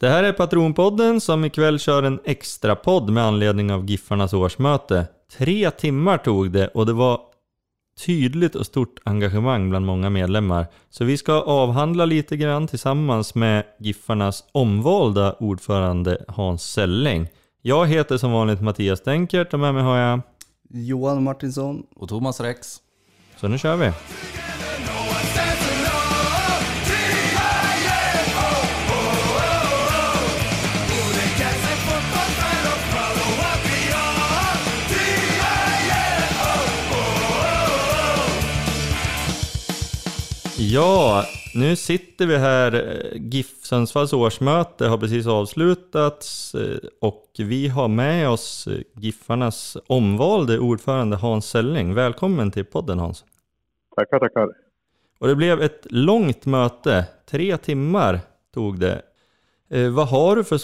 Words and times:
Det 0.00 0.08
här 0.08 0.22
är 0.22 0.32
Patronpodden 0.32 1.20
som 1.20 1.44
ikväll 1.44 1.78
kör 1.78 2.02
en 2.02 2.20
extra 2.24 2.76
podd 2.76 3.10
med 3.10 3.24
anledning 3.24 3.72
av 3.72 3.90
Giffarnas 3.90 4.32
årsmöte. 4.32 5.06
Tre 5.38 5.70
timmar 5.70 6.18
tog 6.18 6.50
det 6.50 6.68
och 6.68 6.86
det 6.86 6.92
var 6.92 7.20
tydligt 8.06 8.54
och 8.54 8.66
stort 8.66 9.00
engagemang 9.04 9.70
bland 9.70 9.86
många 9.86 10.10
medlemmar. 10.10 10.66
Så 10.90 11.04
vi 11.04 11.16
ska 11.16 11.32
avhandla 11.32 12.04
lite 12.04 12.36
grann 12.36 12.66
tillsammans 12.66 13.34
med 13.34 13.64
Giffarnas 13.78 14.44
omvalda 14.52 15.32
ordförande 15.32 16.24
Hans 16.28 16.72
Selling. 16.72 17.28
Jag 17.62 17.86
heter 17.86 18.16
som 18.16 18.32
vanligt 18.32 18.60
Mattias 18.60 19.00
Denkert 19.00 19.54
och 19.54 19.60
med 19.60 19.74
mig 19.74 19.82
har 19.82 19.96
jag... 19.96 20.20
Johan 20.70 21.22
Martinsson. 21.22 21.86
Och 21.96 22.08
Thomas 22.08 22.40
Rex. 22.40 22.76
Så 23.40 23.48
nu 23.48 23.58
kör 23.58 23.76
vi. 23.76 23.92
Ja, 40.74 41.22
nu 41.54 41.76
sitter 41.76 42.26
vi 42.26 42.36
här. 42.36 42.72
GIF 43.14 43.46
Sundsvalls 43.46 44.12
årsmöte 44.12 44.86
har 44.86 44.98
precis 44.98 45.26
avslutats 45.26 46.54
eh, 46.54 46.78
och 47.00 47.24
vi 47.38 47.68
har 47.68 47.88
med 47.88 48.28
oss 48.28 48.68
Giffarnas 48.94 49.76
omvalde 49.86 50.58
ordförande 50.58 51.16
Hans 51.16 51.46
Selling. 51.46 51.94
Välkommen 51.94 52.50
till 52.50 52.64
podden 52.64 52.98
Hans. 52.98 53.24
Tackar, 53.96 54.18
tackar. 54.18 54.48
Och 55.18 55.28
det 55.28 55.36
blev 55.36 55.62
ett 55.62 55.86
långt 55.90 56.46
möte, 56.46 57.04
tre 57.30 57.56
timmar 57.56 58.18
tog 58.54 58.80
det. 58.80 59.02
Eh, 59.70 59.94
vad 59.94 60.08
har 60.08 60.36
du 60.36 60.44
för 60.44 60.58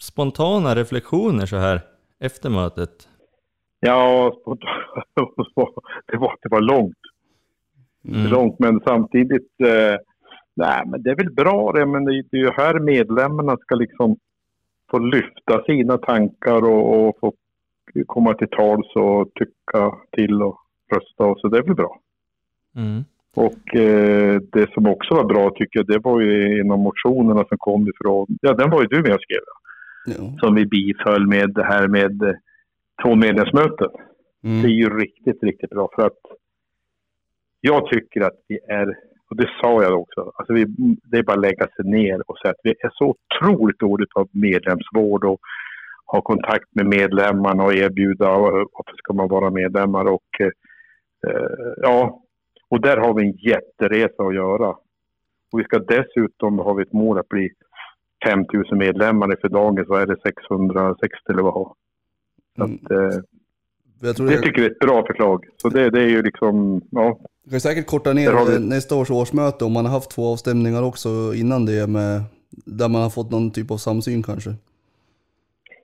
spontana 0.00 0.74
reflektioner 0.74 1.46
så 1.46 1.56
här 1.56 1.80
efter 2.20 2.50
mötet? 2.50 3.08
Ja, 3.80 4.32
det 6.06 6.16
var, 6.16 6.36
det 6.42 6.48
var 6.48 6.60
långt. 6.60 7.07
Mm. 8.08 8.30
Långt, 8.30 8.58
men 8.58 8.80
samtidigt, 8.80 9.60
eh, 9.60 9.96
nej 10.56 10.82
men 10.86 11.02
det 11.02 11.10
är 11.10 11.16
väl 11.16 11.32
bra 11.32 11.72
det, 11.72 11.86
men 11.86 12.04
det, 12.04 12.12
är 12.12 12.36
ju 12.36 12.50
här 12.50 12.80
medlemmarna 12.80 13.56
ska 13.56 13.74
liksom 13.74 14.16
få 14.90 14.98
lyfta 14.98 15.64
sina 15.66 15.98
tankar 15.98 16.64
och, 16.64 17.08
och 17.08 17.16
få 17.20 17.32
komma 18.06 18.34
till 18.34 18.48
tals 18.48 18.96
och 18.96 19.34
tycka 19.34 19.94
till 20.12 20.42
och 20.42 20.58
rösta 20.94 21.24
och 21.24 21.40
så 21.40 21.48
det 21.48 21.58
är 21.58 21.62
väl 21.62 21.74
bra. 21.74 22.00
Mm. 22.76 23.04
Och 23.36 23.76
eh, 23.76 24.40
det 24.52 24.72
som 24.72 24.86
också 24.86 25.14
var 25.14 25.24
bra 25.24 25.50
tycker 25.50 25.78
jag, 25.78 25.86
det 25.86 25.98
var 25.98 26.20
ju 26.20 26.60
en 26.60 26.70
av 26.70 26.78
motionerna 26.78 27.44
som 27.48 27.58
kom 27.58 27.88
ifrån, 27.88 28.26
ja 28.40 28.52
den 28.52 28.70
var 28.70 28.82
ju 28.82 28.86
du 28.86 29.02
med 29.02 29.14
och 29.14 29.20
skrev. 29.20 29.40
Ja. 30.06 30.38
Som 30.40 30.54
vi 30.54 30.66
biföll 30.66 31.26
med 31.26 31.50
det 31.54 31.64
här 31.64 31.88
med 31.88 32.22
eh, 32.22 32.34
två 33.02 33.14
medlemsmöten. 33.14 33.88
Mm. 34.44 34.62
Det 34.62 34.68
är 34.68 34.72
ju 34.72 34.98
riktigt, 34.98 35.42
riktigt 35.42 35.70
bra 35.70 35.88
för 35.94 36.06
att 36.06 36.18
jag 37.60 37.86
tycker 37.90 38.20
att 38.20 38.36
vi 38.48 38.58
är, 38.68 38.86
och 39.30 39.36
det 39.36 39.50
sa 39.60 39.82
jag 39.82 40.00
också, 40.00 40.32
alltså 40.34 40.52
vi, 40.52 40.64
det 41.04 41.18
är 41.18 41.22
bara 41.22 41.36
att 41.36 41.42
lägga 41.42 41.66
sig 41.66 41.84
ner 41.84 42.30
och 42.30 42.38
säga 42.38 42.50
att 42.50 42.60
vi 42.62 42.70
är 42.70 42.90
så 42.92 43.14
otroligt 43.14 43.78
dåligt 43.78 44.12
av 44.14 44.28
medlemsvård 44.32 45.24
och 45.24 45.40
ha 46.06 46.20
kontakt 46.20 46.68
med 46.70 46.86
medlemmarna 46.86 47.64
och 47.64 47.74
erbjuda 47.74 48.38
varför 48.38 48.96
ska 48.96 49.12
man 49.12 49.28
vara 49.28 49.50
medlemmar 49.50 50.04
och 50.04 50.40
eh, 50.40 50.50
ja, 51.76 52.22
och 52.68 52.80
där 52.80 52.96
har 52.96 53.14
vi 53.14 53.22
en 53.22 53.36
jätteresa 53.36 54.22
att 54.22 54.34
göra. 54.34 54.68
Och 55.52 55.60
vi 55.60 55.64
ska 55.64 55.78
dessutom, 55.78 56.58
har 56.58 56.74
vi 56.74 56.82
ett 56.82 56.92
mål 56.92 57.18
att 57.18 57.28
bli 57.28 57.50
5000 58.24 58.78
medlemmar 58.78 59.36
för 59.40 59.48
dagen 59.48 59.84
så 59.86 59.94
är 59.94 60.06
det 60.06 60.16
660 60.22 61.16
eller 61.30 61.42
vad 61.42 61.54
har. 61.54 61.74
Så 62.56 62.64
att, 62.64 62.90
mm. 62.90 63.10
eh, 63.10 63.18
det, 64.00 64.26
det 64.26 64.42
tycker 64.42 64.60
vi 64.60 64.66
är 64.66 64.70
ett 64.70 64.78
bra 64.78 65.06
förslag. 65.06 65.46
Så 65.56 65.68
det, 65.68 65.90
det 65.90 66.00
är 66.00 66.08
ju 66.08 66.22
liksom, 66.22 66.82
ja. 66.90 67.18
Vi 67.48 67.50
kan 67.50 67.60
säkert 67.60 67.86
korta 67.86 68.12
ner 68.12 68.58
vi... 68.58 68.66
nästa 68.66 68.94
års 68.96 69.10
årsmöte 69.10 69.64
om 69.64 69.72
man 69.72 69.84
har 69.84 69.92
haft 69.92 70.10
två 70.10 70.32
avstämningar 70.32 70.82
också 70.82 71.08
innan 71.34 71.66
det 71.66 71.90
med, 71.90 72.22
där 72.50 72.88
man 72.88 73.02
har 73.02 73.10
fått 73.10 73.30
någon 73.30 73.50
typ 73.50 73.70
av 73.70 73.76
samsyn 73.76 74.22
kanske. 74.22 74.50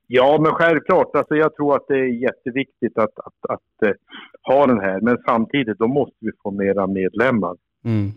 Ja, 0.07 0.39
men 0.41 0.53
självklart. 0.53 1.17
Alltså 1.17 1.35
jag 1.35 1.57
tror 1.57 1.77
att 1.77 1.85
det 1.89 1.95
är 1.95 2.23
jätteviktigt 2.23 2.99
att, 2.99 3.19
att, 3.19 3.35
att, 3.49 3.61
att 3.83 3.89
uh, 3.89 3.95
ha 4.43 4.67
den 4.67 4.81
här. 4.81 5.01
Men 5.01 5.19
samtidigt, 5.27 5.79
då 5.79 5.87
måste 5.87 6.17
vi 6.21 6.31
få 6.43 6.51
mera 6.51 6.87
medlemmar. 6.87 7.57
Mm. 7.85 8.13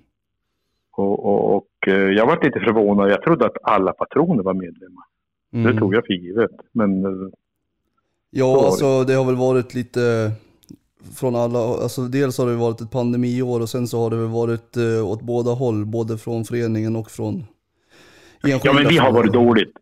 Och, 0.91 1.25
och, 1.25 1.55
och 1.55 1.87
uh, 1.87 2.11
jag 2.11 2.25
var 2.25 2.43
lite 2.43 2.59
förvånad. 2.59 3.11
Jag 3.11 3.21
trodde 3.21 3.45
att 3.45 3.57
alla 3.63 3.93
patroner 3.93 4.43
var 4.43 4.53
medlemmar. 4.53 5.03
Mm. 5.53 5.65
Det 5.65 5.79
tog 5.79 5.95
jag 5.95 6.05
för 6.05 6.13
givet. 6.13 6.51
Men... 6.71 7.03
Ja, 8.29 8.65
alltså 8.65 9.03
det 9.03 9.13
har 9.13 9.25
väl 9.25 9.35
varit 9.35 9.73
lite 9.73 10.31
från 11.19 11.35
alla, 11.35 11.59
alltså 11.59 12.01
dels 12.01 12.37
har 12.37 12.47
det 12.47 12.55
varit 12.55 12.81
ett 12.81 12.91
pandemiår 12.91 13.61
och 13.61 13.69
sen 13.69 13.87
så 13.87 13.99
har 14.03 14.09
det 14.09 14.15
väl 14.15 14.27
varit 14.27 14.77
eh, 14.77 15.11
åt 15.11 15.21
båda 15.21 15.51
håll, 15.51 15.85
både 15.85 16.17
från 16.17 16.43
föreningen 16.43 16.95
och 16.95 17.11
från 17.11 17.33
enskilda. 18.43 18.59
Ja, 18.63 18.73
men 18.73 18.87
vi 18.87 18.97
har 18.97 19.11
varit 19.11 19.33
dåligt. 19.33 19.73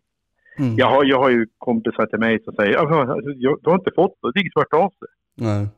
Mm. 0.58 0.76
Jag, 0.76 0.86
har, 0.86 1.04
jag 1.04 1.18
har 1.18 1.30
ju 1.30 1.46
kompisar 1.58 2.06
till 2.06 2.18
mig 2.18 2.42
som 2.44 2.54
säger, 2.54 2.76
alltså, 2.76 3.20
du 3.62 3.70
har 3.70 3.74
inte 3.74 3.90
fått 3.96 4.18
det, 4.22 4.42
det 4.42 4.52
som 4.52 4.64
har 4.70 4.84
av 4.84 4.90
sig. 4.90 5.08
Nej. 5.34 5.68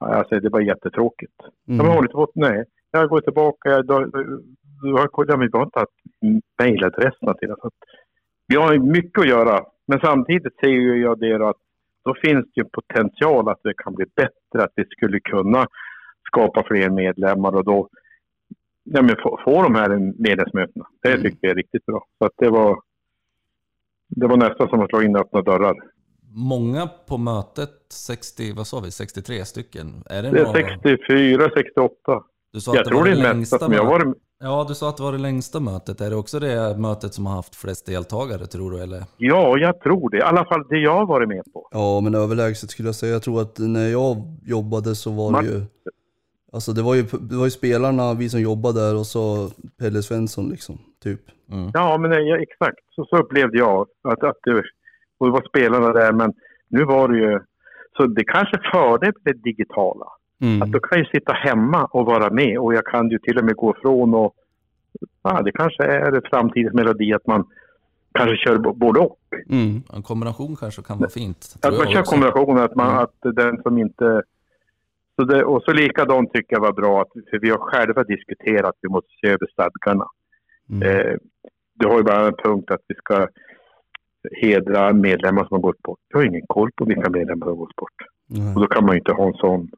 Ja, 0.00 0.16
jag 0.16 0.28
säger, 0.28 0.42
det 0.42 0.50
bara 0.50 0.62
jättetråkigt. 0.62 1.40
Mm. 1.68 1.86
Jag 1.86 1.92
har 1.92 2.02
inte 2.02 2.12
fått, 2.12 2.34
nej. 2.34 2.64
Jag 2.90 3.08
går 3.08 3.20
tillbaka, 3.20 3.70
jag, 3.70 3.86
du, 3.86 4.10
du 4.82 4.92
har, 4.92 5.10
ja, 5.28 5.36
vi 5.36 5.48
har 5.52 5.62
inte 5.62 5.78
haft 5.78 5.92
mejladresserna 6.58 7.34
till 7.34 7.48
det. 7.48 7.56
Vi 8.48 8.56
har 8.56 8.78
mycket 8.78 9.20
att 9.20 9.28
göra, 9.28 9.64
men 9.86 10.00
samtidigt 10.00 10.56
ser 10.60 10.96
jag 10.96 11.18
det 11.20 11.48
att 11.48 11.56
då 12.06 12.14
finns 12.14 12.44
det 12.44 12.60
ju 12.60 12.64
potential 12.64 13.48
att 13.48 13.60
det 13.62 13.74
kan 13.76 13.94
bli 13.94 14.06
bättre, 14.16 14.64
att 14.64 14.72
vi 14.74 14.84
skulle 14.84 15.20
kunna 15.20 15.66
skapa 16.26 16.64
fler 16.66 16.90
medlemmar 16.90 17.52
och 17.56 17.64
då 17.64 17.88
ja, 18.84 19.02
men 19.02 19.16
få, 19.22 19.40
få 19.44 19.62
de 19.62 19.74
här 19.74 19.88
medlemsmötena. 19.98 20.86
Det 21.02 21.08
mm. 21.08 21.22
tycker 21.22 21.38
jag 21.40 21.50
är 21.50 21.54
riktigt 21.54 21.86
bra. 21.86 22.06
Så 22.18 22.24
att 22.26 22.32
det 22.36 22.50
var, 22.50 22.78
det 24.08 24.26
var 24.26 24.36
nästan 24.36 24.68
som 24.68 24.80
att 24.80 24.90
slå 24.90 25.02
in 25.02 25.16
öppna 25.16 25.42
dörrar. 25.42 25.76
Många 26.34 26.86
på 26.86 27.18
mötet, 27.18 27.70
60, 27.88 28.52
vad 28.56 28.66
sa 28.66 28.80
vi, 28.80 28.90
63 28.90 29.44
stycken? 29.44 29.86
Är 30.10 30.22
det, 30.22 30.30
det 30.30 30.40
är 30.40 30.44
några... 30.44 30.52
64, 30.52 31.50
68. 31.56 32.22
Du 32.52 32.60
sa 32.60 32.74
jag 32.74 32.82
att 32.82 32.88
tror 32.88 33.04
det 33.04 33.10
är 33.10 33.34
nästan 33.34 33.58
som 33.58 33.72
jag 33.72 33.84
varit 33.84 34.16
Ja, 34.40 34.64
du 34.68 34.74
sa 34.74 34.88
att 34.88 34.96
det 34.96 35.02
var 35.02 35.12
det 35.12 35.18
längsta 35.18 35.60
mötet. 35.60 36.00
Är 36.00 36.10
det 36.10 36.16
också 36.16 36.38
det 36.38 36.78
mötet 36.78 37.14
som 37.14 37.26
har 37.26 37.34
haft 37.34 37.56
flest 37.56 37.86
deltagare, 37.86 38.46
tror 38.46 38.70
du? 38.70 38.82
Eller? 38.82 39.02
Ja, 39.16 39.58
jag 39.58 39.80
tror 39.80 40.10
det. 40.10 40.16
I 40.16 40.22
alla 40.22 40.44
fall 40.44 40.68
det 40.68 40.78
jag 40.78 40.94
har 40.94 41.06
varit 41.06 41.28
med 41.28 41.42
på. 41.52 41.68
Ja, 41.70 42.00
men 42.00 42.14
överlägset 42.14 42.70
skulle 42.70 42.88
jag 42.88 42.94
säga. 42.94 43.12
Jag 43.12 43.22
tror 43.22 43.40
att 43.40 43.58
när 43.58 43.88
jag 43.88 44.16
jobbade 44.42 44.94
så 44.94 45.10
var 45.10 45.30
Man... 45.30 45.44
det 45.44 45.50
ju... 45.50 45.62
Alltså 46.52 46.72
det 46.72 46.82
var 46.82 46.94
ju, 46.94 47.02
det 47.02 47.36
var 47.36 47.44
ju 47.44 47.50
spelarna, 47.50 48.14
vi 48.14 48.28
som 48.28 48.40
jobbade 48.40 48.80
där 48.80 48.96
och 48.96 49.06
så 49.06 49.50
Pelle 49.78 50.02
Svensson 50.02 50.48
liksom, 50.48 50.78
typ. 51.02 51.20
Mm. 51.52 51.70
Ja, 51.74 51.98
men 51.98 52.26
ja, 52.26 52.38
exakt. 52.38 52.78
Så, 52.90 53.04
så 53.04 53.16
upplevde 53.16 53.58
jag 53.58 53.86
att, 54.02 54.24
att 54.24 54.38
det, 54.42 54.62
och 55.18 55.26
det 55.26 55.32
var 55.32 55.48
spelarna 55.48 55.92
där, 55.92 56.12
men 56.12 56.32
nu 56.68 56.84
var 56.84 57.08
det 57.08 57.18
ju... 57.18 57.40
Så 57.96 58.06
det 58.06 58.24
kanske 58.24 58.58
förde 58.72 59.12
det 59.24 59.32
digitala. 59.32 60.06
Mm. 60.40 60.62
Att 60.62 60.72
då 60.72 60.80
kan 60.80 60.98
jag 60.98 61.08
sitta 61.08 61.32
hemma 61.32 61.84
och 61.84 62.06
vara 62.06 62.30
med 62.30 62.58
och 62.58 62.74
jag 62.74 62.86
kan 62.86 63.10
ju 63.10 63.18
till 63.18 63.38
och 63.38 63.44
med 63.44 63.56
gå 63.56 63.74
ifrån 63.78 64.14
och... 64.14 64.34
Ja, 65.22 65.42
det 65.42 65.52
kanske 65.52 65.84
är 65.84 66.28
framtidens 66.30 66.74
melodi 66.74 67.12
att 67.14 67.26
man 67.26 67.44
kanske 68.12 68.36
kör 68.36 68.58
både 68.58 69.00
och. 69.00 69.18
Mm. 69.48 69.82
En 69.94 70.02
kombination 70.02 70.56
kanske 70.56 70.82
kan 70.82 70.98
vara 70.98 71.10
fint. 71.10 71.56
Att 71.62 71.78
man 71.78 71.86
kör 71.86 72.02
kombinationen, 72.02 72.62
att, 72.62 72.74
man, 72.74 72.90
mm. 72.90 73.02
att 73.02 73.36
den 73.36 73.62
som 73.62 73.78
inte... 73.78 74.22
Så 75.16 75.24
det, 75.24 75.44
och 75.44 75.62
så 75.62 75.72
likadant 75.72 76.32
tycker 76.32 76.56
jag 76.56 76.60
var 76.60 76.72
bra, 76.72 77.02
att, 77.02 77.08
för 77.30 77.38
vi 77.38 77.50
har 77.50 77.58
själva 77.58 78.04
diskuterat 78.04 78.64
att 78.64 78.78
vi 78.80 78.88
måste 78.88 79.10
se 79.20 79.26
över 79.26 79.46
stadgarna. 79.52 80.06
Mm. 80.70 80.82
Eh, 80.82 81.16
du 81.74 81.86
har 81.86 81.96
ju 81.96 82.02
bara 82.02 82.26
en 82.26 82.36
punkt 82.44 82.70
att 82.70 82.80
vi 82.88 82.94
ska 82.94 83.28
hedra 84.42 84.92
medlemmar 84.92 85.44
som 85.44 85.54
har 85.54 85.62
gått 85.62 85.82
bort. 85.82 85.98
Jag 86.08 86.18
har 86.18 86.24
ingen 86.24 86.46
koll 86.46 86.70
på 86.76 86.84
vilka 86.84 87.10
medlemmar 87.10 87.46
som 87.46 87.58
har 87.58 87.64
gått 87.64 87.76
bort. 87.76 88.00
Mm. 88.30 88.54
Och 88.54 88.60
då 88.60 88.66
kan 88.66 88.84
man 88.84 88.94
ju 88.94 88.98
inte 88.98 89.12
ha 89.12 89.26
en 89.26 89.34
sån 89.34 89.70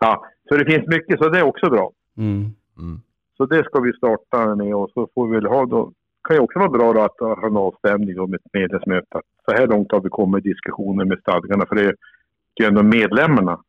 Ja, 0.00 0.24
så 0.48 0.56
det 0.56 0.64
finns 0.64 0.86
mycket, 0.86 1.18
så 1.18 1.28
det 1.28 1.38
är 1.38 1.42
också 1.42 1.70
bra. 1.70 1.92
Mm. 2.16 2.54
Mm. 2.78 3.00
Så 3.36 3.46
det 3.46 3.64
ska 3.64 3.80
vi 3.80 3.92
starta 3.92 4.54
med 4.54 4.74
och 4.74 4.90
så 4.94 5.08
får 5.14 5.28
vi 5.28 5.34
väl 5.34 5.46
ha 5.46 5.66
då. 5.66 5.86
Det 5.86 6.28
kan 6.28 6.36
ju 6.36 6.42
också 6.42 6.58
vara 6.58 6.70
bra 6.70 6.92
då 6.92 7.00
att 7.00 7.20
ha 7.20 7.46
en 7.46 7.56
avstämning 7.56 8.30
med 8.30 8.40
ett 8.40 8.52
medlemsmöte. 8.52 9.20
Så 9.44 9.56
här 9.56 9.66
långt 9.66 9.92
har 9.92 10.00
vi 10.00 10.08
kommit 10.08 10.46
i 10.46 10.48
diskussioner 10.48 11.04
med 11.04 11.18
stadgarna 11.18 11.66
för 11.66 11.74
det 11.76 11.82
är 11.82 11.94
ju 12.60 12.66
ändå 12.66 12.82
medlemmarna 12.82 13.60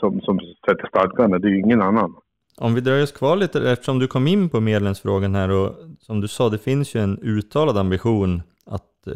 som, 0.00 0.20
som 0.20 0.40
sätter 0.68 0.88
stadgarna, 0.88 1.38
det 1.38 1.48
är 1.48 1.50
ju 1.50 1.60
ingen 1.60 1.82
annan. 1.82 2.14
Om 2.56 2.74
vi 2.74 2.80
dröjer 2.80 3.02
oss 3.02 3.12
kvar 3.12 3.36
lite, 3.36 3.70
eftersom 3.70 3.98
du 3.98 4.06
kom 4.06 4.26
in 4.26 4.48
på 4.48 4.60
medlemsfrågan 4.60 5.34
här 5.34 5.50
och 5.50 5.74
som 5.98 6.20
du 6.20 6.28
sa, 6.28 6.48
det 6.48 6.58
finns 6.58 6.94
ju 6.94 7.00
en 7.00 7.18
uttalad 7.22 7.78
ambition 7.78 8.42
att 8.66 9.06
eh, 9.06 9.12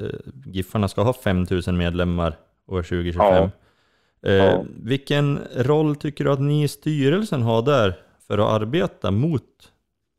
Giffarna 0.46 0.88
ska 0.88 1.02
ha 1.02 1.12
5000 1.12 1.76
medlemmar 1.76 2.34
år 2.66 2.82
2025. 2.82 3.26
Ja. 3.26 3.50
Eh, 4.26 4.62
Vilken 4.84 5.38
roll 5.56 5.96
tycker 5.96 6.24
du 6.24 6.30
att 6.32 6.40
ni 6.40 6.62
i 6.64 6.68
styrelsen 6.68 7.42
har 7.42 7.62
där 7.62 7.94
för 8.26 8.38
att 8.38 8.62
arbeta 8.62 9.10
mot 9.10 9.42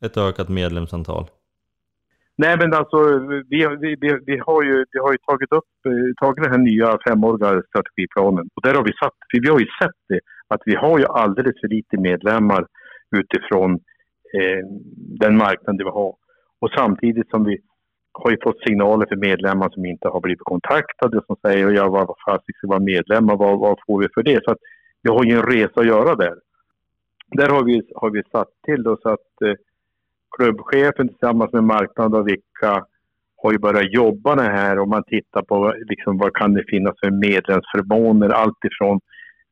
ett 0.05 0.17
ökat 0.17 0.49
medlemsantal? 0.49 1.25
Nej, 2.37 2.57
men 2.57 2.73
alltså 2.73 3.19
vi, 3.49 3.67
vi, 3.79 3.95
vi, 4.01 4.19
vi, 4.25 4.37
har, 4.45 4.63
ju, 4.63 4.85
vi 4.91 4.99
har 4.99 5.11
ju 5.11 5.17
tagit 5.17 5.51
upp 5.51 5.65
tagit 6.21 6.43
den 6.43 6.51
här 6.51 6.57
nya 6.57 6.97
femåriga 7.07 7.61
strategiplanen 7.69 8.49
och 8.55 8.61
där 8.61 8.73
har 8.73 8.83
vi 8.83 8.93
satt, 8.93 9.13
för 9.31 9.41
vi 9.41 9.49
har 9.49 9.59
ju 9.59 9.65
sett 9.81 9.99
det, 10.09 10.19
att 10.47 10.61
vi 10.65 10.75
har 10.75 10.99
ju 10.99 11.05
alldeles 11.05 11.55
för 11.61 11.67
lite 11.67 11.97
medlemmar 11.97 12.67
utifrån 13.15 13.71
eh, 14.37 14.61
den 14.95 15.37
marknaden 15.37 15.77
vi 15.77 15.83
har. 15.83 16.15
Och 16.59 16.71
samtidigt 16.75 17.29
som 17.29 17.43
vi 17.43 17.57
har 18.23 18.31
ju 18.31 18.37
fått 18.43 18.63
signaler 18.67 19.05
för 19.09 19.15
medlemmar 19.15 19.69
som 19.69 19.85
inte 19.85 20.07
har 20.07 20.21
blivit 20.21 20.43
kontaktade 20.43 21.21
som 21.27 21.35
säger 21.41 21.71
ja, 21.71 21.89
vad, 21.89 22.07
vad 22.07 22.41
ska 22.57 22.67
vara 22.67 22.79
medlemmar, 22.79 23.35
vad, 23.35 23.59
vad 23.59 23.77
får 23.87 24.01
vi 24.01 24.07
för 24.13 24.23
det? 24.23 24.43
Så 24.43 24.51
att 24.51 24.57
vi 25.01 25.09
har 25.09 25.23
ju 25.23 25.31
en 25.31 25.45
resa 25.51 25.79
att 25.79 25.87
göra 25.87 26.15
där. 26.15 26.35
Där 27.27 27.49
har 27.49 27.63
vi, 27.63 27.81
har 27.95 28.09
vi 28.09 28.23
satt 28.31 28.49
till 28.65 28.83
då 28.83 28.97
så 29.01 29.09
att 29.09 29.41
eh, 29.45 29.53
klubbchefen 30.37 31.07
tillsammans 31.07 31.53
med 31.53 31.63
marknaden 31.63 32.19
och 32.19 32.27
vilka 32.27 32.85
har 33.37 33.51
ju 33.51 33.57
börjat 33.57 33.93
jobba 33.93 34.35
med 34.35 34.45
det 34.45 34.51
här 34.51 34.79
och 34.79 34.87
man 34.87 35.03
tittar 35.03 35.41
på 35.41 35.73
liksom, 35.89 36.17
vad 36.17 36.33
kan 36.33 36.53
det 36.53 36.63
finnas 36.67 36.95
för 37.03 37.11
medlemsförmåner. 37.11 38.29
Allt 38.29 38.65
ifrån 38.65 38.99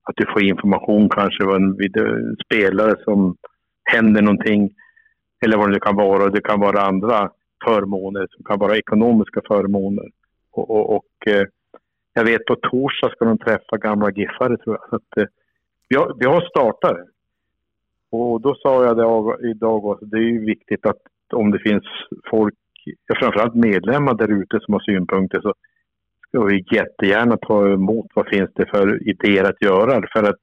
att 0.03 0.15
du 0.15 0.25
får 0.25 0.43
information 0.43 1.09
kanske 1.09 1.43
vid 1.77 1.97
eh, 1.97 2.17
spelare 2.45 2.95
som 3.03 3.35
händer 3.83 4.21
någonting 4.21 4.69
eller 5.45 5.57
vad 5.57 5.71
det 5.71 5.79
kan 5.79 5.95
vara. 5.95 6.29
Det 6.29 6.41
kan 6.41 6.59
vara 6.59 6.81
andra 6.81 7.29
förmåner 7.67 8.27
som 8.31 8.43
kan 8.43 8.59
vara 8.59 8.77
ekonomiska 8.77 9.41
förmåner. 9.47 10.09
Och, 10.51 10.69
och, 10.69 10.95
och 10.95 11.27
eh, 11.27 11.45
jag 12.13 12.23
vet 12.23 12.45
på 12.45 12.55
torsdag 12.55 13.09
ska 13.09 13.25
de 13.25 13.37
träffa 13.37 13.77
gamla 13.77 14.11
Giffare 14.11 14.57
tror 14.57 14.77
jag. 14.79 14.89
Så 14.89 14.95
att, 14.95 15.17
eh, 15.17 15.25
vi, 15.89 15.95
har, 15.95 16.15
vi 16.19 16.25
har 16.25 16.41
startare. 16.41 17.03
Och 18.11 18.41
då 18.41 18.55
sa 18.55 18.85
jag 18.85 18.97
det 18.97 19.49
idag 19.49 19.85
också, 19.85 20.05
det 20.05 20.17
är 20.17 20.21
ju 20.21 20.45
viktigt 20.45 20.85
att 20.85 21.01
om 21.33 21.51
det 21.51 21.59
finns 21.59 21.83
folk, 22.29 22.55
framförallt 23.19 23.55
medlemmar 23.55 24.13
där 24.13 24.31
ute 24.41 24.59
som 24.59 24.73
har 24.73 24.81
synpunkter 24.81 25.41
så 25.41 25.53
ska 26.27 26.43
vi 26.43 26.65
jättegärna 26.71 27.37
ta 27.37 27.73
emot 27.73 28.07
vad 28.13 28.27
finns 28.27 28.49
det 28.53 28.65
för 28.65 29.09
idéer 29.09 29.43
att 29.43 29.61
göra. 29.61 30.07
För 30.13 30.23
att 30.23 30.39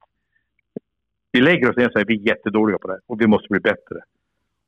vi 1.32 1.40
lägger 1.40 1.70
oss 1.70 1.76
ner 1.76 1.86
och 1.86 1.92
säger 1.92 2.04
att 2.04 2.10
vi 2.10 2.22
är 2.22 2.28
jättedåliga 2.28 2.78
på 2.78 2.88
det 2.88 2.98
och 3.06 3.20
vi 3.20 3.26
måste 3.26 3.48
bli 3.50 3.60
bättre. 3.60 4.00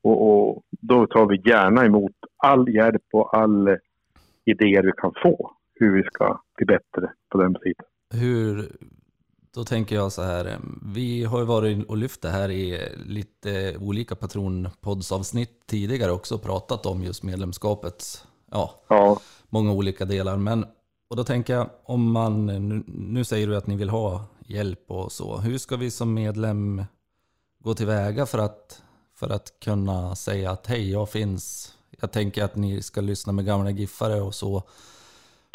Och, 0.02 0.28
och, 0.28 0.62
då 0.70 1.06
tar 1.06 1.26
vi 1.26 1.50
gärna 1.50 1.84
emot 1.84 2.12
all 2.36 2.68
hjälp 2.68 3.02
och 3.12 3.36
all 3.36 3.68
idéer 4.44 4.82
vi 4.82 4.92
kan 4.96 5.12
få 5.22 5.52
hur 5.74 5.96
vi 5.96 6.02
ska 6.02 6.40
bli 6.56 6.66
bättre 6.66 7.12
på 7.28 7.38
den 7.38 7.56
sidan. 7.62 7.86
Hur, 8.14 8.68
då 9.54 9.64
tänker 9.64 9.96
jag 9.96 10.12
så 10.12 10.22
här, 10.22 10.58
vi 10.94 11.24
har 11.24 11.38
ju 11.38 11.44
varit 11.44 11.88
och 11.88 11.96
lyft 11.96 12.22
det 12.22 12.28
här 12.28 12.50
i 12.50 12.78
lite 13.06 13.76
olika 13.80 14.14
patronpoddsavsnitt 14.14 15.66
tidigare 15.66 16.12
också 16.12 16.38
pratat 16.38 16.86
om 16.86 17.02
just 17.02 17.22
medlemskapets, 17.22 18.26
ja, 18.50 18.70
ja. 18.88 19.20
många 19.48 19.72
olika 19.72 20.04
delar. 20.04 20.36
Men, 20.36 20.64
och 21.10 21.16
då 21.16 21.24
tänker 21.24 21.54
jag, 21.54 21.70
om 21.84 22.12
man, 22.12 22.46
nu, 22.46 22.84
nu 22.86 23.24
säger 23.24 23.46
du 23.46 23.56
att 23.56 23.66
ni 23.66 23.76
vill 23.76 23.90
ha 23.90 24.24
hjälp 24.46 24.84
och 24.90 25.12
så, 25.12 25.36
hur 25.36 25.58
ska 25.58 25.76
vi 25.76 25.90
som 25.90 26.14
medlem 26.14 26.84
gå 27.58 27.74
tillväga 27.74 28.26
för 28.26 28.38
att 28.38 28.82
för 29.22 29.30
att 29.30 29.60
kunna 29.60 30.14
säga 30.14 30.50
att 30.50 30.66
hej, 30.66 30.90
jag 30.90 31.08
finns. 31.08 31.74
Jag 32.00 32.12
tänker 32.12 32.44
att 32.44 32.56
ni 32.56 32.82
ska 32.82 33.00
lyssna 33.00 33.32
med 33.32 33.46
gamla 33.46 33.70
giffare 33.70 34.20
och 34.20 34.34
så. 34.34 34.62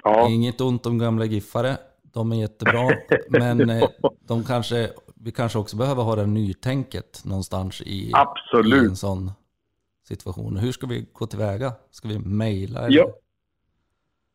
Ja. 0.04 0.30
Inget 0.30 0.62
ont 0.62 0.86
om 0.86 0.98
gamla 0.98 1.26
giffare, 1.26 1.78
de 2.02 2.32
är 2.32 2.36
jättebra, 2.36 2.90
men 3.30 3.70
eh, 3.70 3.90
de 4.28 4.44
kanske, 4.44 4.90
vi 5.16 5.32
kanske 5.32 5.60
också 5.60 5.78
behöver 5.78 6.04
ha 6.04 6.16
det 6.16 6.26
nytänket 6.26 7.22
någonstans 7.26 7.82
i, 7.82 8.12
Absolut. 8.14 8.84
i 8.84 8.86
en 8.86 8.96
sån 8.96 9.32
situation. 10.08 10.58
Hur 10.58 10.72
ska 10.72 10.88
vi 10.88 11.06
gå 11.14 11.28
tillväga? 11.28 11.74
Ska 11.92 12.08
vi 12.08 12.20
mejla? 12.20 12.90
Ja. 12.90 13.10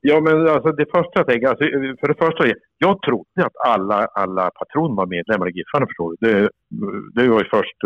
Ja, 0.04 0.20
men 0.20 0.48
alltså 0.48 0.72
det 0.72 0.86
första 0.94 1.12
jag 1.14 1.26
tänker, 1.26 1.48
alltså, 1.48 1.64
för 2.00 2.08
det 2.08 2.24
första, 2.24 2.44
jag 2.78 3.02
trodde 3.02 3.44
att 3.46 3.56
alla, 3.66 4.06
alla 4.06 4.50
patroner 4.50 4.96
var 4.96 5.06
medlemmar 5.06 5.48
i 5.48 5.52
Giffarna 5.52 5.86
förstår 5.86 6.16
du. 6.20 6.26
Det, 6.26 6.50
det 7.14 7.28
var 7.28 7.38
ju 7.38 7.48
först 7.48 7.76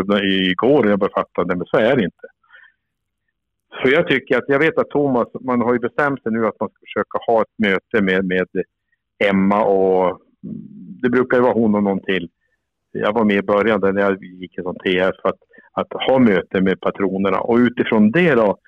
igår 0.50 0.88
jag 0.88 0.98
började 0.98 1.14
fatta 1.14 1.44
det, 1.44 1.56
men 1.56 1.66
så 1.66 1.76
är 1.76 1.96
det 1.96 2.04
inte. 2.04 2.26
Så 3.82 3.88
jag 3.90 4.08
tycker 4.08 4.38
att, 4.38 4.44
jag 4.48 4.58
vet 4.58 4.78
att 4.78 4.90
Thomas, 4.90 5.28
man 5.40 5.60
har 5.60 5.72
ju 5.72 5.78
bestämt 5.78 6.22
sig 6.22 6.32
nu 6.32 6.46
att 6.46 6.60
man 6.60 6.68
ska 6.68 6.78
försöka 6.80 7.18
ha 7.26 7.42
ett 7.42 7.58
möte 7.58 8.02
med, 8.02 8.24
med 8.24 8.48
Emma 9.24 9.64
och 9.64 10.06
mm, 10.06 10.20
det 11.02 11.10
brukar 11.10 11.36
ju 11.36 11.42
vara 11.42 11.52
hon 11.52 11.74
och 11.74 11.82
någon 11.82 12.00
till. 12.00 12.28
Jag 12.92 13.12
var 13.12 13.24
med 13.24 13.36
i 13.36 13.42
början 13.42 13.80
när 13.80 14.02
jag 14.02 14.24
gick 14.24 14.54
som 14.62 14.76
TF 14.78 15.16
att, 15.22 15.38
att 15.72 15.92
ha 15.92 16.18
möte 16.18 16.60
med 16.60 16.80
patronerna 16.80 17.40
och 17.40 17.56
utifrån 17.56 18.10
det 18.10 18.34
då 18.34 18.58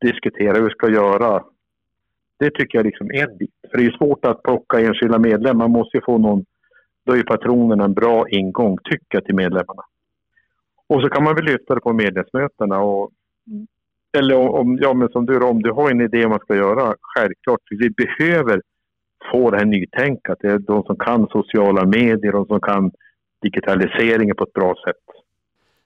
diskutera 0.00 0.54
hur 0.54 0.64
vi 0.64 0.70
ska 0.70 0.90
göra 0.90 1.44
det 2.38 2.50
tycker 2.50 2.78
jag 2.78 2.86
liksom 2.86 3.10
är 3.10 3.28
en 3.30 3.36
bit. 3.36 3.50
För 3.70 3.78
det 3.78 3.86
är 3.86 3.90
svårt 3.90 4.24
att 4.24 4.42
plocka 4.42 4.80
enskilda 4.80 5.18
medlemmar. 5.18 5.68
Man 5.68 5.70
måste 5.70 5.96
ju 5.96 6.02
få 6.04 6.18
någon... 6.18 6.44
Då 7.04 7.16
är 7.16 7.22
patronerna 7.22 7.84
en 7.84 7.94
bra 7.94 8.28
ingång, 8.28 8.78
tycker 8.90 9.20
till 9.20 9.34
medlemmarna. 9.34 9.82
Och 10.86 11.02
så 11.02 11.08
kan 11.08 11.24
man 11.24 11.34
väl 11.34 11.44
lyfta 11.44 11.74
det 11.74 11.80
på 11.80 11.92
medlemsmötena. 11.92 12.80
Och, 12.80 13.10
eller 14.18 14.36
om, 14.36 14.78
ja, 14.80 14.94
men 14.94 15.08
som 15.08 15.26
du, 15.26 15.44
om 15.44 15.62
du 15.62 15.70
har 15.72 15.90
en 15.90 16.00
idé 16.00 16.24
om 16.24 16.30
vad 16.30 16.30
man 16.30 16.44
ska 16.44 16.56
göra, 16.56 16.94
självklart. 17.00 17.60
Vi 17.70 17.90
behöver 17.90 18.62
få 19.32 19.50
det 19.50 19.56
här 19.56 19.64
nytänkat. 19.64 20.38
Det 20.40 20.48
är 20.48 20.58
de 20.58 20.82
som 20.82 20.96
kan 20.96 21.26
sociala 21.26 21.84
medier, 21.84 22.32
de 22.32 22.46
som 22.46 22.60
kan 22.60 22.90
digitaliseringen 23.42 24.36
på 24.36 24.44
ett 24.44 24.52
bra 24.52 24.74
sätt. 24.86 25.04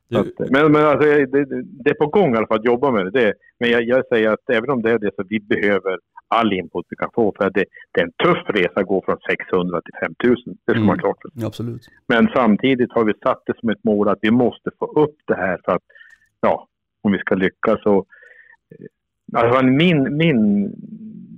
Du... 0.08 0.18
Att, 0.18 0.50
men 0.50 0.72
men 0.72 0.84
alltså, 0.86 1.08
det, 1.08 1.44
det, 1.62 1.90
är 1.90 1.94
på 1.94 2.06
gång 2.06 2.34
i 2.34 2.36
alla 2.36 2.46
fall 2.46 2.58
att 2.58 2.64
jobba 2.64 2.90
med 2.90 3.04
det. 3.04 3.10
det 3.10 3.34
men 3.58 3.70
jag, 3.70 3.82
jag, 3.82 4.06
säger 4.06 4.30
att 4.30 4.50
även 4.50 4.70
om 4.70 4.82
det 4.82 4.90
är 4.90 4.98
det 4.98 5.10
så 5.16 5.22
vi 5.28 5.40
behöver 5.40 5.98
all 6.30 6.52
input 6.52 6.86
vi 6.88 6.96
kan 6.96 7.10
få. 7.14 7.34
För 7.36 7.50
det, 7.50 7.64
det 7.92 8.00
är 8.00 8.04
en 8.04 8.12
tuff 8.24 8.42
resa 8.48 8.80
att 8.80 8.86
gå 8.86 9.02
från 9.04 9.16
600 9.30 9.80
till 9.80 9.94
5000. 10.00 10.56
Det 10.66 10.72
ska 10.72 10.72
mm. 10.72 10.86
man 10.86 10.98
klart 10.98 11.16
för. 11.22 11.46
Absolut. 11.46 11.82
Men 12.08 12.28
samtidigt 12.34 12.92
har 12.92 13.04
vi 13.04 13.12
satt 13.24 13.42
det 13.46 13.54
som 13.60 13.68
ett 13.68 13.84
mål 13.84 14.08
att 14.08 14.18
vi 14.22 14.30
måste 14.30 14.70
få 14.78 14.86
upp 14.86 15.16
det 15.26 15.36
här 15.36 15.60
för 15.64 15.72
att, 15.72 15.82
ja, 16.40 16.68
om 17.02 17.12
vi 17.12 17.18
ska 17.18 17.34
lyckas. 17.34 17.80
Och, 17.84 18.06
eh, 18.70 19.42
alltså 19.42 19.64
min, 19.64 20.16
min 20.16 20.40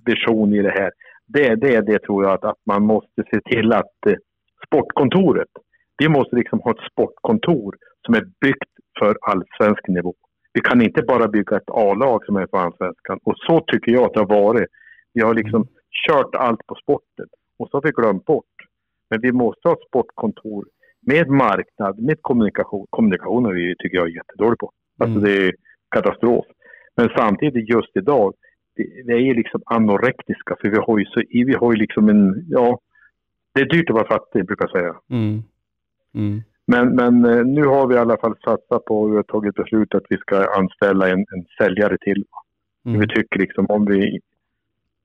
vision 0.04 0.54
i 0.54 0.62
det 0.62 0.70
här, 0.70 0.90
det, 1.26 1.54
det 1.54 1.80
det 1.80 1.98
tror 1.98 2.24
jag 2.24 2.32
att, 2.32 2.44
att 2.44 2.60
man 2.66 2.82
måste 2.82 3.22
se 3.30 3.40
till 3.40 3.72
att 3.72 4.06
eh, 4.06 4.14
sportkontoret, 4.66 5.48
vi 5.98 6.08
måste 6.08 6.36
liksom 6.36 6.60
ha 6.60 6.70
ett 6.70 6.90
sportkontor 6.92 7.76
som 8.06 8.14
är 8.14 8.24
byggt 8.40 8.72
för 8.98 9.16
allsvensk 9.20 9.88
nivå. 9.88 10.14
Vi 10.52 10.60
kan 10.60 10.82
inte 10.82 11.02
bara 11.02 11.28
bygga 11.28 11.56
ett 11.56 11.70
A-lag 11.70 12.24
som 12.26 12.36
är 12.36 12.46
på 12.46 12.58
allsvenskan. 12.58 13.18
Och 13.24 13.34
så 13.36 13.60
tycker 13.60 13.92
jag 13.92 14.04
att 14.04 14.14
det 14.14 14.20
har 14.20 14.42
varit. 14.44 14.68
Vi 15.14 15.20
har 15.20 15.34
liksom 15.34 15.62
mm. 15.62 15.68
kört 16.08 16.34
allt 16.34 16.66
på 16.66 16.74
sporten 16.74 17.26
och 17.58 17.68
så 17.68 17.76
har 17.76 17.82
vi 17.82 17.90
glömt 17.90 18.24
bort. 18.24 18.56
Men 19.10 19.20
vi 19.20 19.32
måste 19.32 19.68
ha 19.68 19.72
ett 19.72 19.88
sportkontor 19.88 20.64
med 21.06 21.28
marknad, 21.28 21.98
med 21.98 22.18
kommunikation. 22.20 22.86
Kommunikation 22.90 23.54
vi, 23.54 23.74
tycker 23.78 23.96
jag 23.96 24.06
är 24.06 24.16
jättedålig 24.16 24.58
på. 24.58 24.72
Alltså 24.98 25.18
mm. 25.18 25.24
det 25.24 25.46
är 25.46 25.52
katastrof. 25.90 26.46
Men 26.96 27.08
samtidigt 27.16 27.68
just 27.68 27.96
idag, 27.96 28.34
vi 28.76 29.12
är 29.12 29.18
ju 29.18 29.34
liksom 29.34 29.62
anorektiska 29.66 30.56
för 30.60 30.68
vi 30.68 30.76
har 30.76 30.98
ju, 30.98 31.04
så, 31.04 31.22
vi 31.30 31.54
har 31.54 31.72
ju 31.72 31.78
liksom 31.78 32.08
en, 32.08 32.46
ja, 32.48 32.78
det 33.54 33.60
är 33.60 33.66
dyrt 33.66 33.90
att 33.90 33.94
vara 33.94 34.08
fattig 34.08 34.46
brukar 34.46 34.68
jag 34.68 34.80
säga. 34.80 34.94
Mm. 35.10 35.42
Mm. 36.14 36.42
Men, 36.66 36.94
men 36.94 37.24
eh, 37.24 37.44
nu 37.44 37.64
har 37.64 37.86
vi 37.86 37.94
i 37.94 37.98
alla 37.98 38.16
fall 38.16 38.36
satsat 38.44 38.84
på 38.84 39.00
och 39.00 39.26
tagit 39.26 39.54
beslut 39.54 39.94
att 39.94 40.06
vi 40.08 40.16
ska 40.16 40.46
anställa 40.58 41.08
en, 41.08 41.18
en 41.18 41.44
säljare 41.58 41.98
till. 41.98 42.24
Mm. 42.86 43.00
Vi 43.00 43.08
tycker 43.08 43.38
liksom 43.38 43.66
om 43.68 43.84
vi 43.84 44.20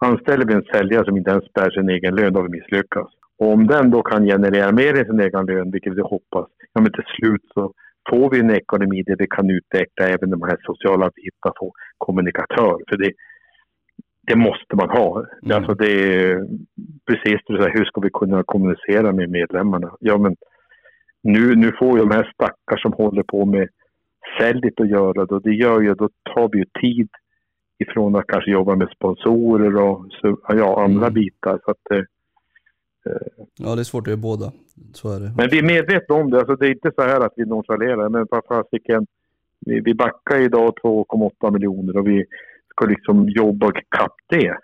Anställer 0.05 0.45
vi 0.45 0.53
en 0.53 0.63
säljare 0.73 1.05
som 1.05 1.17
inte 1.17 1.31
ens 1.31 1.53
bär 1.53 1.69
sin 1.69 1.89
egen 1.89 2.15
lön, 2.15 2.33
då 2.33 2.39
har 2.39 2.47
vi 2.49 2.57
misslyckats. 2.59 3.13
Och 3.37 3.51
om 3.53 3.67
den 3.67 3.91
då 3.91 4.01
kan 4.01 4.25
generera 4.25 4.71
mer 4.71 4.99
än 4.99 5.05
sin 5.05 5.19
egen 5.19 5.45
lön, 5.45 5.71
vilket 5.71 5.93
vi 5.93 6.01
hoppas, 6.01 6.47
ja 6.73 6.81
men 6.81 6.91
till 6.91 7.03
slut 7.15 7.41
så 7.53 7.73
får 8.09 8.29
vi 8.31 8.39
en 8.39 8.51
ekonomi 8.51 9.03
där 9.03 9.15
vi 9.19 9.27
kan 9.27 9.49
utveckla 9.49 10.07
även 10.07 10.29
de 10.29 10.41
här 10.41 10.57
sociala 10.61 11.11
bitarna, 11.15 11.53
få 11.59 11.71
kommunikatör. 11.97 12.77
För 12.89 12.97
det, 12.97 13.11
det 14.27 14.35
måste 14.35 14.75
man 14.75 14.89
ha. 14.89 15.25
Mm. 15.43 15.57
Alltså 15.57 15.73
det 15.73 15.91
är 15.91 16.47
precis 17.07 17.39
det, 17.47 17.71
hur 17.73 17.85
ska 17.85 18.01
vi 18.01 18.09
kunna 18.13 18.43
kommunicera 18.43 19.11
med 19.11 19.29
medlemmarna? 19.29 19.95
Ja 19.99 20.17
men 20.17 20.35
nu, 21.23 21.55
nu 21.55 21.71
får 21.79 21.97
ju 21.97 22.05
de 22.05 22.11
här 22.11 22.31
stackar 22.33 22.77
som 22.77 22.93
håller 22.93 23.23
på 23.23 23.45
med 23.45 23.69
säljet 24.39 24.79
att 24.79 24.89
göra 24.89 25.25
det 25.25 25.35
och 25.35 25.41
det 25.41 25.53
gör 25.53 25.81
ju, 25.81 25.93
då 25.93 26.09
tar 26.35 26.49
vi 26.51 26.57
ju 26.57 26.65
tid 26.81 27.09
ifrån 27.79 28.15
att 28.15 28.27
kanske 28.27 28.51
jobba 28.51 28.75
med 28.75 28.89
sponsorer 28.96 29.75
och 29.75 30.05
ja, 30.48 30.84
andra 30.84 31.07
mm. 31.07 31.13
bitar. 31.13 31.60
Så 31.65 31.72
att, 31.72 31.91
eh, 31.91 32.03
ja, 33.60 33.75
det 33.75 33.81
är 33.81 33.84
svårt 33.84 34.01
att 34.01 34.07
göra 34.07 34.17
båda. 34.17 34.51
Så 34.93 35.15
är 35.15 35.19
det. 35.19 35.31
Men 35.38 35.50
vi 35.50 35.60
är 35.60 35.63
medvetna 35.63 36.15
om 36.15 36.29
det. 36.29 36.38
Alltså, 36.38 36.55
det 36.55 36.67
är 36.67 36.72
inte 36.72 36.91
så 36.96 37.01
här 37.01 37.25
att 37.25 37.34
vi 37.36 37.46
nonchalerar. 37.46 38.10
Men 38.10 38.27
fasiken, 38.48 39.07
vi, 39.60 39.79
vi 39.79 39.93
backar 39.93 40.41
idag 40.41 40.74
2,8 40.84 41.51
miljoner 41.51 41.98
och 41.98 42.07
vi 42.07 42.25
ska 42.69 42.86
liksom 42.86 43.29
jobba 43.29 43.72
kapp 43.72 44.15
det. 44.27 44.57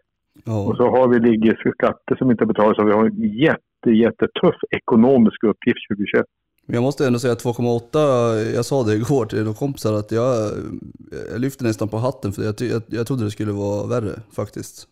Oh. 0.45 0.69
Och 0.69 0.77
så 0.77 0.89
har 0.89 1.07
vi 1.07 1.19
ligger 1.19 1.73
skatter 1.73 2.15
som 2.15 2.31
inte 2.31 2.45
betalas 2.45 2.77
och 2.77 2.87
vi 2.87 2.91
har 2.91 3.05
en 3.05 3.33
jätte, 3.33 3.89
jättetuff 3.91 4.55
ekonomisk 4.69 5.43
uppgift 5.43 5.87
2021. 5.89 6.25
Men 6.65 6.73
jag 6.73 6.83
måste 6.83 7.07
ändå 7.07 7.19
säga 7.19 7.33
2,8, 7.33 8.55
jag 8.55 8.65
sa 8.65 8.83
det 8.83 8.93
igår 8.93 9.25
till 9.25 9.43
några 9.43 9.53
kompisar 9.53 9.93
att 9.93 10.11
jag, 10.11 10.35
jag 11.31 11.41
lyfter 11.41 11.65
nästan 11.65 11.89
på 11.89 11.97
hatten 11.97 12.31
för 12.31 12.43
jag, 12.43 12.55
jag, 12.59 12.81
jag 12.87 13.07
trodde 13.07 13.23
det 13.23 13.31
skulle 13.31 13.51
vara 13.51 13.87
värre 13.87 14.13
faktiskt. 14.35 14.87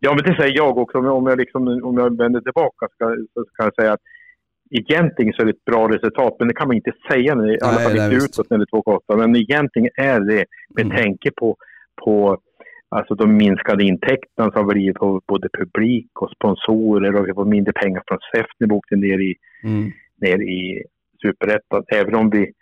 Ja, 0.00 0.14
men 0.14 0.24
det 0.24 0.36
säger 0.40 0.56
jag 0.56 0.78
också. 0.78 0.98
Om 0.98 1.26
jag, 1.26 1.38
liksom, 1.38 1.80
om 1.84 1.98
jag 1.98 2.16
vänder 2.16 2.40
tillbaka 2.40 2.86
ska, 2.94 3.04
så 3.34 3.44
kan 3.56 3.64
jag 3.66 3.74
säga 3.74 3.92
att 3.92 4.00
egentligen 4.70 5.32
så 5.32 5.42
är 5.42 5.46
det 5.46 5.50
ett 5.52 5.64
bra 5.64 5.88
resultat, 5.88 6.36
men 6.38 6.48
det 6.48 6.54
kan 6.54 6.68
man 6.68 6.76
inte 6.76 6.92
säga, 7.10 7.34
när, 7.34 7.48
i 7.52 7.58
alla 7.62 7.78
fall 7.78 7.96
inte 7.96 8.24
utåt 8.24 8.50
när 8.50 8.58
det 8.58 8.66
är 8.72 8.76
2,8. 8.76 9.16
Men 9.16 9.36
egentligen 9.36 9.90
är 9.96 10.20
det 10.20 10.44
med 10.68 10.86
mm. 10.86 10.96
tanke 10.96 11.30
på, 11.30 11.56
på 12.04 12.38
alltså 12.88 13.14
de 13.14 13.36
minskade 13.36 13.84
intäkterna 13.84 14.50
som 14.50 14.64
har 14.64 14.74
blivit 14.74 14.96
på 14.96 15.20
både 15.26 15.48
publik 15.58 16.10
och 16.20 16.30
sponsorer 16.30 17.14
och 17.16 17.28
vi 17.28 17.32
får 17.34 17.44
mindre 17.44 17.72
pengar 17.72 18.02
från 18.06 18.18
SEF 18.18 18.46
när 18.58 18.68
vi 18.68 18.74
åkte 18.74 18.96
ner 18.96 19.18
i, 19.30 19.34
mm. 19.64 19.92
Ner 20.20 20.42
i 20.42 20.82
Superettan. 21.22 21.84
Även 21.88 22.14
om 22.14 22.30
vi... 22.30 22.52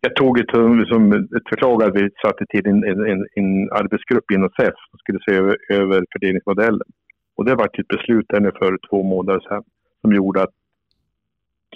Jag 0.00 0.16
tog 0.16 0.38
ett, 0.38 0.50
som 0.88 1.12
ett 1.12 1.48
förslag 1.48 1.82
att 1.82 1.96
vi 1.96 2.10
satte 2.22 2.46
till 2.46 2.66
en, 2.66 2.84
en, 2.84 3.26
en 3.34 3.70
arbetsgrupp 3.70 4.30
inom 4.30 4.50
SEF 4.56 4.74
som 4.90 4.98
skulle 4.98 5.18
se 5.26 5.34
över, 5.34 5.56
över 5.70 6.04
fördelningsmodellen. 6.12 6.88
Och 7.36 7.44
det 7.44 7.54
var 7.54 7.64
ett 7.64 7.88
beslut 7.88 8.26
där 8.28 8.40
nu 8.40 8.50
för 8.58 8.78
två 8.90 9.02
månader 9.02 9.40
sedan 9.40 9.64
som 10.00 10.12
gjorde 10.12 10.42
att 10.42 10.54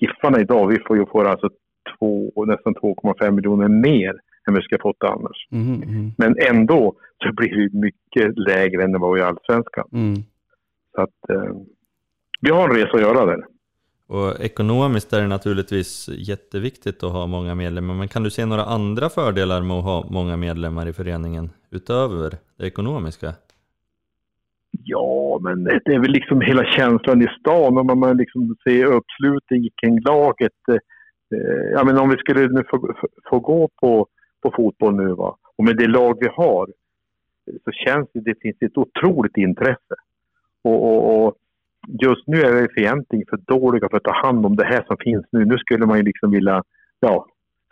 Giffarna 0.00 0.40
idag, 0.40 0.66
vi 0.66 0.78
får 0.86 0.96
ju 0.96 1.06
få 1.06 1.20
alltså 1.20 1.50
två, 1.98 2.44
nästan 2.44 2.74
2,5 2.74 3.30
miljoner 3.30 3.68
mer 3.68 4.20
än 4.48 4.54
vi 4.54 4.62
ska 4.62 4.78
fått 4.82 5.04
annars. 5.04 5.48
Mm, 5.52 5.82
mm. 5.82 6.10
Men 6.18 6.36
ändå 6.50 6.94
så 7.24 7.32
blir 7.32 7.56
det 7.56 7.78
mycket 7.78 8.38
lägre 8.38 8.84
än 8.84 8.92
det 8.92 8.98
var 8.98 9.18
i 9.18 9.22
Allsvenskan. 9.22 9.88
Mm. 9.92 10.14
Så 10.94 11.00
att 11.02 11.30
eh, 11.30 11.56
vi 12.40 12.50
har 12.50 12.68
en 12.68 12.76
resa 12.76 12.96
att 12.96 13.00
göra 13.00 13.26
där. 13.26 13.44
Och 14.08 14.40
ekonomiskt 14.40 15.12
är 15.12 15.20
det 15.20 15.28
naturligtvis 15.28 16.08
jätteviktigt 16.08 17.02
att 17.02 17.12
ha 17.12 17.26
många 17.26 17.54
medlemmar, 17.54 17.94
men 17.94 18.08
kan 18.08 18.22
du 18.22 18.30
se 18.30 18.46
några 18.46 18.64
andra 18.64 19.08
fördelar 19.08 19.62
med 19.62 19.76
att 19.76 19.84
ha 19.84 20.06
många 20.10 20.36
medlemmar 20.36 20.88
i 20.88 20.92
föreningen 20.92 21.50
utöver 21.70 22.30
det 22.56 22.66
ekonomiska? 22.66 23.34
Ja, 24.84 25.38
men 25.42 25.64
det 25.64 25.94
är 25.94 25.98
väl 25.98 26.10
liksom 26.10 26.40
hela 26.40 26.64
känslan 26.64 27.22
i 27.22 27.26
stan. 27.40 27.78
Om 27.78 28.00
man 28.00 28.16
liksom 28.16 28.56
ser 28.64 28.84
uppslutning 28.84 29.68
kring 29.82 30.00
laget. 30.00 30.52
Eh, 30.68 31.70
ja, 31.72 31.84
men 31.84 31.98
om 31.98 32.10
vi 32.10 32.16
skulle 32.16 32.48
nu 32.48 32.64
få, 32.70 32.94
få 33.30 33.38
gå 33.38 33.68
på, 33.80 34.06
på 34.42 34.52
fotboll 34.56 34.96
nu 34.96 35.14
va? 35.14 35.36
och 35.56 35.64
med 35.64 35.76
det 35.76 35.86
lag 35.86 36.18
vi 36.20 36.28
har 36.28 36.66
så 37.64 37.70
känns 37.72 38.08
det, 38.12 38.20
det 38.20 38.40
finns 38.40 38.56
ett 38.60 38.78
otroligt 38.78 39.36
intresse. 39.36 39.94
Och, 40.62 40.84
och, 40.84 41.26
och 41.26 41.34
just 41.88 42.26
nu 42.26 42.40
är 42.40 42.52
vi 42.52 42.68
för 42.68 42.80
egentligen 42.80 43.26
för 43.30 43.36
dåliga 43.36 43.88
för 43.88 43.96
att 43.96 44.04
ta 44.04 44.26
hand 44.26 44.46
om 44.46 44.56
det 44.56 44.64
här 44.64 44.84
som 44.86 44.96
finns 44.96 45.26
nu. 45.32 45.44
Nu 45.44 45.58
skulle 45.58 45.86
man 45.86 45.96
ju 45.96 46.02
liksom 46.02 46.30
vilja 46.30 46.62
ja, 47.00 47.26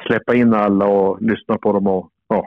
släppa 0.06 0.34
in 0.34 0.54
alla 0.54 0.86
och 0.86 1.22
lyssna 1.22 1.58
på 1.58 1.72
dem 1.72 1.86
och 1.86 2.10
ja. 2.28 2.46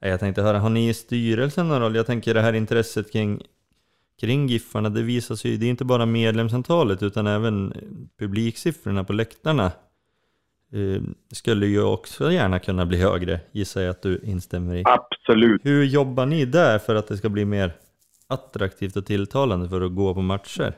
Jag 0.00 0.20
tänkte 0.20 0.42
höra, 0.42 0.58
har 0.58 0.70
ni 0.70 0.88
i 0.88 0.94
styrelsen 0.94 1.68
någon 1.68 1.80
roll? 1.80 1.96
Jag 1.96 2.06
tänker 2.06 2.34
det 2.34 2.40
här 2.40 2.52
intresset 2.52 3.12
kring 3.12 3.42
kring 4.20 4.46
Giffarna, 4.46 4.88
det 4.88 5.02
visar 5.02 5.34
sig 5.34 5.56
det 5.56 5.66
är 5.66 5.70
inte 5.70 5.84
bara 5.84 6.06
medlemsantalet 6.06 7.02
utan 7.02 7.26
även 7.26 7.72
publiksiffrorna 8.18 9.04
på 9.04 9.12
läktarna 9.12 9.64
eh, 10.72 11.02
skulle 11.32 11.66
ju 11.66 11.82
också 11.82 12.32
gärna 12.32 12.58
kunna 12.58 12.86
bli 12.86 13.02
högre, 13.02 13.40
gissar 13.52 13.80
jag 13.80 13.90
att 13.90 14.02
du 14.02 14.20
instämmer 14.24 14.74
i. 14.74 14.82
Absolut. 14.86 15.60
Hur 15.64 15.84
jobbar 15.84 16.26
ni 16.26 16.44
där 16.44 16.78
för 16.78 16.94
att 16.94 17.08
det 17.08 17.16
ska 17.16 17.28
bli 17.28 17.44
mer 17.44 17.72
attraktivt 18.28 18.96
och 18.96 19.06
tilltalande 19.06 19.68
för 19.68 19.80
att 19.80 19.94
gå 19.94 20.14
på 20.14 20.22
matcher? 20.22 20.74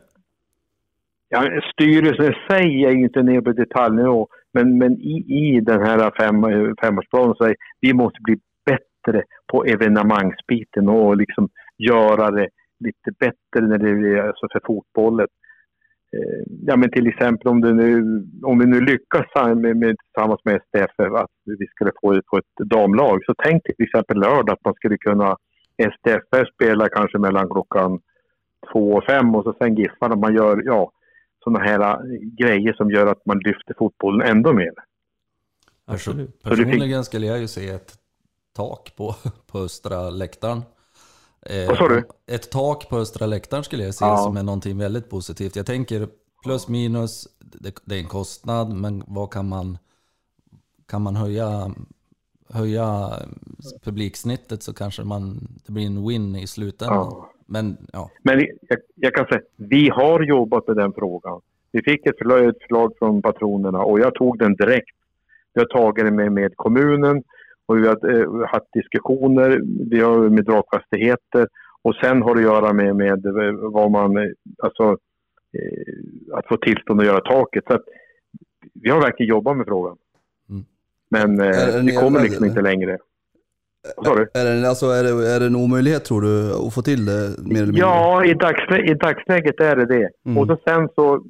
Ja, 1.28 1.60
styrelsen 1.72 2.24
i 2.24 2.34
sig 2.50 2.84
är 2.84 2.90
ju 2.90 3.02
inte 3.04 3.22
ner 3.22 3.40
på 3.40 3.52
detaljnivå, 3.52 4.28
men, 4.52 4.78
men 4.78 4.92
i, 4.92 5.14
i 5.28 5.60
den 5.60 5.80
här 5.80 6.10
fem, 6.20 6.36
femårsplanen 6.82 7.34
så 7.34 7.44
är 7.44 7.54
vi 7.80 7.92
måste 7.92 8.18
bli 8.20 8.36
bättre 8.64 9.22
på 9.52 9.64
evenemangsbiten 9.64 10.88
och 10.88 11.16
liksom 11.16 11.48
göra 11.78 12.30
det 12.30 12.48
lite 12.84 13.10
bättre 13.18 13.68
när 13.68 13.78
det 13.78 13.88
gäller 13.88 14.26
alltså 14.26 14.46
för 14.52 14.60
fotbollen. 14.66 15.26
Eh, 16.16 16.42
ja, 16.66 16.76
men 16.76 16.90
till 16.90 17.06
exempel 17.06 17.48
om, 17.48 17.60
det 17.60 17.72
nu, 17.72 18.02
om 18.42 18.58
vi 18.58 18.66
nu 18.66 18.80
lyckas 18.80 19.26
med, 19.56 19.76
med, 19.76 19.96
tillsammans 19.98 20.40
med 20.44 20.60
STF 20.62 21.00
att 21.00 21.30
vi 21.44 21.66
skulle 21.66 21.92
få, 22.00 22.20
få 22.30 22.38
ett 22.38 22.68
damlag, 22.70 23.24
så 23.24 23.34
tänk 23.44 23.62
till 23.62 23.84
exempel 23.84 24.16
lördag 24.20 24.50
att 24.50 24.64
man 24.64 24.74
skulle 24.74 24.98
kunna 24.98 25.36
STF 25.80 26.48
spela 26.54 26.88
kanske 26.88 27.18
mellan 27.18 27.48
klockan 27.48 28.00
två 28.72 28.92
och 28.92 29.04
fem 29.04 29.34
och 29.34 29.44
så 29.44 29.54
sen 29.58 29.76
Giffarna. 29.76 30.16
Man 30.16 30.34
gör 30.34 30.62
ja, 30.66 30.92
sådana 31.44 31.64
här 31.64 31.80
äh, 31.80 31.96
grejer 32.20 32.72
som 32.72 32.90
gör 32.90 33.06
att 33.06 33.26
man 33.26 33.38
lyfter 33.38 33.74
fotbollen 33.78 34.28
ändå 34.28 34.52
mer. 34.52 34.72
Absolut. 35.84 36.42
Personligen 36.42 37.04
skulle 37.04 37.26
jag 37.26 37.38
ju 37.38 37.48
se 37.48 37.68
ett 37.68 37.92
tak 38.56 38.96
på, 38.96 39.14
på 39.52 39.58
östra 39.58 40.10
läktaren 40.10 40.62
Eh, 41.46 41.68
Vad 41.68 41.76
sa 41.76 41.88
du? 41.88 42.08
Ett 42.26 42.50
tak 42.50 42.88
på 42.88 42.98
östra 42.98 43.26
läktaren 43.26 43.64
skulle 43.64 43.84
jag 43.84 43.94
se 43.94 44.04
ja. 44.04 44.16
som 44.16 44.36
är 44.36 44.42
någonting 44.42 44.78
väldigt 44.78 45.10
positivt. 45.10 45.56
Jag 45.56 45.66
tänker 45.66 46.08
plus 46.42 46.68
minus, 46.68 47.28
det, 47.38 47.74
det, 47.84 47.94
är 47.94 47.98
en 47.98 48.08
kostnad, 48.08 48.74
men 48.74 49.04
vad 49.06 49.32
kan 49.32 49.48
man, 49.48 49.78
kan 50.88 51.02
man 51.02 51.16
höja, 51.16 51.70
höja 52.52 53.10
publiksnittet 53.84 54.62
så 54.62 54.74
kanske 54.74 55.04
man, 55.04 55.48
det 55.66 55.72
blir 55.72 55.86
en 55.86 56.08
win 56.08 56.36
i 56.36 56.46
slutändan. 56.46 57.08
Ja. 57.10 57.30
Men, 57.46 57.76
ja. 57.92 58.10
men 58.22 58.40
jag, 58.40 58.78
jag, 58.94 59.14
kan 59.14 59.26
säga, 59.26 59.40
vi 59.56 59.88
har 59.88 60.20
jobbat 60.20 60.66
med 60.68 60.76
den 60.76 60.92
frågan. 60.92 61.40
Vi 61.72 61.82
fick 61.82 62.06
ett 62.06 62.18
förslag, 62.18 62.92
från 62.98 63.22
patronerna 63.22 63.78
och 63.78 64.00
jag 64.00 64.14
tog 64.14 64.38
den 64.38 64.54
direkt. 64.54 64.96
Vi 65.54 65.60
har 65.60 65.66
tagit 65.66 66.04
det 66.04 66.10
med, 66.10 66.32
med 66.32 66.52
kommunen 66.56 67.22
och 67.66 67.78
vi 67.78 67.86
har 67.86 68.10
eh, 68.10 68.48
haft 68.48 68.72
diskussioner 68.72 69.60
vi 69.90 70.00
har 70.00 70.28
med 70.28 70.44
drakfastigheter 70.44 71.48
och 71.82 71.94
sen 71.94 72.22
har 72.22 72.34
det 72.34 72.40
att 72.40 72.54
göra 72.54 72.72
med, 72.72 72.96
med 72.96 73.26
eh, 73.26 73.52
vad 73.52 73.90
man, 73.90 74.16
eh, 74.16 74.30
alltså 74.62 74.96
att 76.32 76.46
få 76.46 76.56
tillstånd 76.56 77.00
att 77.00 77.06
göra 77.06 77.20
taket. 77.20 77.64
Så 77.66 77.74
att, 77.74 77.84
vi 78.74 78.90
har 78.90 79.00
verkligen 79.00 79.30
jobbat 79.30 79.56
med 79.56 79.66
frågan. 79.66 79.96
Men 81.10 81.40
eh, 81.40 81.82
vi 81.84 81.96
kommer 81.96 82.22
liksom 82.22 82.44
inte 82.44 82.60
längre. 82.60 82.98
Vad 83.96 84.06
sa 84.06 84.14
du? 84.14 84.28
Är 84.34 84.44
det, 84.44 84.68
alltså, 84.68 84.86
är, 84.86 85.02
det, 85.04 85.34
är 85.34 85.40
det 85.40 85.46
en 85.46 85.56
omöjlighet 85.56 86.04
tror 86.04 86.22
du 86.22 86.52
att 86.66 86.74
få 86.74 86.82
till 86.82 87.06
det 87.06 87.34
mer 87.38 87.62
eller? 87.62 87.78
Ja, 87.78 88.24
i, 88.24 88.34
dagsnä 88.34 88.78
i 88.78 88.94
dagsläget 88.94 89.60
är 89.60 89.76
det 89.76 89.86
det. 89.86 90.10
Mm. 90.26 90.38
Och 90.38 90.46
så 90.46 90.58
sen 90.64 90.88
så 90.94 91.24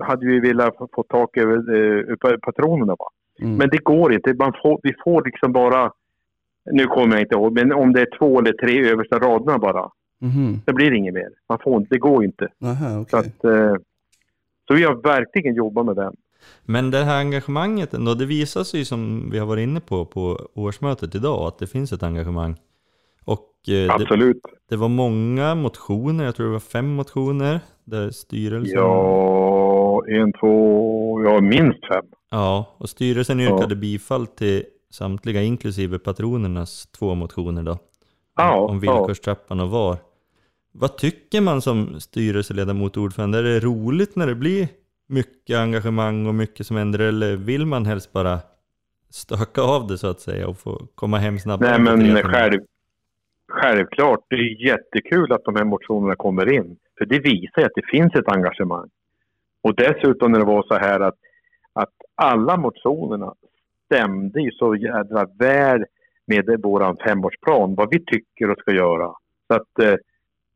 hade 0.00 0.26
vi 0.26 0.40
velat 0.40 0.76
få 0.76 1.04
tak 1.08 1.36
över 1.36 1.56
eh, 1.56 2.36
patronerna. 2.42 2.96
Va? 2.98 3.06
Mm. 3.42 3.56
Men 3.56 3.68
det 3.70 3.78
går 3.78 4.12
inte. 4.12 4.34
Man 4.34 4.52
får, 4.62 4.80
vi 4.82 4.94
får 5.04 5.24
liksom 5.24 5.52
bara, 5.52 5.92
nu 6.72 6.86
kommer 6.86 7.14
jag 7.14 7.22
inte 7.22 7.34
ihåg, 7.34 7.52
men 7.52 7.72
om 7.72 7.92
det 7.92 8.00
är 8.00 8.18
två 8.18 8.38
eller 8.38 8.52
tre 8.52 8.90
översta 8.90 9.18
raderna 9.18 9.58
bara. 9.58 9.90
Mm. 10.22 10.60
Det 10.64 10.72
blir 10.72 10.92
inget 10.92 11.14
mer. 11.14 11.28
Man 11.48 11.58
får, 11.64 11.86
det 11.90 11.98
går 11.98 12.24
inte. 12.24 12.48
Aha, 12.64 13.00
okay. 13.00 13.04
så, 13.10 13.16
att, 13.16 13.44
eh, 13.44 13.76
så 14.68 14.74
vi 14.74 14.84
har 14.84 14.94
verkligen 14.94 15.54
jobbat 15.54 15.86
med 15.86 15.96
den. 15.96 16.14
Men 16.62 16.90
det 16.90 17.04
här 17.04 17.18
engagemanget 17.18 17.94
ändå, 17.94 18.14
det 18.14 18.26
visar 18.26 18.64
sig 18.64 18.84
som 18.84 19.30
vi 19.30 19.38
har 19.38 19.46
varit 19.46 19.62
inne 19.62 19.80
på 19.80 20.04
på 20.04 20.48
årsmötet 20.54 21.14
idag, 21.14 21.48
att 21.48 21.58
det 21.58 21.66
finns 21.66 21.92
ett 21.92 22.02
engagemang. 22.02 22.56
Och 23.24 23.68
eh, 23.68 23.94
Absolut. 23.94 24.42
Det, 24.42 24.50
det, 24.68 24.76
var 24.76 24.88
många 24.88 25.54
motioner, 25.54 26.24
jag 26.24 26.36
tror 26.36 26.46
det 26.46 26.52
var 26.52 26.60
fem 26.60 26.94
motioner, 26.94 27.60
där 27.84 28.10
styrelsen... 28.10 28.78
Ja, 28.78 30.02
en, 30.08 30.32
två, 30.32 31.22
ja 31.24 31.40
minst 31.40 31.86
fem. 31.88 32.04
Ja, 32.30 32.76
och 32.78 32.90
styrelsen 32.90 33.40
yrkade 33.40 33.74
ja. 33.74 33.80
bifall 33.80 34.26
till 34.26 34.64
samtliga, 34.90 35.42
inklusive 35.42 35.98
patronernas 35.98 36.86
två 36.86 37.14
motioner 37.14 37.62
då. 37.62 37.78
Ja, 38.36 38.56
om 38.56 38.80
villkorstrappan 38.80 39.60
och 39.60 39.70
VAR. 39.70 39.98
Vad 40.72 40.96
tycker 40.96 41.40
man 41.40 41.62
som 41.62 42.00
styrelseledamot 42.00 42.96
och 42.96 43.02
ordförande? 43.02 43.38
Är 43.38 43.42
det 43.42 43.60
roligt 43.60 44.16
när 44.16 44.26
det 44.26 44.34
blir 44.34 44.68
mycket 45.06 45.56
engagemang 45.56 46.26
och 46.26 46.34
mycket 46.34 46.66
som 46.66 46.76
händer 46.76 46.98
eller 46.98 47.36
vill 47.36 47.66
man 47.66 47.86
helst 47.86 48.12
bara 48.12 48.38
stöka 49.10 49.62
av 49.62 49.86
det 49.86 49.98
så 49.98 50.10
att 50.10 50.20
säga 50.20 50.48
och 50.48 50.58
få 50.58 50.86
komma 50.94 51.18
hem 51.18 51.38
snabbare? 51.38 51.78
Nej 51.78 51.96
men 51.96 52.22
själv, 52.22 52.60
självklart, 53.48 54.20
det 54.28 54.36
är 54.36 54.66
jättekul 54.66 55.32
att 55.32 55.44
de 55.44 55.56
här 55.56 55.64
motionerna 55.64 56.16
kommer 56.16 56.52
in. 56.52 56.76
För 56.98 57.06
det 57.06 57.18
visar 57.18 57.62
att 57.62 57.72
det 57.74 57.86
finns 57.90 58.14
ett 58.14 58.28
engagemang. 58.28 58.90
Och 59.62 59.74
dessutom 59.74 60.32
när 60.32 60.38
det 60.38 60.44
var 60.44 60.62
så 60.62 60.74
här 60.74 61.00
att 61.00 61.18
att 61.74 61.92
alla 62.14 62.56
motionerna 62.56 63.34
stämde 63.84 64.40
ju 64.40 64.50
så 64.50 64.76
jädra 64.76 65.26
väl 65.38 65.84
med 66.26 66.60
vår 66.62 67.04
femårsplan, 67.04 67.74
vad 67.74 67.90
vi 67.90 68.04
tycker 68.04 68.50
och 68.50 68.58
ska 68.58 68.72
göra. 68.72 69.14
Så 69.46 69.54
att, 69.54 69.78
eh, 69.78 69.94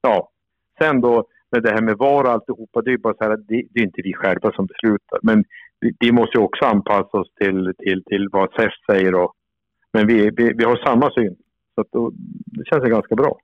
ja. 0.01 0.31
Sen 0.79 1.01
då 1.01 1.27
men 1.51 1.63
det 1.63 1.71
här 1.71 1.83
med 1.83 1.97
VAR 1.99 2.25
och 2.25 2.31
alltihopa, 2.31 2.83
det 2.83 2.93
är 2.93 2.99
bara 2.99 3.15
så 3.15 3.25
här, 3.25 3.37
det, 3.37 3.63
det 3.71 3.81
är 3.81 3.85
inte 3.85 4.03
vi 4.05 4.15
själva 4.15 4.53
som 4.53 4.67
beslutar. 4.67 5.19
Men 5.23 5.45
vi, 5.81 5.93
vi 6.01 6.13
måste 6.13 6.39
ju 6.39 6.45
också 6.45 6.65
anpassa 6.65 7.19
oss 7.19 7.33
till, 7.41 7.73
till, 7.79 8.05
till 8.05 8.29
vad 8.33 8.53
SEF 8.53 8.73
säger. 8.91 9.15
Och, 9.15 9.33
men 9.93 10.07
vi, 10.07 10.31
vi, 10.37 10.53
vi 10.53 10.65
har 10.65 10.77
samma 10.77 11.11
syn. 11.11 11.37
Så 11.75 11.81
att 11.81 12.13
det 12.47 12.65
känns 12.65 12.85
ganska 12.85 13.15
bra. 13.15 13.39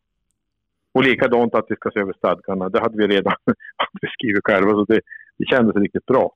Och 0.92 1.04
likadant 1.04 1.54
att 1.54 1.66
vi 1.68 1.76
ska 1.76 1.90
se 1.90 2.00
över 2.00 2.12
stadgarna. 2.12 2.68
Det 2.68 2.80
hade 2.80 2.96
vi 2.96 3.06
redan 3.06 3.34
beskrivit 4.02 4.44
själva, 4.44 4.70
så 4.70 4.84
det, 4.84 5.00
det 5.38 5.44
kändes 5.44 5.76
riktigt 5.76 6.06
bra. 6.06 6.32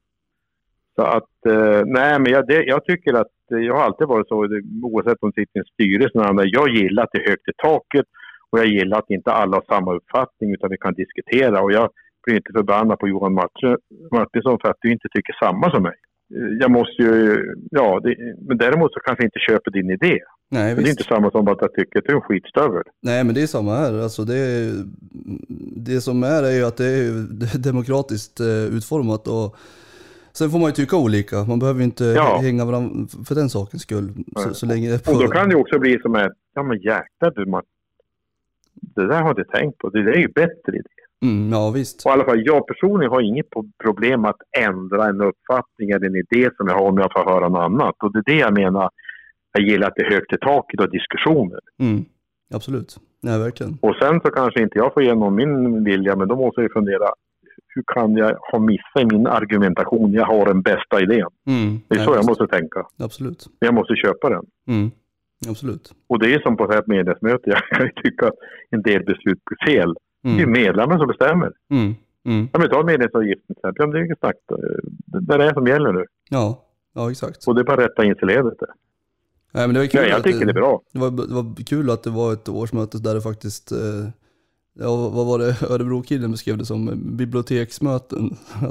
Så 0.94 1.02
att, 1.02 1.46
eh, 1.46 1.82
nej 1.87 2.18
men 2.20 2.32
jag, 2.32 2.46
det, 2.46 2.64
jag 2.64 2.84
tycker 2.84 3.14
att, 3.14 3.32
jag 3.48 3.75
har 3.75 3.82
alltid 3.82 4.06
varit 4.06 4.28
så, 4.28 4.48
oavsett 4.82 5.22
om 5.22 5.32
det 5.34 5.40
sitter 5.40 5.58
i 5.58 5.60
en 5.60 5.72
styrelse 5.75 6.18
eller 6.18 6.28
andra, 6.28 6.44
jag 6.46 6.68
gillar 6.68 7.02
att 7.02 7.12
det 7.12 7.25
är 7.25 7.30
högt 7.30 7.48
i 7.48 7.52
taket 7.56 8.06
och 8.50 8.58
jag 8.58 8.66
gillar 8.66 8.98
att 8.98 9.10
inte 9.10 9.30
alla 9.32 9.56
har 9.56 9.64
samma 9.74 9.94
uppfattning 9.94 10.52
utan 10.54 10.70
vi 10.70 10.76
kan 10.76 10.94
diskutera 10.94 11.62
och 11.62 11.72
jag 11.72 11.90
blir 12.24 12.36
inte 12.36 12.52
förbannad 12.52 12.98
på 12.98 13.08
Johan 13.08 13.32
Martin- 13.34 13.76
Martinsson 14.12 14.58
för 14.62 14.68
att 14.70 14.76
du 14.80 14.92
inte 14.92 15.08
tycker 15.14 15.32
samma 15.44 15.70
som 15.70 15.82
mig. 15.82 15.94
Jag 16.60 16.70
måste 16.70 17.02
ju, 17.02 17.44
ja, 17.70 18.00
det, 18.02 18.16
men 18.48 18.58
däremot 18.58 18.92
så 18.92 19.00
kanske 19.00 19.22
jag 19.24 19.26
inte 19.26 19.38
köper 19.38 19.70
din 19.70 19.90
idé. 19.90 20.18
Nej, 20.50 20.74
det 20.74 20.82
är 20.82 20.90
inte 20.90 21.02
samma 21.04 21.30
som 21.30 21.48
att 21.48 21.58
jag 21.60 21.74
tycker 21.74 21.98
att 21.98 22.04
du 22.04 22.12
är 22.12 22.16
en 22.16 22.20
skitstövel. 22.22 22.82
Nej 23.02 23.24
men 23.24 23.34
det 23.34 23.42
är 23.42 23.46
samma 23.46 23.74
här. 23.76 24.02
Alltså 24.02 24.24
det, 24.24 24.36
är, 24.38 24.72
det 25.76 26.00
som 26.00 26.22
är 26.22 26.42
är 26.42 26.50
ju 26.58 26.64
att 26.64 26.76
det 26.76 26.84
är 26.86 27.58
demokratiskt 27.72 28.40
eh, 28.40 28.46
utformat 28.76 29.28
och 29.28 29.56
sen 30.32 30.50
får 30.50 30.58
man 30.58 30.68
ju 30.68 30.72
tycka 30.72 30.96
olika. 30.96 31.36
Man 31.44 31.58
behöver 31.58 31.78
ju 31.80 31.84
inte 31.84 32.04
Ja. 32.04 32.38
hänga 32.42 32.64
varandra 32.64 33.06
för 33.28 33.34
den 33.34 33.48
sakens 33.48 33.82
skull. 33.82 34.08
Så, 34.36 34.54
så 34.54 34.66
länge 34.66 34.88
det 34.88 34.94
är 34.94 34.98
på... 34.98 35.12
Och 35.12 35.22
då 35.22 35.28
kan 35.28 35.48
det 35.48 35.54
ju 35.54 35.60
också 35.60 35.78
bli 35.78 35.98
som 36.02 36.14
att, 36.14 36.32
ja 36.54 36.62
men 36.62 36.76
jäklar 36.76 37.30
du 37.34 37.46
Martin. 37.46 37.68
Det 38.80 39.06
där 39.06 39.20
har 39.23 39.28
jag 39.28 39.38
inte 39.38 39.52
tänkt 39.58 39.78
på. 39.78 39.88
Det 39.90 40.02
där 40.02 40.12
är 40.12 40.18
ju 40.20 40.28
bättre 40.28 40.73
idé. 40.73 40.82
Mm, 41.25 41.52
ja 41.52 41.70
visst. 41.70 42.06
Och 42.06 42.11
i 42.11 42.12
alla 42.12 42.25
fall 42.25 42.42
jag 42.47 42.66
personligen 42.66 43.11
har 43.12 43.20
inget 43.20 43.47
problem 43.85 44.25
att 44.25 44.37
ändra 44.58 45.06
en 45.08 45.20
uppfattning 45.20 45.90
eller 45.90 46.06
en 46.06 46.16
idé 46.16 46.50
som 46.56 46.68
jag 46.68 46.75
har 46.75 46.88
om 46.88 46.99
jag 46.99 47.12
får 47.12 47.25
höra 47.32 47.49
något 47.49 47.61
annat. 47.61 47.94
Och 48.02 48.12
det 48.12 48.18
är 48.18 48.23
det 48.35 48.38
jag 48.38 48.54
menar. 48.58 48.90
Jag 49.52 49.62
gillar 49.68 49.88
att 49.88 49.94
det 49.97 50.02
är 50.02 50.11
högt 50.11 50.32
i 50.32 50.37
taket 50.38 50.80
och 50.80 50.90
diskussioner. 50.90 51.58
Mm, 51.80 52.04
absolut. 52.54 52.97
Nej 53.23 53.38
verkligen. 53.38 53.78
Och 53.82 53.94
sen 54.02 54.20
så 54.20 54.30
kanske 54.30 54.62
inte 54.62 54.78
jag 54.78 54.94
får 54.94 55.02
igenom 55.02 55.35
min 55.35 55.85
vilja, 55.85 56.16
men 56.16 56.28
då 56.28 56.37
måste 56.37 56.61
jag 56.61 56.73
fundera. 56.73 57.08
Hur 57.75 57.82
kan 57.87 58.16
jag 58.16 58.37
ha 58.52 58.58
missat 58.58 59.02
i 59.02 59.04
min 59.04 59.26
argumentation? 59.26 60.12
Jag 60.12 60.26
har 60.26 60.47
den 60.47 60.62
bästa 60.62 61.00
idén. 61.02 61.26
Mm, 61.47 61.80
Det 61.88 61.94
är 61.94 61.99
nej, 61.99 62.06
så 62.06 62.14
jag 62.14 62.26
måste 62.26 62.47
tänka. 62.47 62.87
Absolut. 62.99 63.47
Jag 63.58 63.75
måste 63.75 63.94
köpa 63.97 64.28
den. 64.30 64.44
Mm, 64.68 64.90
absolut. 65.49 65.92
Och 66.07 66.18
det 66.18 66.35
är 66.35 66.40
som 66.40 66.57
på 66.57 66.73
ett 66.73 66.87
medlemsmöte. 66.87 67.42
Jag 67.50 67.62
kan 67.68 67.87
ju 67.87 67.92
tycka 68.02 68.26
att 68.26 68.35
en 68.71 68.83
del 68.83 69.04
beslut 69.04 69.38
blir 69.45 69.66
fel. 69.73 69.95
Det 70.23 70.28
är 70.28 70.33
ju 70.35 70.38
Mm, 70.42 70.52
medlemmen 70.52 70.99
som 70.99 71.07
bestämmer. 71.09 71.52
mm, 71.71 71.95
mm. 72.26 72.49
Om 72.52 72.62
vi 72.62 72.68
tar 72.68 72.85
medlemsavgiften 72.85 73.47
till 73.47 73.57
exempel. 73.57 73.80
Ja, 73.83 73.87
men 73.87 73.92
det 73.95 73.99
är 73.99 74.04
ju 74.04 74.12
exakt 74.12 74.38
det 75.28 75.35
är 75.35 75.38
det 75.38 75.54
som 75.54 75.66
gäller 75.66 75.92
nu. 75.92 76.04
Ja, 76.30 76.64
ja 76.95 77.11
exakt. 77.11 77.47
Och 77.49 77.54
det 77.54 77.61
är 77.61 77.64
bara 77.64 77.73
att 77.85 77.90
rätta 77.90 78.04
in 78.04 78.14
sig 78.14 78.23
i 78.23 78.26
ledet. 78.26 78.59
där. 78.59 78.68
Nej, 79.52 79.66
men 79.66 79.75
det 79.75 79.80
var 79.80 79.87
kul 79.87 80.00
Ja, 80.00 80.07
jag 80.09 80.25
tycker 80.25 80.45
det 80.47 80.50
är 80.52 80.54
bra. 80.54 80.83
Det 80.92 80.99
var, 80.99 81.11
det 81.11 81.35
var 81.35 81.64
kul 81.64 81.90
att 81.90 82.02
det 82.02 82.11
var 82.11 82.33
ett 82.33 82.49
årsmöte 82.49 82.99
där 82.99 83.14
det 83.14 83.21
faktiskt, 83.21 83.73
eh, 83.73 83.78
ja 84.78 84.97
vad 85.14 85.26
var 85.26 85.38
det 85.38 85.62
Örebro-killen 85.75 86.30
beskrev 86.30 86.58
det 86.58 86.64
som, 86.64 86.90
biblioteksmöten. 87.16 88.30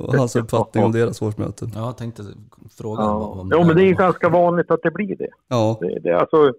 Var 0.00 0.18
hans 0.18 0.36
uppfattning 0.36 0.84
om 0.84 0.92
deras 0.92 1.22
årsmöten. 1.22 1.68
Ja, 1.74 1.80
jag 1.86 1.96
tänkte 1.96 2.22
fråga 2.78 3.02
Ja. 3.02 3.14
om 3.40 3.50
Jo, 3.52 3.64
men 3.64 3.76
det 3.76 3.82
är 3.82 3.94
ganska 3.94 4.28
vanligt 4.28 4.70
att 4.70 4.82
det 4.82 4.90
blir 4.90 5.16
det. 5.16 5.28
Ja, 5.48 5.78
det, 5.80 5.98
det 6.02 6.08
är 6.08 6.14
alltså, 6.14 6.52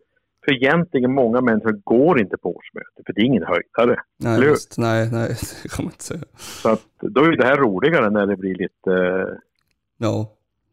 för 0.45 0.53
egentligen 0.53 1.13
många 1.13 1.41
människor 1.41 1.71
går 1.83 2.21
inte 2.21 2.37
på 2.37 2.55
årsmöte, 2.55 3.03
för 3.05 3.13
det 3.13 3.21
är 3.21 3.25
ingen 3.25 3.43
höjdare. 3.43 3.99
nej 4.17 4.49
visst, 4.49 4.77
nej, 4.77 5.09
nej, 5.11 5.27
det 5.63 5.69
kan 5.69 5.85
man 5.85 5.91
inte 5.91 6.03
säga. 6.03 6.21
Så 6.37 6.69
att, 6.69 6.81
då 7.01 7.21
är 7.21 7.37
det 7.37 7.45
här 7.45 7.57
roligare 7.57 8.09
när 8.09 8.25
det 8.25 8.37
blir 8.37 8.55
lite... 8.55 8.91
eh, 8.91 9.35
Ja, 10.01 10.31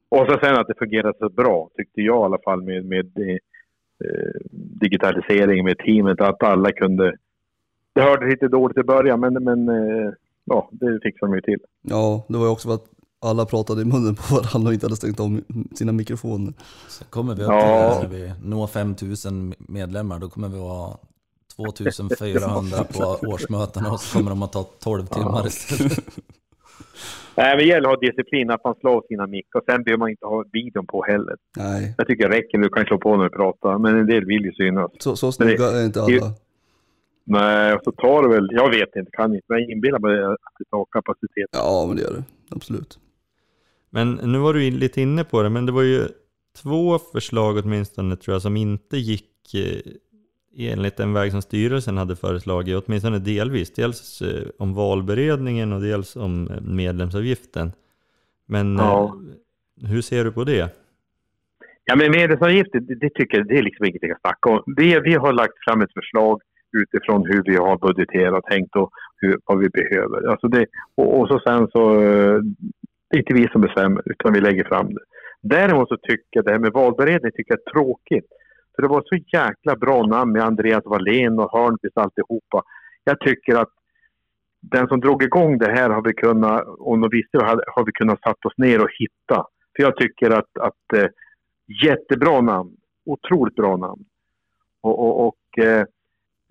Och 0.09 0.27
så 0.27 0.39
sen 0.43 0.57
att 0.57 0.67
det 0.67 0.75
fungerar 0.79 1.15
så 1.19 1.29
bra, 1.29 1.71
tyckte 1.77 2.01
jag 2.01 2.23
i 2.23 2.25
alla 2.25 2.39
fall 2.45 2.63
med, 2.63 2.85
med 2.85 3.07
eh, 3.19 4.41
digitalisering 4.81 5.65
med 5.65 5.79
teamet, 5.79 6.21
att 6.21 6.43
alla 6.43 6.73
kunde... 6.73 7.17
Det 7.97 8.03
hördes 8.03 8.31
lite 8.31 8.49
dåligt 8.49 8.79
i 8.79 8.83
början, 8.83 9.21
men, 9.21 9.33
men 9.45 9.69
eh, 9.69 10.13
ja, 10.45 10.69
det 10.73 11.01
fixar 11.03 11.27
de 11.27 11.35
ju 11.35 11.41
till. 11.41 11.59
ja, 11.83 12.25
det 12.29 12.39
var 12.39 12.45
ju 12.45 12.51
också 12.51 12.69
för 12.69 12.75
att 12.75 12.85
alla 13.25 13.45
pratade 13.47 13.83
i 13.83 13.85
munnen 13.85 14.15
på 14.15 14.35
varandra 14.35 14.69
och 14.69 14.75
inte 14.75 14.87
hade 14.87 14.97
stängt 14.97 15.21
om 15.21 15.43
sina 15.75 15.93
mikrofoner. 15.93 16.53
Så 16.89 17.05
kommer 17.05 17.35
vi 17.35 17.43
upp 17.43 17.49
Ja. 17.51 17.99
till 18.01 18.11
det 18.11 18.17
här, 18.27 18.29
när 18.29 18.35
vi 18.43 18.49
når 18.51 18.67
5000 18.67 19.55
medlemmar, 19.59 20.19
då 20.19 20.29
kommer 20.29 20.49
vi 20.49 20.59
vara 20.59 20.97
2400 21.57 22.85
på 22.85 23.27
årsmötena 23.29 23.93
och 23.93 24.01
så 24.01 24.19
kommer 24.19 24.31
de 24.31 24.43
att 24.43 24.53
ta 24.53 24.63
12 24.85 25.07
timmar 25.07 25.47
istället. 25.47 25.93
Nej, 27.37 27.49
men 27.51 27.59
det 27.59 27.65
gäller 27.65 27.89
att 27.93 27.95
ha 28.03 28.09
disciplin, 28.09 28.51
att 28.51 28.65
man 28.65 28.75
slår 28.81 29.03
sina 29.09 29.27
mickar. 29.27 29.59
Och 29.59 29.65
sen 29.69 29.83
behöver 29.83 29.99
man 29.99 30.11
inte 30.11 30.27
ha 30.27 30.45
videon 30.53 30.87
på 30.87 31.03
heller. 31.05 31.37
Nej, 31.57 31.95
Jag 31.99 32.07
tycker 32.07 32.29
det 32.29 32.37
räcker, 32.37 32.59
du 32.59 32.69
kan 32.69 32.85
slå 32.85 32.99
på 32.99 33.17
när 33.17 33.25
du 33.25 33.31
pratar, 33.31 33.79
men 33.79 33.97
en 34.01 34.07
del 34.07 34.25
vill 34.25 34.45
ju 34.45 34.53
synas. 34.53 34.91
så, 34.99 35.17
så 35.17 35.33
snygga 35.33 35.65
är 35.67 35.85
inte 35.85 36.03
alla. 36.03 36.33
Nej, 37.29 37.75
och 37.75 37.81
så 37.85 37.93
tar 37.93 38.23
det 38.23 38.29
väl, 38.29 38.49
jag 38.53 38.71
vet 38.71 38.97
inte, 38.97 39.11
kan 39.13 39.35
inte, 39.35 39.47
men 39.49 39.61
jag 39.61 39.71
inbillar 39.71 39.99
mig 39.99 40.25
att 40.25 40.55
det 40.59 40.65
tar 40.65 40.85
kapacitet. 40.91 41.47
Ja, 41.53 41.85
men 41.89 41.97
det 41.97 42.03
gör 42.03 42.13
det. 42.13 42.25
Absolut. 42.51 42.99
Men 43.91 44.13
nu 44.13 44.39
var 44.39 44.55
du 44.55 44.71
lite 44.71 45.01
inne 45.01 45.25
på 45.25 45.43
det, 45.43 45.51
men 45.51 45.67
det 45.67 45.73
var 45.73 45.83
ju 45.83 46.09
två 46.63 46.99
förslag 46.99 47.57
åtminstone 47.65 48.17
tror 48.17 48.35
jag 48.35 48.43
som 48.43 48.57
inte 48.57 48.97
gick 48.97 49.55
eh, 49.55 49.93
enligt 50.73 50.97
den 50.97 51.13
väg 51.13 51.31
som 51.33 51.43
styrelsen 51.43 51.97
hade 51.97 52.17
föreslagit, 52.17 52.85
åtminstone 52.87 53.19
delvis. 53.19 53.75
Dels 53.75 54.23
eh, 54.23 54.43
om 54.59 54.75
valberedningen 54.75 55.73
och 55.73 55.81
dels 55.81 56.17
om 56.17 56.49
eh, 56.51 56.61
medlemsavgiften. 56.61 57.73
Men 58.47 58.77
Ja. 58.79 59.17
hur 59.83 60.01
ser 60.03 60.25
du 60.25 60.33
på 60.33 60.45
det? 60.45 60.75
Ja, 61.85 61.97
men 61.97 62.11
medlemsavgifter, 62.11 62.81
det, 62.81 62.95
det 62.95 63.11
tycker 63.11 63.39
jag, 63.39 63.49
det 63.49 63.59
är 63.59 63.63
liksom 63.63 63.85
ingenting 63.87 64.11
att 64.11 64.21
snacka 64.21 64.49
om. 64.51 64.63
Vi, 64.77 65.01
vi 65.01 65.15
har 65.15 65.33
lagt 65.33 65.65
fram 65.65 65.83
ett 65.83 65.93
förslag 65.93 66.43
utifrån 66.83 67.27
hur 67.27 67.43
vi 67.45 67.57
har 67.57 67.79
budgeterat 67.79 68.39
och 68.39 68.51
tänkt 68.51 68.77
och 68.77 68.91
hur, 69.17 69.39
vad 69.45 69.59
vi 69.59 69.69
behöver. 69.69 70.31
Alltså 70.31 70.49
det, 70.49 70.67
och, 70.95 71.21
och 71.21 71.29
så 71.29 71.41
sen 71.47 71.69
så, 71.69 72.03
eh, 72.03 72.41
det 73.09 73.17
är 73.17 73.19
inte 73.19 73.35
vi 73.35 73.49
som 73.49 73.61
bestämmer, 73.61 74.03
utan 74.07 74.33
vi 74.33 74.41
lägger 74.41 74.65
fram 74.65 74.95
det. 74.95 75.05
Däremot 75.43 75.89
så 75.89 75.97
tycker 75.97 76.29
jag 76.31 76.45
det 76.45 76.53
här 76.53 76.59
med 76.59 76.73
valberedning 76.73 77.33
tycker 77.33 77.55
jag 77.55 77.61
är 77.67 77.73
tråkigt. 77.73 78.27
För 78.75 78.83
det 78.83 78.89
var 78.89 79.03
så 79.07 79.17
jäkla 79.17 79.77
bra 79.77 80.07
namn 80.07 80.33
med 80.33 80.43
Andreas 80.43 80.85
Wallén 80.85 81.39
och 81.39 81.53
Hörnqvist 81.53 81.99
alltihopa. 81.99 82.63
Jag 83.05 83.21
tycker 83.21 83.55
att 83.57 83.73
den 84.61 84.89
som 84.89 85.01
drog 85.01 85.23
igång 85.23 85.59
det 85.59 85.73
här 85.73 85.91
har 85.91 86.03
vi 86.03 86.13
kunnat, 86.13 86.65
om 86.79 87.01
de 87.01 87.11
visste 87.11 87.39
det, 87.39 87.45
har 87.45 87.85
vi 87.85 87.93
kunnat 87.93 88.21
satt 88.21 88.47
oss 88.47 88.53
ner 88.57 88.83
och 88.83 88.91
hitta. 88.99 89.47
För 89.77 89.83
jag 89.83 89.97
tycker 89.97 90.31
att, 90.31 90.59
att 90.61 90.93
eh, 90.95 91.09
jättebra 91.85 92.41
namn, 92.41 92.71
otroligt 93.05 93.55
bra 93.55 93.77
namn. 93.77 94.05
Och, 94.81 94.99
och, 94.99 95.27
och 95.27 95.65
eh, 95.65 95.85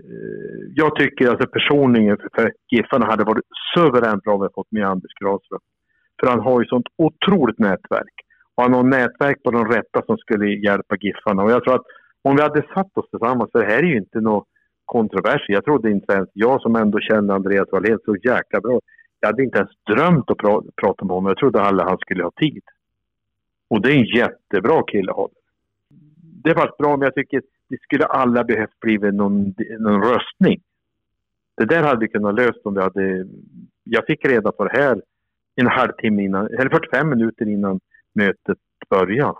Eh, 0.04 0.62
jag 0.76 0.96
tycker 0.96 1.30
alltså 1.30 1.48
personligen 1.48 2.18
för, 2.36 2.52
Giffarna 2.72 3.06
hade 3.06 3.24
varit 3.24 3.46
suveränt 3.76 4.24
bra 4.24 4.34
om 4.34 4.42
vi 4.42 4.48
fått 4.56 4.72
med 4.72 4.88
Anders 4.88 5.14
Granström. 5.22 5.60
För 6.20 6.28
han 6.28 6.40
har 6.40 6.62
ju 6.62 6.68
sånt 6.68 6.88
otroligt 6.98 7.60
nätverk. 7.60 8.16
Och 8.56 8.64
han 8.64 8.74
har 8.74 8.84
nätverk 8.84 9.44
på 9.44 9.52
de 9.52 9.72
rätta 9.72 10.02
som 10.06 10.18
skulle 10.18 10.48
hjälpa 10.48 10.96
Giffarna. 11.02 11.44
Och 11.44 11.52
jag 11.52 11.64
tror 11.64 11.76
att 11.76 11.86
om 12.22 12.36
vi 12.36 12.42
hade 12.42 12.62
satt 12.74 12.98
oss 12.98 13.10
tillsammans, 13.10 13.52
för 13.52 13.60
det 13.60 13.66
här 13.66 13.84
är 13.84 13.88
ju 13.88 13.98
inte 13.98 14.20
något 14.20 14.48
kontrovers. 14.86 15.46
Jag 15.48 15.66
trodde 15.66 15.92
inte 15.92 16.14
ens, 16.14 16.30
jag 16.34 16.62
som 16.62 16.76
ändå 16.76 17.00
känner 17.00 17.34
Andreas 17.34 17.72
Wallén 17.72 18.00
så 18.06 18.16
jäkla 18.16 18.62
bra. 18.62 18.80
Jag 19.20 19.28
hade 19.28 19.44
inte 19.44 19.58
ens 19.58 19.72
drömt 19.90 20.32
att 20.32 20.38
pra, 20.38 20.62
prata 20.82 21.06
med 21.06 21.16
honom. 21.16 21.28
Jag 21.28 21.38
trodde 21.38 21.62
aldrig 21.62 21.88
han 21.88 21.98
skulle 21.98 22.24
ha 22.24 22.32
tid. 22.32 22.64
Och 23.70 23.82
det 23.82 23.92
är 23.92 23.96
en 23.96 24.06
jättebra 24.06 24.84
kille 24.88 25.12
att 25.12 25.18
ha. 25.18 25.30
Det 26.44 26.50
är 26.50 26.56
faktiskt 26.56 26.78
bra, 26.78 26.98
men 26.98 27.06
jag 27.06 27.16
tycker 27.16 27.42
det 27.68 27.82
skulle 27.82 28.06
alla 28.06 28.44
behövt 28.44 28.80
blivit 28.80 29.14
någon, 29.14 29.54
någon 29.80 30.04
röstning. 30.04 30.62
Det 31.58 31.66
där 31.66 31.84
hade 31.84 32.00
vi 32.00 32.08
kunnat 32.08 32.36
löst 32.36 32.60
om 32.64 32.74
vi 32.74 32.82
hade... 32.82 33.28
Jag 33.84 34.06
fick 34.06 34.26
reda 34.26 34.52
på 34.52 34.64
det 34.64 34.78
här 34.78 35.02
en 35.56 35.68
halvtimme 35.68 36.24
innan, 36.24 36.48
eller 36.48 36.70
45 36.70 37.10
minuter 37.10 37.48
innan 37.48 37.80
mötet 38.14 38.58
började. 38.90 39.38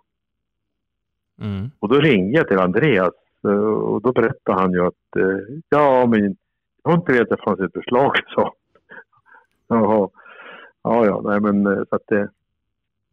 Mm. 1.42 1.72
Och 1.80 1.90
då 1.90 2.00
ringde 2.00 2.38
jag 2.38 2.48
till 2.48 2.60
Andreas 2.60 3.14
eh, 3.44 3.66
och 3.66 4.02
då 4.02 4.12
berättade 4.12 4.62
han 4.62 4.72
ju 4.72 4.86
att 4.86 5.16
eh, 5.18 5.56
ja, 5.70 6.06
men 6.06 6.38
jag 6.84 6.92
har 6.92 6.98
inte 6.98 7.12
vetat 7.12 7.32
att 7.32 7.38
det 7.40 7.44
fanns 7.44 7.60
ett 7.60 7.74
förslag, 7.74 8.12
så. 8.28 8.54
Jaha. 9.68 10.10
Ja, 10.84 11.06
ja, 11.06 11.22
nej 11.26 11.40
men 11.40 11.68
eh, 11.68 11.84
så 11.90 11.96
att 11.96 12.08
det... 12.08 12.30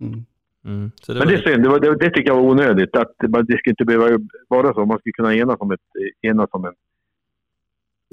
Mm. 0.01 0.25
Mm. 0.64 0.90
Så 1.01 1.12
det 1.12 1.18
Men 1.18 1.29
det 1.29 1.35
är 1.35 1.42
synd, 1.42 1.62
det, 1.62 1.68
var, 1.68 1.81
det, 1.81 1.94
det 1.96 2.11
tycker 2.11 2.31
jag 2.31 2.35
var 2.35 2.51
onödigt. 2.51 2.96
Att 2.96 3.12
det, 3.18 3.27
det 3.42 3.59
skulle 3.59 3.72
inte 3.72 3.85
behöva 3.85 4.18
vara 4.48 4.75
så. 4.75 4.87
Man 4.87 4.98
skulle 4.98 5.12
kunna 5.12 5.35
enas 5.35 5.61
om, 5.61 5.70
ett, 5.70 5.81
enas 6.20 6.48
om 6.53 6.64
en... 6.64 6.75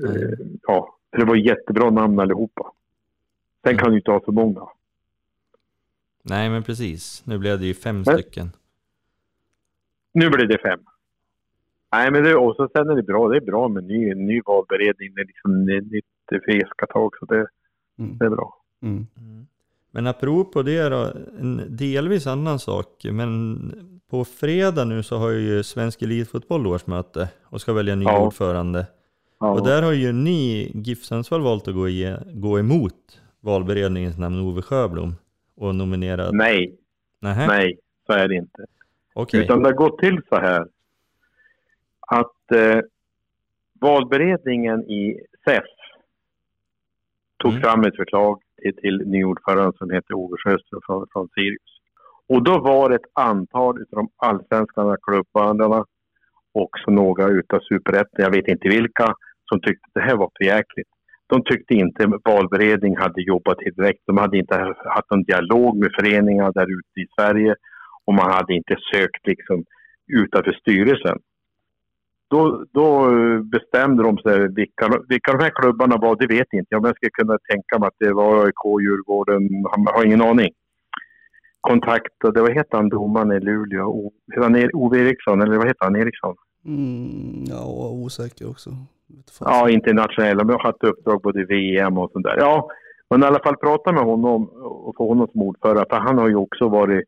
Eh, 0.08 0.30
ja, 0.62 0.98
för 1.12 1.18
det 1.18 1.26
var 1.26 1.36
jättebra 1.36 1.90
namn 1.90 2.20
allihopa. 2.20 2.72
Sen 3.64 3.78
kan 3.78 3.92
du 3.92 3.98
inte 3.98 4.12
ha 4.12 4.20
för 4.26 4.32
många. 4.32 4.62
Nej 6.24 6.50
men 6.50 6.64
precis, 6.64 7.26
nu 7.26 7.38
blev 7.38 7.60
det 7.60 7.66
ju 7.66 7.74
fem 7.74 8.04
Nej. 8.06 8.16
stycken. 8.22 8.50
Nu 10.14 10.30
blir 10.30 10.46
det 10.48 10.58
fem. 10.58 10.80
Nej, 11.92 12.12
men 12.12 12.24
det, 12.24 12.36
och 12.36 12.56
så 12.56 12.70
sen 12.76 12.90
är 12.90 12.96
det 12.96 13.04
bra. 13.04 13.28
Det 13.30 13.38
är 13.38 13.42
bra 13.42 13.68
med 13.68 13.84
ny, 13.84 14.14
ny 14.16 14.42
valberedning. 14.46 15.14
Det 15.16 15.22
är 15.22 15.26
liksom 15.26 15.66
ny- 15.66 15.82
nytt 15.82 16.44
fiskatag. 16.46 17.12
Så 17.20 17.26
det, 17.26 17.48
Mm. 18.00 18.18
det 18.18 18.26
är 18.26 18.30
bra. 18.30 18.58
Mm. 18.82 19.08
Men 19.92 20.08
apropå 20.08 20.62
det 20.62 20.90
då, 20.90 21.04
en 21.40 21.62
delvis 21.70 22.28
annan 22.28 22.60
sak. 22.60 23.06
Men 23.12 23.60
på 24.10 24.26
fredag 24.26 24.86
nu 24.86 25.04
så 25.04 25.18
har 25.18 25.30
ju 25.30 25.64
Svensk 25.64 26.02
Elitfotboll 26.02 26.68
årsmöte 26.68 27.30
och 27.44 27.62
ska 27.62 27.74
välja 27.74 27.96
ny 27.96 28.06
Ja. 28.06 28.20
ordförande. 28.26 28.86
Ja. 29.40 29.50
Och 29.52 29.66
där 29.68 29.82
har 29.82 29.92
ju 29.92 30.12
ni, 30.12 30.72
GIF 30.76 31.04
Sundsvall, 31.04 31.42
valt 31.42 31.68
att 31.68 31.74
gå, 31.76 31.90
i, 31.90 32.16
gå 32.34 32.60
emot 32.60 33.22
valberedningens 33.40 34.18
namn 34.18 34.40
Ove 34.40 34.62
Sjöblom. 34.62 35.16
och 35.56 35.76
nominerad? 35.76 36.36
Nej, 36.36 36.76
Nähä? 37.22 37.48
nej, 37.48 37.80
så 38.06 38.14
är 38.14 38.28
det 38.28 38.36
inte. 38.36 38.66
Okej. 39.14 39.44
Utan 39.44 39.60
det 39.64 39.68
har 39.70 39.74
gått 39.74 40.00
till 40.00 40.22
så 40.30 40.36
här 40.36 40.68
att 42.00 42.52
eh, 42.52 42.80
valberedningen 43.80 44.84
i 44.84 45.20
SEF 45.46 45.64
tog 47.38 47.52
Mm. 47.52 47.62
fram 47.64 47.84
ett 47.84 47.96
förslag 47.96 48.42
till, 48.62 48.76
till 48.76 48.98
ny 49.06 49.24
ordförande 49.24 49.78
som 49.78 49.90
heter 49.90 50.14
Ove 50.14 50.38
Sjöström 50.44 50.82
från, 50.86 51.08
från 51.14 51.28
Sirius. 51.36 51.72
Och 52.30 52.44
då 52.44 52.60
var 52.60 52.90
det 52.90 52.96
ett 52.96 53.12
antal 53.14 53.82
utav 53.82 53.98
de 54.00 54.10
allsvenska 54.18 54.98
klubbandarna 55.02 55.86
och 56.54 56.70
några 56.88 57.28
utav 57.28 57.60
superettan, 57.60 58.26
jag 58.26 58.32
vet 58.32 58.48
inte 58.48 58.70
vilka, 58.70 59.14
som 59.50 59.62
tyckte 59.62 59.86
att 59.88 59.94
det 59.94 60.08
här 60.10 60.16
var 60.16 60.32
för 60.38 60.46
jäkligt. 60.46 60.88
De 61.28 61.44
tyckte 61.44 61.74
inte 61.74 62.12
valberedning 62.26 62.98
hade 62.98 63.22
jobbat 63.22 63.58
tillräckligt. 63.58 64.08
De 64.08 64.18
hade 64.18 64.38
inte 64.38 64.56
haft 64.96 65.12
någon 65.12 65.24
dialog 65.24 65.78
med 65.78 65.92
föreningar 66.00 66.52
där 66.54 66.68
ute 66.80 67.00
i 67.04 67.08
Sverige 67.16 67.56
och 68.06 68.14
man 68.14 68.32
hade 68.32 68.54
inte 68.54 68.76
sökt 68.94 69.28
liksom 69.28 69.64
utanför 70.08 70.52
styrelsen. 70.52 71.18
Då, 72.30 72.66
då 72.72 72.86
eh, 73.06 73.42
bestämde 73.42 74.04
de 74.04 74.18
sig, 74.18 74.40
vilka, 74.48 75.02
vilka 75.08 75.32
de 75.32 75.44
här 75.44 75.62
klubbarna 75.62 75.98
var, 75.98 76.16
det 76.16 76.28
vet 76.28 76.54
inte 76.54 76.68
jag, 76.70 76.82
men 76.82 76.90
jag 76.90 76.96
skulle 76.96 77.10
kunna 77.10 77.38
tänka 77.50 77.80
mig 77.80 77.88
att 77.88 78.00
det 78.00 78.14
var 78.14 78.46
AIK, 78.46 78.82
Djurgården, 78.82 79.50
jag 79.86 79.94
har 79.94 80.06
ingen 80.06 80.22
aning. 80.22 80.52
Kontaktade, 81.62 82.42
vad 82.42 82.54
heter 82.54 82.78
han, 82.78 82.90
domaren 82.90 83.32
i 83.32 83.40
Luleå? 83.40 84.12
Han 84.36 84.70
Ove 84.74 85.00
Eriksson, 85.00 85.42
eller 85.42 85.58
vad 85.58 85.68
heter 85.68 85.86
han, 85.86 85.96
Eriksson? 85.96 86.36
Mm, 86.66 87.44
ja, 87.48 87.90
osäker 87.90 88.50
också. 88.50 88.70
Ja, 89.40 89.70
internationella. 89.70 90.44
Men 90.44 90.54
jag 90.54 90.60
har 90.60 90.72
haft 90.72 90.84
uppdrag 90.84 91.22
både 91.22 91.42
i 91.42 91.46
VM 91.46 91.98
och 91.98 92.12
sånt 92.12 92.26
där. 92.26 92.38
Ja, 92.38 92.70
men 93.10 93.24
i 93.24 93.26
alla 93.26 93.40
fall 93.40 93.58
prata 93.58 93.92
med 93.92 94.04
honom 94.04 94.50
och 94.50 94.96
få 94.98 95.08
honom 95.08 95.28
som 95.32 95.42
ordförande. 95.42 95.86
För 95.90 95.98
han 95.98 96.18
har 96.18 96.30
ju 96.30 96.36
också 96.36 96.68
varit 96.70 97.04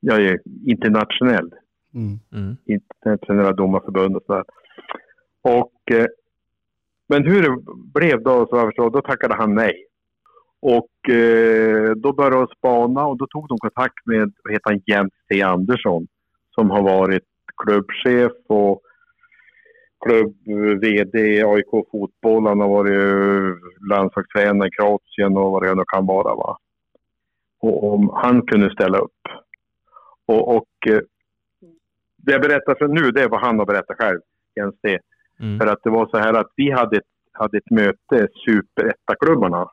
jag 0.00 0.22
är 0.22 0.40
internationell. 0.66 1.50
Mm. 1.94 2.18
Mm. 2.32 2.56
Internationella 2.66 3.52
domarförbund 3.52 4.16
och 4.16 4.22
sådär. 4.26 4.44
Och, 5.44 5.90
eh, 5.90 6.06
men 7.08 7.26
hur 7.26 7.42
det 7.42 7.56
blev 7.94 8.22
då, 8.22 8.46
så 8.46 8.56
jag 8.56 8.66
förstår, 8.66 8.90
då 8.90 9.00
tackade 9.00 9.34
han 9.34 9.54
nej. 9.54 9.86
Och 10.60 11.14
eh, 11.14 11.90
då 11.90 12.12
började 12.12 12.36
de 12.36 12.46
spana 12.46 13.06
och 13.06 13.16
då 13.16 13.26
tog 13.26 13.48
de 13.48 13.58
kontakt 13.58 14.06
med, 14.06 14.32
vad 14.44 14.52
heter 14.52 14.70
han, 14.70 14.82
Jens 14.86 15.12
T. 15.28 15.42
Andersson. 15.42 16.06
Som 16.50 16.70
har 16.70 16.82
varit 16.82 17.24
klubbchef 17.56 18.32
och 18.46 18.82
klubb-VD 20.06 21.18
i 21.18 21.42
AIK 21.44 21.70
Fotboll. 21.90 22.46
Han 22.46 22.60
har 22.60 22.68
varit 22.68 22.92
eh, 22.92 23.88
landslagstränare 23.90 24.68
i 24.68 24.70
Kroatien 24.70 25.36
och 25.36 25.50
vad 25.50 25.62
det 25.62 25.74
nu 25.74 25.84
kan 25.86 26.06
vara. 26.06 26.34
Va? 26.34 26.58
Och 27.60 27.94
om 27.94 28.10
han 28.14 28.46
kunde 28.46 28.70
ställa 28.70 28.98
upp. 28.98 29.22
Och, 30.26 30.56
och 30.56 30.88
eh, 30.88 31.00
det 32.16 32.32
jag 32.32 32.42
berättar 32.42 32.74
för 32.74 32.88
nu, 32.88 33.10
det 33.10 33.22
är 33.22 33.28
vad 33.28 33.40
han 33.40 33.58
har 33.58 33.66
berättat 33.66 33.96
själv, 33.96 34.20
Jens 34.56 34.80
T. 34.80 34.98
Mm. 35.44 35.58
För 35.58 35.66
att 35.66 35.82
det 35.82 35.90
var 35.90 36.06
så 36.06 36.18
här 36.18 36.34
att 36.34 36.50
vi 36.56 36.70
hade 36.70 36.96
ett, 36.96 37.10
hade 37.32 37.58
ett 37.58 37.70
möte, 37.70 38.28
superettaklubbarna. 38.46 39.68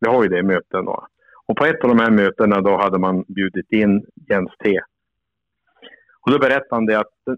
Vi 0.00 0.08
har 0.08 0.22
ju 0.22 0.28
det 0.28 0.42
möten 0.42 0.84
då. 0.84 1.06
Och 1.46 1.56
på 1.56 1.64
ett 1.64 1.84
av 1.84 1.88
de 1.88 1.98
här 1.98 2.10
mötena 2.10 2.60
då 2.60 2.76
hade 2.76 2.98
man 2.98 3.24
bjudit 3.28 3.72
in 3.72 4.06
Jens 4.28 4.50
T. 4.64 4.80
Och 6.20 6.30
då 6.30 6.38
berättade 6.38 6.74
han 6.74 6.86
det 6.86 6.98
att 6.98 7.28
eh, 7.28 7.34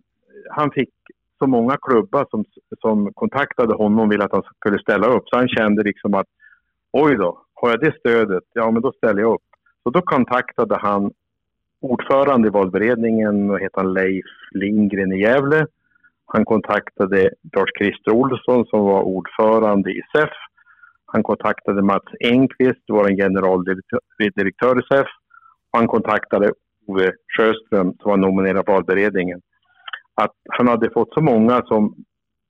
han 0.51 0.71
fick 0.71 0.91
så 1.39 1.47
många 1.47 1.77
klubbar 1.77 2.27
som, 2.31 2.45
som 2.81 3.13
kontaktade 3.13 3.75
honom 3.75 4.01
och 4.01 4.13
ville 4.13 4.25
att 4.25 4.33
han 4.33 4.43
skulle 4.43 4.79
ställa 4.79 5.07
upp. 5.07 5.29
Så 5.29 5.37
han 5.37 5.49
kände 5.49 5.83
liksom 5.83 6.15
att 6.15 6.27
oj 6.93 7.17
då, 7.17 7.43
har 7.55 7.71
jag 7.71 7.81
det 7.81 7.99
stödet, 7.99 8.45
ja 8.53 8.71
men 8.71 8.83
då 8.83 8.93
ställer 8.93 9.21
jag 9.21 9.35
upp. 9.35 9.49
Så 9.83 9.91
då 9.91 10.03
kontaktade 10.03 10.77
han 10.77 11.13
ordförande 11.81 12.49
i 12.49 12.51
valberedningen, 12.51 13.51
och 13.51 13.61
heter 13.61 13.81
han, 13.81 13.93
Leif 13.93 14.27
Lindgren 14.51 15.13
i 15.13 15.21
Gävle. 15.21 15.67
Han 16.27 16.45
kontaktade 16.45 17.31
Lars-Christer 17.53 18.13
Olsson 18.13 18.67
som 18.67 18.81
var 18.81 19.03
ordförande 19.03 19.91
i 19.91 20.03
SEF. 20.13 20.31
Han 21.07 21.23
kontaktade 21.23 21.83
Mats 21.83 22.13
Engqvist, 22.21 22.85
vår 22.89 23.09
generaldirektör 23.09 24.79
i 24.79 24.83
SEF. 24.89 25.07
Han 25.73 25.87
kontaktade 25.89 26.53
Ove 26.87 27.13
Sjöström 27.37 27.95
som 28.01 28.11
var 28.11 28.17
nominerad 28.17 28.67
på 28.67 28.73
valberedningen. 28.73 29.41
Att 30.15 30.35
han 30.49 30.69
hade 30.69 30.91
fått 30.91 31.15
så 31.15 31.21
många 31.21 31.63
som, 31.67 31.95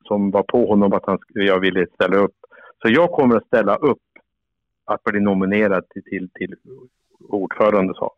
som 0.04 0.30
var 0.30 0.42
på 0.42 0.66
honom 0.66 0.92
att 0.92 1.06
han, 1.06 1.18
jag 1.28 1.60
ville 1.60 1.86
ställa 1.94 2.16
upp. 2.16 2.34
Så 2.82 2.88
jag 2.92 3.10
kommer 3.10 3.36
att 3.36 3.46
ställa 3.46 3.76
upp 3.76 3.98
att 4.84 5.04
bli 5.04 5.20
nominerad 5.20 5.88
till, 5.88 6.02
till, 6.02 6.30
till 6.34 6.54
ordförande. 7.28 7.94
sa 7.94 8.12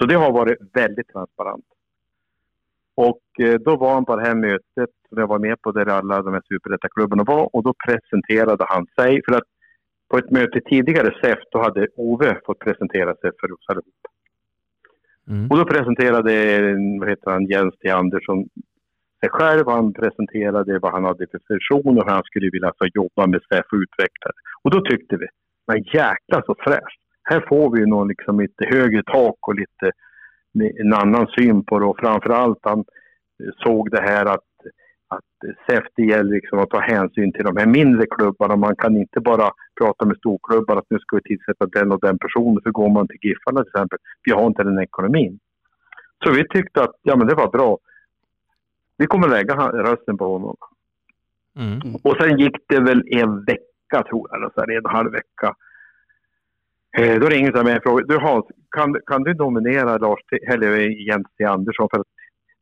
så 0.00 0.06
det 0.06 0.14
har 0.14 0.32
varit 0.32 0.58
väldigt 0.74 1.08
transparent. 1.08 1.64
Och 3.08 3.46
eh, 3.46 3.54
då 3.66 3.76
var 3.76 3.94
han 3.94 4.04
på 4.04 4.16
det 4.16 4.26
här 4.28 4.34
mötet 4.34 4.92
som 5.08 5.18
jag 5.18 5.26
var 5.26 5.38
med 5.38 5.62
på 5.62 5.72
där 5.72 5.86
alla 5.86 6.22
de 6.22 6.34
här 6.34 6.42
superettaklubbarna 6.48 7.24
var 7.24 7.56
och 7.56 7.62
då 7.62 7.74
presenterade 7.86 8.64
han 8.68 8.86
sig. 8.98 9.20
För 9.24 9.34
att 9.36 9.48
på 10.10 10.18
ett 10.18 10.30
möte 10.30 10.60
tidigare, 10.60 11.14
SEF, 11.22 11.38
då 11.52 11.58
hade 11.62 11.88
Ove 11.96 12.40
fått 12.46 12.58
presentera 12.58 13.14
sig 13.14 13.30
för 13.40 13.52
oss 13.52 13.66
allihop. 13.68 14.02
Mm. 15.28 15.46
Och 15.50 15.56
då 15.56 15.64
presenterade 15.64 16.32
vad 17.00 17.08
heter 17.08 17.30
han, 17.30 17.46
Jens 17.46 17.74
T. 17.78 17.90
Andersson 17.90 18.38
sig 19.20 19.30
själv. 19.30 19.64
Han 19.66 19.92
presenterade 19.92 20.78
vad 20.78 20.92
han 20.92 21.04
hade 21.04 21.26
för 21.30 21.38
person 21.38 21.98
och 21.98 22.04
hur 22.04 22.14
han 22.14 22.24
skulle 22.24 22.50
vilja 22.52 22.72
få 22.78 22.86
jobba 22.94 23.26
med 23.26 23.40
SEF 23.48 23.66
och 23.72 23.78
utveckla. 23.84 24.30
Och 24.62 24.70
då 24.70 24.80
tyckte 24.80 25.16
vi, 25.16 25.26
men 25.66 25.76
jäkla 25.76 26.42
så 26.46 26.54
fräscht. 26.64 27.00
Här 27.22 27.44
får 27.48 27.72
vi 27.72 27.80
ju 27.80 27.86
någon 27.86 28.08
liksom 28.08 28.40
lite 28.40 28.64
högre 28.74 29.02
tak 29.02 29.38
och 29.48 29.54
lite 29.54 29.86
en 30.54 30.92
annan 30.92 31.26
syn 31.26 31.64
på 31.64 31.78
det. 31.78 31.86
Och 31.86 31.98
framförallt 31.98 32.58
han 32.62 32.84
såg 33.64 33.90
det 33.90 34.00
här 34.00 34.26
att, 34.26 34.50
att 35.08 35.56
SEF 35.66 35.84
det 35.96 36.02
gäller 36.02 36.30
liksom 36.30 36.58
att 36.58 36.70
ta 36.70 36.80
hänsyn 36.80 37.32
till 37.32 37.44
de 37.44 37.56
här 37.56 37.66
mindre 37.66 38.06
klubbarna. 38.06 38.56
Man 38.56 38.76
kan 38.76 38.96
inte 38.96 39.20
bara 39.20 39.50
prata 39.80 40.04
med 40.04 40.16
storklubbar 40.16 40.76
att 40.76 40.90
nu 40.90 40.98
ska 40.98 41.16
vi 41.16 41.22
tillsätta 41.22 41.66
den 41.66 41.92
och 41.92 42.00
den 42.00 42.18
personen. 42.18 42.62
För 42.62 42.70
går 42.70 42.88
man 42.88 43.08
till 43.08 43.18
Giffarna 43.22 43.62
till 43.62 43.72
exempel, 43.74 43.98
vi 44.24 44.32
har 44.32 44.46
inte 44.46 44.62
den 44.62 44.78
ekonomin. 44.78 45.38
Så 46.24 46.32
vi 46.32 46.48
tyckte 46.48 46.82
att 46.82 46.94
ja, 47.02 47.16
men 47.16 47.26
det 47.26 47.34
var 47.34 47.50
bra. 47.50 47.78
Vi 48.96 49.06
kommer 49.06 49.28
lägga 49.28 49.54
rösten 49.68 50.18
på 50.18 50.32
honom. 50.32 50.56
Mm. 51.56 51.94
Och 52.02 52.16
sen 52.20 52.38
gick 52.38 52.56
det 52.66 52.80
väl 52.80 53.02
en 53.06 53.44
vecka 53.44 54.02
tror 54.08 54.28
jag, 54.30 54.36
eller 54.36 54.50
så 54.54 54.60
här, 54.60 54.76
en 54.76 54.96
halv 54.96 55.12
vecka. 55.12 55.54
Eh, 56.98 57.20
då 57.20 57.26
ringer 57.26 57.52
jag 57.54 57.64
mig 57.64 57.76
och 57.76 57.82
frågar 57.82 58.04
du 58.04 58.18
Hans, 58.18 58.46
kan, 58.70 58.96
kan 59.06 59.22
du 59.22 59.34
nominera 59.34 59.98
Lars 59.98 60.20
T, 60.30 60.38
eller 60.52 60.78
eh, 60.78 61.06
Jens 61.06 61.26
T. 61.38 61.44
Andersson? 61.44 61.88
För 61.94 62.00
att 62.00 62.06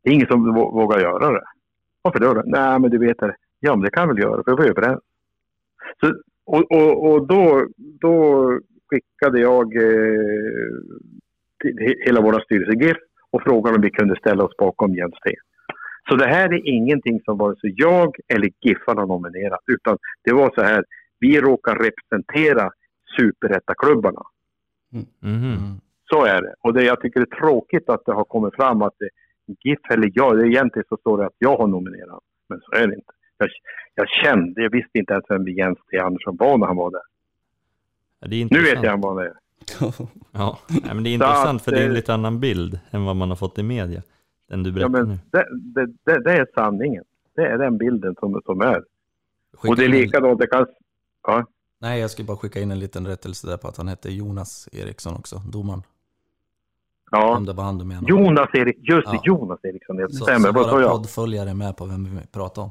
det 0.03 0.09
är 0.09 0.13
ingen 0.13 0.27
som 0.27 0.53
vågar 0.53 0.99
göra 0.99 1.31
det. 1.31 1.43
Varför 2.01 2.19
då? 2.19 2.43
Nej, 2.45 2.79
men 2.79 2.91
du 2.91 2.97
vet 2.97 3.19
det. 3.19 3.35
Ja, 3.59 3.75
men 3.75 3.85
det 3.85 3.91
kan 3.91 4.07
jag 4.07 4.15
väl 4.15 4.23
göra, 4.23 4.43
för 4.43 4.51
vi 4.51 4.57
var 4.57 4.69
överens. 4.69 5.03
Så, 5.99 6.13
och 6.45 6.71
och, 6.71 7.11
och 7.11 7.27
då, 7.27 7.67
då 7.77 8.15
skickade 8.89 9.39
jag 9.39 9.75
eh, 9.75 10.21
till 11.63 11.95
hela 12.05 12.21
vår 12.21 12.39
styrelse 12.39 12.85
GIF 12.85 12.97
och 13.31 13.43
frågade 13.43 13.75
om 13.75 13.81
vi 13.81 13.89
kunde 13.89 14.15
ställa 14.15 14.43
oss 14.43 14.57
bakom 14.57 14.95
Jens 14.95 15.13
T. 15.13 15.35
Så 16.09 16.15
det 16.15 16.27
här 16.27 16.53
är 16.53 16.67
ingenting 16.67 17.21
som 17.25 17.37
vare 17.37 17.55
sig 17.55 17.73
jag 17.75 18.15
eller 18.33 18.49
Giffarna 18.61 19.01
har 19.01 19.07
nominerat, 19.07 19.63
utan 19.67 19.97
det 20.23 20.33
var 20.33 20.51
så 20.55 20.61
här, 20.61 20.83
vi 21.19 21.41
råkar 21.41 21.75
representera 21.75 22.71
superettaklubbarna. 23.17 24.21
Mhm. 24.91 25.05
Mm. 25.23 25.81
Så 26.09 26.25
är 26.25 26.41
det. 26.41 26.53
Och 26.61 26.73
det, 26.73 26.83
jag 26.83 27.01
tycker 27.01 27.19
det 27.19 27.31
är 27.33 27.39
tråkigt 27.39 27.89
att 27.89 28.05
det 28.05 28.13
har 28.13 28.23
kommit 28.23 28.55
fram 28.55 28.81
att 28.81 28.93
det, 28.99 29.09
GIF 29.63 29.79
eller 29.89 30.11
jag, 30.13 30.37
det 30.37 30.47
egentligen 30.47 30.85
så 30.89 30.97
står 30.97 31.17
det 31.17 31.25
att 31.25 31.35
jag 31.37 31.57
har 31.57 31.67
nominerat. 31.67 32.23
Men 32.49 32.59
så 32.59 32.71
är 32.71 32.87
det 32.87 32.95
inte. 32.95 33.11
Jag, 33.37 33.49
jag 33.95 34.07
kände, 34.09 34.61
jag 34.61 34.71
visste 34.71 34.99
inte 34.99 35.13
ens 35.13 35.25
vem 35.29 35.47
Jens 35.47 35.77
T. 35.91 35.97
Andersson 35.97 36.35
var 36.39 36.57
när 36.57 36.67
han 36.67 36.75
var 36.75 36.91
där. 36.91 37.01
Ja, 38.19 38.27
det 38.27 38.35
är 38.41 38.47
Nu 38.51 38.61
vet 38.61 38.83
jag 38.83 38.91
vem 38.91 39.03
han 39.03 39.17
är. 39.17 39.33
Ja, 40.31 40.59
Nej, 40.69 40.95
men 40.95 41.03
det 41.03 41.09
är 41.09 41.13
intressant 41.13 41.55
att, 41.55 41.65
för 41.65 41.71
det 41.71 41.79
är 41.79 41.83
en 41.85 41.89
eh, 41.91 41.95
lite 41.95 42.13
annan 42.13 42.39
bild 42.39 42.79
än 42.91 43.05
vad 43.05 43.15
man 43.15 43.29
har 43.29 43.35
fått 43.35 43.59
i 43.59 43.63
media. 43.63 44.01
Den 44.49 44.63
du 44.63 44.69
Ja, 44.69 44.73
berättar 44.89 44.89
men 44.89 45.09
nu. 45.09 45.17
det, 45.31 45.45
det, 45.75 45.93
det, 46.05 46.23
det 46.23 46.31
är 46.33 46.47
sanningen. 46.55 47.03
Det 47.35 47.41
är 47.47 47.57
den 47.57 47.77
bilden 47.77 48.15
som, 48.19 48.41
som 48.45 48.61
är. 48.61 48.83
Skicka 49.53 49.69
Och 49.69 49.75
det 49.75 49.85
är 49.85 49.89
likadant, 49.89 50.39
det 50.39 50.47
kan... 50.47 50.65
Ja, 51.27 51.45
Nej, 51.81 51.99
jag 52.01 52.09
skulle 52.11 52.25
bara 52.25 52.37
skicka 52.37 52.59
in 52.59 52.71
en 52.71 52.79
liten 52.79 53.07
rättelse 53.07 53.47
där 53.47 53.57
på 53.57 53.67
att 53.67 53.77
han 53.77 53.87
hette 53.87 54.09
Jonas 54.09 54.69
Eriksson 54.71 55.15
också, 55.15 55.35
domaren. 55.51 55.81
ja. 57.11 57.37
Om 57.37 57.45
det 57.45 57.53
var 57.53 57.63
han 57.63 57.77
du 57.77 57.85
menade. 57.85 58.09
Jonas 58.09 58.49
Erik, 58.53 58.77
just 58.79 59.11
det, 59.11 59.15
Ja. 59.15 59.21
Jonas 59.25 59.59
Eriksson. 59.63 59.95
Det 59.95 60.09
så, 60.09 60.23
stämmer, 60.23 60.47
så 60.47 60.51
våra 60.53 60.81
jag? 60.81 60.91
poddföljare 60.91 61.49
är 61.49 61.53
med 61.53 61.77
på 61.77 61.85
vem 61.85 62.03
vi 62.03 62.27
pratar 62.27 62.61
om. 62.61 62.69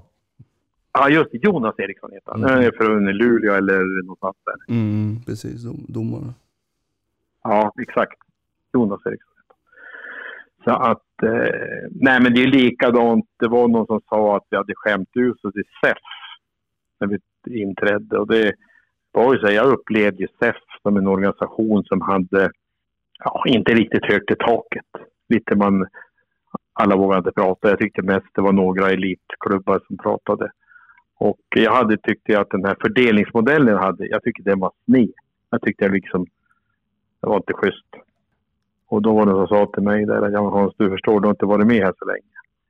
Ja, 0.93 1.09
just 1.09 1.31
det, 1.33 1.39
Jonas 1.39 1.75
Eriksson 1.79 2.11
heter 2.13 2.31
han. 2.33 2.41
Mm. 2.41 2.51
Han 2.55 2.63
är 2.65 2.71
från 2.73 3.05
Luleå 3.07 3.55
eller 3.55 4.03
någonstans 4.03 4.37
där. 4.45 4.75
Mm, 4.75 5.23
precis, 5.27 5.63
dom, 5.63 5.85
domare. 5.89 6.35
Ja, 7.43 7.73
exakt. 7.83 8.19
Jonas 8.73 9.01
Eriksson. 9.07 9.29
Så 10.65 10.71
att, 10.71 11.23
eh, 11.23 11.89
nej 11.91 12.21
men 12.21 12.35
det 12.35 12.43
är 12.43 12.47
likadant. 12.47 13.25
Det 13.39 13.49
var 13.49 13.69
någon 13.69 13.87
som 13.87 14.01
sa 14.09 14.37
att 14.37 14.47
vi 14.51 14.57
hade 14.57 14.75
skämt 14.77 15.09
ut 15.15 15.45
oss 15.45 15.57
i 15.57 15.63
SEF 15.85 15.99
när 17.01 17.07
vi 17.09 17.19
inträdde. 17.63 18.19
Och 18.19 18.27
det 18.27 18.53
var 19.13 19.35
ju 19.35 19.41
så 19.41 19.47
här, 19.47 19.55
jag 19.55 19.73
upplevde 19.73 20.23
ju 20.23 20.29
SEF 20.41 20.57
som 20.83 20.97
en 20.97 21.07
organisation 21.07 21.85
som 21.85 22.01
hade 22.01 22.51
ja, 23.25 23.43
inte 23.47 23.75
riktigt 23.75 24.05
högt 24.05 24.31
i 24.31 24.37
taket. 24.37 24.87
Lite 25.29 25.55
man, 25.57 25.87
alla 26.73 26.97
vågade 26.97 27.19
inte 27.19 27.33
prata. 27.33 27.69
Jag 27.69 27.79
tyckte 27.79 28.03
mest 28.03 28.27
det 28.35 28.41
var 28.41 28.53
några 28.53 28.91
elitklubbar 28.91 29.81
som 29.87 29.97
pratade. 29.97 30.51
Och 31.19 31.41
jag 31.57 31.73
hade 31.73 31.97
tyckt 31.97 32.31
att 32.35 32.51
den 32.51 32.65
här 32.65 32.77
fördelningsmodellen 32.81 33.69
jag 33.69 33.83
hade, 33.83 34.07
jag 34.07 34.23
tyckte 34.23 34.43
den 34.43 34.61
var 34.61 34.73
sned. 34.85 35.13
Jag 35.51 35.63
tyckte 35.63 35.85
jag 35.85 35.93
liksom, 35.93 36.27
det 37.21 37.27
var 37.27 37.37
inte 37.37 37.53
schysst. 37.53 37.87
Och 38.89 39.03
då 39.03 39.15
var 39.15 39.27
det 39.27 39.33
som 39.33 39.47
sa 39.47 39.67
till 39.67 39.83
mig 39.83 40.07
där, 40.07 40.31
ja 40.31 40.51
Hans 40.51 40.75
du 40.77 40.91
förstår, 40.91 41.21
du 41.21 41.27
har 41.27 41.33
inte 41.33 41.47
varit 41.47 41.67
med 41.67 41.85
här 41.85 41.95
så 41.99 42.05
länge. 42.05 42.23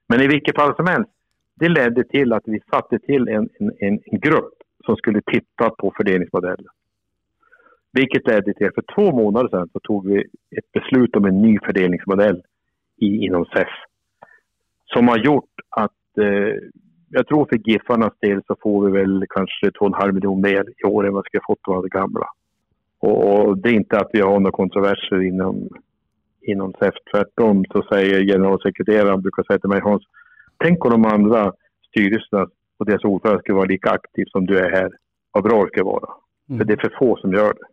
Men 0.08 0.20
i 0.20 0.26
vilket 0.26 0.56
fall 0.56 0.76
som 0.76 0.86
helst, 0.86 1.10
det 1.54 1.68
ledde 1.68 2.04
till 2.04 2.32
att 2.32 2.42
vi 2.46 2.60
satte 2.70 2.98
till 2.98 3.28
en, 3.28 3.48
en, 3.58 3.72
en 3.80 4.20
grupp 4.20 4.57
som 4.84 4.96
skulle 4.96 5.20
titta 5.32 5.70
på 5.70 5.92
fördelningsmodellen. 5.96 6.72
Vilket 7.92 8.26
ledde 8.26 8.54
till 8.54 8.66
att 8.66 8.74
för 8.74 8.84
två 8.94 9.12
månader 9.12 9.48
sedan 9.48 9.68
så 9.72 9.80
tog 9.80 10.08
vi 10.08 10.18
ett 10.56 10.72
beslut 10.72 11.16
om 11.16 11.24
en 11.24 11.42
ny 11.42 11.58
fördelningsmodell 11.64 12.42
i, 12.96 13.24
inom 13.26 13.44
SEF. 13.44 13.68
Som 14.86 15.08
har 15.08 15.18
gjort 15.18 15.50
att 15.70 16.18
eh, 16.18 16.54
jag 17.10 17.26
tror 17.26 17.46
för 17.46 17.70
Giffarnas 17.70 18.12
del 18.20 18.42
så 18.46 18.56
får 18.62 18.86
vi 18.86 18.92
väl 18.92 19.24
kanske 19.28 19.66
2,5 19.66 20.12
miljoner 20.12 20.50
mer 20.50 20.64
i 20.76 20.84
år 20.84 21.06
än 21.06 21.12
vad 21.12 21.24
vi 21.24 21.28
skulle 21.28 21.42
fått 21.46 21.76
av 21.76 21.82
det 21.82 21.88
gamla. 21.88 22.26
Och, 23.00 23.34
och, 23.34 23.58
det 23.58 23.68
är 23.68 23.72
inte 23.72 23.98
att 23.98 24.10
vi 24.12 24.20
har 24.20 24.40
några 24.40 24.50
kontroverser 24.50 25.22
inom, 25.22 25.68
inom 26.40 26.72
SEF. 26.78 26.94
Tvärtom 27.12 27.64
så 27.72 27.82
säger 27.82 28.24
generalsekreteraren, 28.32 29.22
brukar 29.22 29.42
säga 29.42 29.58
till 29.58 29.68
mig 29.68 29.80
Hans, 29.80 30.02
tänk 30.58 30.84
om 30.84 30.90
de 30.90 31.04
andra 31.04 31.52
styrelserna 31.88 32.46
och 32.78 32.86
deras 32.86 33.04
ordförande 33.04 33.40
skulle 33.40 33.56
vara 33.56 33.66
lika 33.66 33.90
aktiv 33.90 34.24
som 34.24 34.46
du 34.46 34.58
är 34.58 34.70
här. 34.70 34.90
Vad 35.32 35.44
bra 35.44 35.64
det 35.64 35.70
ska 35.70 35.84
vara. 35.84 36.10
Mm. 36.48 36.58
För 36.58 36.64
det 36.64 36.72
är 36.72 36.76
för 36.76 36.96
få 36.98 37.16
som 37.16 37.32
gör 37.32 37.54
det. 37.54 37.66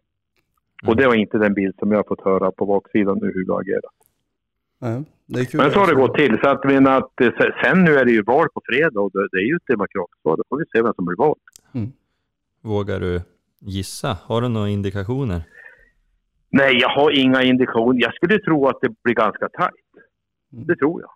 Mm. 0.83 0.89
Och 0.89 0.95
det 0.95 1.07
var 1.07 1.15
inte 1.15 1.37
den 1.37 1.53
bild 1.53 1.75
som 1.79 1.91
jag 1.91 1.99
har 1.99 2.03
fått 2.03 2.25
höra 2.25 2.51
på 2.51 2.65
baksidan 2.65 3.19
nu 3.21 3.31
hur 3.33 3.45
du 3.45 3.53
agerat. 3.53 3.95
Mm. 4.81 5.05
Men 5.53 5.71
så 5.71 5.79
har 5.79 5.87
det 5.87 5.95
gått 5.95 6.15
till. 6.15 6.39
Så 6.43 6.49
att, 6.49 6.63
men 6.63 6.87
att, 6.87 7.21
eh, 7.21 7.29
sen 7.63 7.83
nu 7.83 7.95
är 7.95 8.05
det 8.05 8.11
ju 8.11 8.21
val 8.21 8.47
på 8.53 8.61
fredag 8.65 8.99
och 8.99 9.11
det, 9.11 9.27
det 9.31 9.37
är 9.37 9.47
ju 9.47 9.55
ett 9.55 9.67
demokratiskt 9.67 10.25
val. 10.25 10.37
Då 10.37 10.43
får 10.49 10.57
vi 10.57 10.65
se 10.65 10.81
vem 10.81 10.93
som 10.93 11.05
blir 11.05 11.17
vald. 11.17 11.39
Mm. 11.73 11.91
Vågar 12.61 12.99
du 12.99 13.21
gissa? 13.59 14.17
Har 14.23 14.41
du 14.41 14.47
några 14.49 14.69
indikationer? 14.69 15.41
Nej, 16.49 16.77
jag 16.81 16.89
har 16.89 17.11
inga 17.11 17.43
indikationer. 17.43 18.01
Jag 18.01 18.13
skulle 18.13 18.39
tro 18.39 18.67
att 18.67 18.81
det 18.81 18.89
blir 19.03 19.15
ganska 19.15 19.49
tajt. 19.49 19.73
Mm. 20.53 20.65
Det 20.65 20.75
tror 20.75 21.01
jag. 21.01 21.11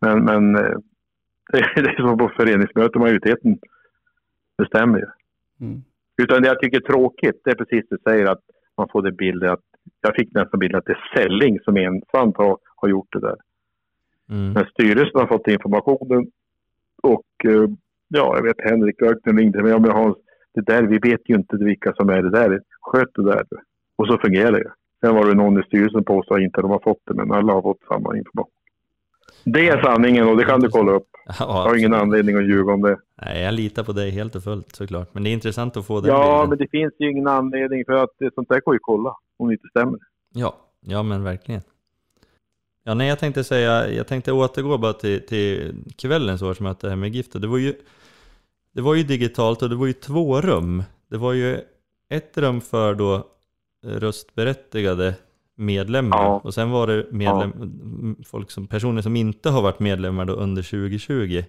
Men, 0.00 0.24
men 0.24 0.56
eh, 0.56 0.78
det 1.52 1.90
är 1.90 1.96
som 1.96 2.18
på 2.18 2.32
föreningsmöte, 2.36 2.98
majoriteten 2.98 3.58
bestämmer 4.58 4.98
ju. 4.98 5.06
Mm. 5.66 5.82
Utan 6.22 6.42
det 6.42 6.48
jag 6.48 6.60
tycker 6.60 6.76
är 6.76 6.92
tråkigt, 6.92 7.40
det 7.44 7.50
är 7.50 7.54
precis 7.54 7.84
det 7.88 7.96
du 7.96 8.10
säger, 8.10 8.26
att 8.26 8.42
man 8.76 8.88
får 8.88 9.02
det 9.02 9.12
bilden 9.12 9.50
att 9.50 9.60
jag 10.00 10.14
fick 10.14 10.34
nästan 10.34 10.60
bilden 10.60 10.78
att 10.78 10.84
det 10.84 10.92
är 10.92 11.10
Selling 11.14 11.60
som 11.60 11.76
ensamt 11.76 12.36
har, 12.36 12.58
har 12.76 12.88
gjort 12.88 13.12
det 13.12 13.20
där. 13.20 13.36
Mm. 14.30 14.52
Men 14.52 14.66
styrelsen 14.66 15.20
har 15.20 15.26
fått 15.26 15.48
informationen 15.48 16.30
och 17.02 17.26
eh, 17.44 17.68
ja, 18.08 18.36
jag 18.36 18.42
vet 18.42 18.70
Henrik 18.70 19.02
Öknen 19.02 19.38
ringde 19.38 19.62
mig. 19.62 19.70
Ja, 19.70 19.92
Hans, 19.92 20.16
det 20.54 20.60
där, 20.60 20.82
vi 20.82 20.98
vet 20.98 21.20
ju 21.24 21.34
inte 21.34 21.56
vilka 21.56 21.92
som 21.92 22.08
är 22.08 22.22
det 22.22 22.30
där. 22.30 22.60
Sköt 22.80 23.14
det 23.14 23.24
där. 23.24 23.44
Och 23.96 24.06
så 24.06 24.18
fungerar 24.18 24.52
det. 24.52 24.72
Sen 25.00 25.14
var 25.14 25.26
det 25.26 25.34
någon 25.34 25.60
i 25.60 25.62
styrelsen 25.62 26.04
påstod 26.04 26.36
att 26.36 26.42
inte 26.42 26.60
de 26.60 26.70
har 26.70 26.80
fått 26.84 27.02
det, 27.04 27.14
men 27.14 27.32
alla 27.32 27.52
har 27.52 27.62
fått 27.62 27.82
samma 27.88 28.16
information. 28.16 28.57
Det 29.44 29.68
är 29.68 29.82
sanningen 29.82 30.28
och 30.28 30.36
det 30.36 30.44
kan 30.44 30.60
du 30.60 30.68
kolla 30.68 30.92
upp. 30.92 31.08
Ja, 31.26 31.34
jag 31.38 31.46
har 31.46 31.76
ingen 31.76 31.94
anledning 31.94 32.36
att 32.36 32.46
ljuga 32.48 32.72
om 32.72 32.82
det. 32.82 32.98
Nej, 33.22 33.42
jag 33.42 33.54
litar 33.54 33.84
på 33.84 33.92
dig 33.92 34.10
helt 34.10 34.34
och 34.36 34.44
fullt 34.44 34.74
såklart. 34.76 35.14
Men 35.14 35.24
det 35.24 35.30
är 35.30 35.32
intressant 35.32 35.76
att 35.76 35.86
få 35.86 36.00
den 36.00 36.10
Ja, 36.10 36.18
bilden. 36.36 36.48
men 36.48 36.58
det 36.58 36.68
finns 36.70 36.92
ju 36.98 37.10
ingen 37.10 37.26
anledning 37.26 37.84
för 37.84 37.92
att 37.92 38.10
sånt 38.34 38.48
där 38.48 38.60
går 38.60 38.74
ju 38.74 38.78
kolla 38.82 39.14
om 39.36 39.48
det 39.48 39.54
inte 39.54 39.68
stämmer. 39.68 39.98
Ja, 40.34 40.56
ja 40.80 41.02
men 41.02 41.24
verkligen. 41.24 41.60
Ja, 42.84 42.94
nej, 42.94 43.08
jag 43.08 43.18
tänkte 43.18 43.44
säga, 43.44 43.90
jag 43.90 44.06
tänkte 44.06 44.32
återgå 44.32 44.78
bara 44.78 44.92
till, 44.92 45.26
till 45.26 45.74
kvällens 45.96 46.42
årsmöte 46.42 46.88
här 46.88 46.96
med 46.96 47.14
Gifta. 47.14 47.38
Det 47.38 47.46
var 47.46 47.58
ju, 47.58 47.74
det 48.72 48.80
var 48.82 48.94
ju 48.94 49.02
digitalt 49.02 49.62
och 49.62 49.68
det 49.68 49.76
var 49.76 49.86
ju 49.86 49.92
två 49.92 50.40
rum. 50.40 50.82
Det 51.10 51.16
var 51.16 51.32
ju 51.32 51.60
ett 52.08 52.38
rum 52.38 52.60
för 52.60 52.94
då 52.94 53.24
röstberättigade 53.86 55.14
medlemmar 55.58 56.22
ja. 56.22 56.40
och 56.44 56.54
sen 56.54 56.70
var 56.70 56.86
det 56.86 57.06
medlem, 57.10 57.52
ja. 58.18 58.24
folk 58.24 58.50
som, 58.50 58.66
personer 58.66 59.02
som 59.02 59.16
inte 59.16 59.50
har 59.50 59.62
varit 59.62 59.80
medlemmar 59.80 60.24
då 60.24 60.32
under 60.32 60.62
2020 60.62 61.42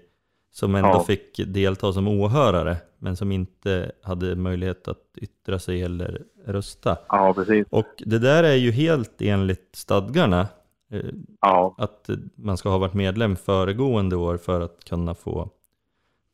som 0.52 0.76
ändå 0.76 0.90
ja. 0.90 1.04
fick 1.04 1.40
delta 1.48 1.94
som 1.94 2.08
åhörare 2.08 2.76
men 2.98 3.16
som 3.16 3.32
inte 3.32 3.92
hade 4.04 4.36
möjlighet 4.36 4.88
att 4.88 5.04
yttra 5.18 5.60
sig 5.60 5.82
eller 5.82 6.22
rösta. 6.46 6.98
Ja, 7.08 7.34
precis. 7.34 7.68
Och 7.70 8.04
det 8.06 8.20
där 8.20 8.44
är 8.44 8.56
ju 8.56 8.72
helt 8.72 9.22
enligt 9.22 9.70
stadgarna. 9.76 10.48
Eh, 10.92 11.00
ja. 11.42 11.76
Att 11.78 12.10
man 12.36 12.58
ska 12.58 12.70
ha 12.70 12.78
varit 12.78 12.94
medlem 12.94 13.36
föregående 13.36 14.16
år 14.16 14.38
för 14.38 14.62
att 14.62 14.86
kunna 14.90 15.16
få 15.16 15.50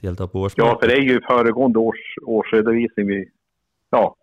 delta 0.01 0.27
på 0.27 0.41
årsmötet. 0.41 0.71
Ja, 0.71 0.79
för 0.81 0.87
det 0.87 0.93
är 0.93 1.01
ju 1.01 1.21
föregående 1.21 1.79
års 1.79 2.17
årsredovisning 2.21 3.07
vi... 3.07 3.29
Ja. 3.89 4.15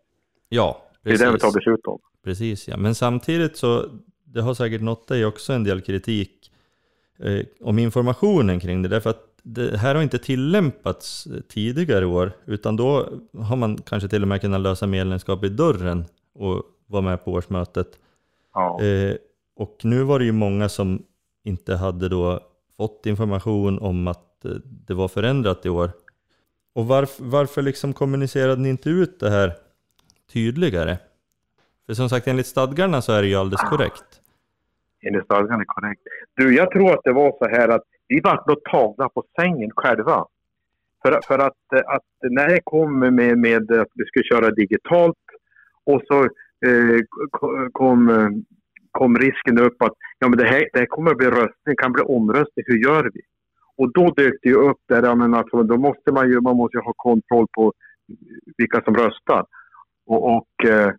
Ja, 0.49 0.83
precis. 1.03 1.21
Det 1.21 1.25
är 1.25 1.29
det 1.29 1.33
vi 1.33 1.41
tar 1.41 1.53
beslut 1.53 1.87
om. 1.87 1.99
Precis, 2.25 2.69
ja. 2.69 2.77
Men 2.77 2.95
samtidigt 2.95 3.57
så, 3.57 3.85
det 4.25 4.41
har 4.41 4.55
säkert 4.55 4.81
nått 4.81 5.09
dig 5.09 5.27
också 5.27 5.53
en 5.53 5.65
del 5.65 5.81
kritik 5.81 6.53
eh, 7.19 7.47
om 7.61 7.79
informationen 7.79 8.61
kring 8.61 8.83
det. 8.83 8.89
Därför 8.89 9.11
att 9.11 9.33
det 9.43 9.77
här 9.77 9.95
har 9.95 10.03
inte 10.03 10.19
tillämpats 10.19 11.29
tidigare 11.49 12.07
år, 12.07 12.33
utan 12.47 12.77
då 12.77 13.09
har 13.39 13.57
man 13.57 13.77
kanske 13.77 14.09
till 14.09 14.23
och 14.23 14.29
med 14.29 14.41
kunnat 14.41 14.61
lösa 14.61 14.87
medlemskap 14.87 15.45
i 15.45 15.49
dörren 15.49 16.05
och 16.35 16.63
vara 16.87 17.03
med 17.03 17.25
på 17.25 17.33
årsmötet. 17.33 17.99
Ja. 18.55 18.83
Eh, 18.83 19.17
och 19.57 19.81
nu 19.83 20.03
var 20.03 20.19
det 20.19 20.25
ju 20.25 20.33
många 20.33 20.69
som 20.69 21.03
inte 21.45 21.77
hade 21.77 22.09
då 22.09 22.41
fått 22.77 23.07
information 23.07 23.79
om 23.79 24.09
att 24.09 24.45
eh, 24.45 24.51
det 24.65 24.95
var 24.95 25.09
förändrat 25.09 25.67
i 25.67 25.69
år. 25.69 25.91
Och 26.75 26.87
varför, 26.87 27.25
varför 27.25 27.63
liksom 27.63 27.93
kommunicerade 27.93 28.63
ni 28.63 28.69
inte 28.69 28.91
ut 28.91 29.21
det 29.21 29.31
här 29.31 29.53
tydligare? 30.33 30.99
För 31.93 31.97
som 31.97 32.09
sagt, 32.09 32.27
enligt 32.27 32.47
stadgarna 32.47 33.03
så 33.03 33.13
är 33.13 33.23
det 33.23 33.29
ju 33.29 33.35
alldeles 33.35 33.61
korrekt. 33.61 34.05
Enligt 35.07 35.25
stadgarna 35.25 35.63
är 35.63 35.65
korrekt. 35.65 36.01
Du, 36.35 36.55
jag 36.55 36.71
tror 36.71 36.93
att 36.93 37.05
det 37.05 37.13
var 37.13 37.31
så 37.39 37.49
här 37.57 37.69
att 37.69 37.83
vi 38.09 38.21
var 38.21 38.45
nog 38.49 38.65
tagna 38.65 39.09
på 39.09 39.25
sängen 39.41 39.71
själva. 39.77 40.27
För, 41.03 41.21
för 41.27 41.39
att, 41.39 41.63
att 41.87 42.31
när 42.31 42.49
det 42.49 42.61
kom 42.65 42.99
med, 42.99 43.39
med 43.39 43.73
att 43.73 43.89
vi 43.95 44.05
skulle 44.05 44.25
köra 44.25 44.51
digitalt 44.51 45.25
och 45.85 46.03
så 46.09 46.25
eh, 46.67 47.01
kom, 47.73 48.01
kom 48.91 49.19
risken 49.19 49.59
upp 49.59 49.83
att 49.83 49.93
ja, 50.19 50.29
men 50.29 50.39
det, 50.39 50.47
här, 50.47 50.69
det 50.73 50.79
här 50.79 50.87
kommer 50.87 51.11
att 51.11 51.19
bli 51.19 51.27
röstning, 51.27 51.77
kan 51.77 51.93
bli 51.93 52.03
omröstning, 52.03 52.65
hur 52.67 52.79
gör 52.79 53.11
vi? 53.15 53.21
Och 53.77 53.93
då 53.93 54.11
dök 54.11 54.35
det 54.43 54.49
ju 54.49 54.57
upp 54.57 54.81
där, 54.89 55.03
ja, 55.03 55.15
men 55.15 55.35
alltså, 55.35 55.63
då 55.63 55.77
måste 55.77 56.13
man 56.13 56.31
ju, 56.31 56.41
man 56.41 56.57
måste 56.57 56.79
ha 56.79 56.93
kontroll 56.97 57.47
på 57.57 57.73
vilka 58.57 58.83
som 58.85 58.95
röstar. 58.95 59.45
Och, 60.07 60.37
och 60.37 60.71
eh, 60.71 60.93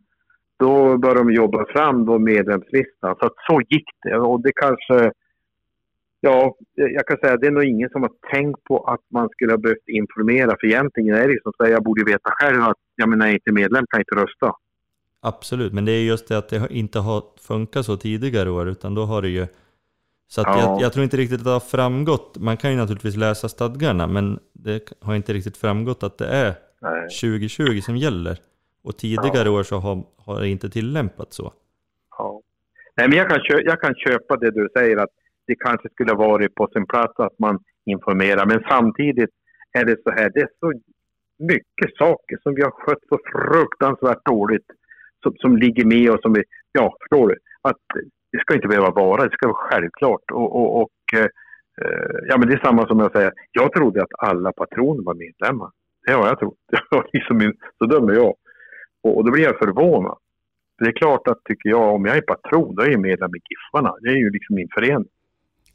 då 0.63 0.97
började 0.97 1.19
de 1.19 1.33
jobba 1.33 1.65
fram 1.73 2.05
då 2.05 2.19
medlemslistan. 2.19 3.15
Så 3.19 3.29
så 3.47 3.61
gick 3.69 3.89
det. 4.03 4.17
Och 4.17 4.41
det 4.41 4.51
kanske... 4.55 5.11
Ja, 6.19 6.55
jag 6.75 7.07
kan 7.07 7.17
säga 7.17 7.33
att 7.33 7.41
det 7.41 7.47
är 7.47 7.51
nog 7.51 7.63
ingen 7.63 7.89
som 7.89 8.01
har 8.01 8.11
tänkt 8.31 8.63
på 8.63 8.75
att 8.83 9.01
man 9.11 9.29
skulle 9.29 9.51
ha 9.51 9.57
behövt 9.57 9.87
informera. 9.87 10.55
För 10.59 10.67
egentligen 10.67 11.15
är 11.15 11.27
det 11.27 11.41
som 11.41 11.51
att 11.57 11.69
jag 11.69 11.83
borde 11.83 12.11
veta 12.11 12.29
själv 12.31 12.61
att 12.61 12.77
jag 12.95 13.09
menar, 13.09 13.25
jag 13.25 13.33
inte 13.33 13.51
medlem 13.51 13.85
kan 13.89 13.97
jag 13.99 14.01
inte 14.01 14.23
rösta. 14.23 14.55
Absolut, 15.21 15.73
men 15.73 15.85
det 15.85 15.91
är 15.91 16.03
just 16.03 16.27
det 16.27 16.37
att 16.37 16.49
det 16.49 16.67
inte 16.69 16.99
har 16.99 17.23
funkat 17.47 17.85
så 17.85 17.97
tidigare 17.97 18.49
år, 18.49 18.69
utan 18.69 18.95
då 18.95 19.05
har 19.05 19.21
det 19.21 19.29
ju... 19.29 19.47
Så 20.27 20.41
att 20.41 20.47
ja. 20.47 20.59
jag, 20.59 20.81
jag, 20.81 20.93
tror 20.93 21.03
inte 21.03 21.17
riktigt 21.17 21.39
att 21.39 21.45
det 21.45 21.51
har 21.51 21.59
framgått. 21.59 22.37
Man 22.39 22.57
kan 22.57 22.71
ju 22.71 22.77
naturligtvis 22.77 23.15
läsa 23.15 23.49
stadgarna, 23.49 24.07
men 24.07 24.39
det 24.53 24.93
har 25.01 25.15
inte 25.15 25.33
riktigt 25.33 25.57
framgått 25.57 26.03
att 26.03 26.17
det 26.17 26.27
är 26.27 26.53
Nej. 26.81 27.09
2020 27.21 27.81
som 27.81 27.97
gäller. 27.97 28.37
Och 28.83 28.97
tidigare 28.97 29.49
ja. 29.49 29.59
år 29.59 29.63
så 29.63 29.75
har, 29.75 30.03
har 30.25 30.39
det 30.41 30.49
inte 30.49 30.69
tillämpats 30.69 31.35
så. 31.35 31.53
Ja. 32.17 32.41
Nej, 32.97 33.07
men 33.09 33.17
jag 33.17 33.29
kan, 33.29 33.39
köpa, 33.39 33.61
jag 33.61 33.81
kan 33.81 33.95
köpa 33.95 34.37
det 34.37 34.51
du 34.51 34.69
säger 34.77 34.97
att 34.97 35.09
det 35.47 35.55
kanske 35.55 35.89
skulle 35.89 36.13
varit 36.13 36.55
på 36.55 36.67
sin 36.73 36.85
plats 36.87 37.19
att 37.19 37.39
man 37.39 37.59
informerar. 37.85 38.45
Men 38.45 38.63
samtidigt 38.69 39.29
är 39.73 39.85
det 39.85 40.03
så 40.03 40.11
här, 40.11 40.31
det 40.33 40.39
är 40.39 40.49
så 40.59 40.73
mycket 41.39 41.97
saker 41.97 42.37
som 42.43 42.55
vi 42.55 42.61
har 42.61 42.71
skött 42.71 43.03
så 43.09 43.19
fruktansvärt 43.33 44.25
dåligt 44.25 44.67
som, 45.23 45.33
som 45.35 45.57
ligger 45.57 45.85
med 45.85 46.09
och 46.09 46.19
som 46.21 46.33
vi, 46.33 46.43
ja 46.71 46.95
förstår 47.01 47.27
du, 47.27 47.35
att 47.61 47.77
det 48.31 48.39
ska 48.39 48.55
inte 48.55 48.67
behöva 48.67 48.89
vara, 48.89 49.23
det 49.23 49.31
ska 49.31 49.47
vara 49.47 49.69
självklart. 49.69 50.31
Och, 50.31 50.55
och, 50.55 50.81
och 50.81 51.19
eh, 51.19 51.27
ja 52.27 52.37
men 52.37 52.47
det 52.47 52.53
är 52.53 52.65
samma 52.65 52.87
som 52.87 52.99
jag 52.99 53.11
säger, 53.11 53.31
jag 53.51 53.73
trodde 53.73 54.01
att 54.01 54.13
alla 54.17 54.51
patroner 54.51 55.03
var 55.03 55.13
medlemmar. 55.13 55.71
Det 56.05 56.13
har 56.13 56.27
jag 56.27 56.39
trott. 56.39 56.57
liksom, 57.13 57.53
så 57.77 57.85
dömer 57.85 58.13
jag. 58.13 58.33
Och, 59.03 59.17
och 59.17 59.25
då 59.25 59.31
blir 59.31 59.43
jag 59.43 59.57
förvånad. 59.57 60.17
Det 60.77 60.85
är 60.85 60.91
klart 60.91 61.27
att, 61.27 61.43
tycker 61.43 61.69
jag, 61.69 61.95
om 61.95 62.05
jag 62.05 62.17
är 62.17 62.21
patron, 62.21 62.75
då 62.75 62.81
är 62.81 62.89
jag 62.89 63.01
medlem 63.01 63.35
i 63.35 63.39
Giffarna. 63.49 63.95
Det 64.01 64.09
är 64.09 64.17
ju 64.17 64.29
liksom 64.29 64.55
min 64.55 64.69
förening. 64.73 65.09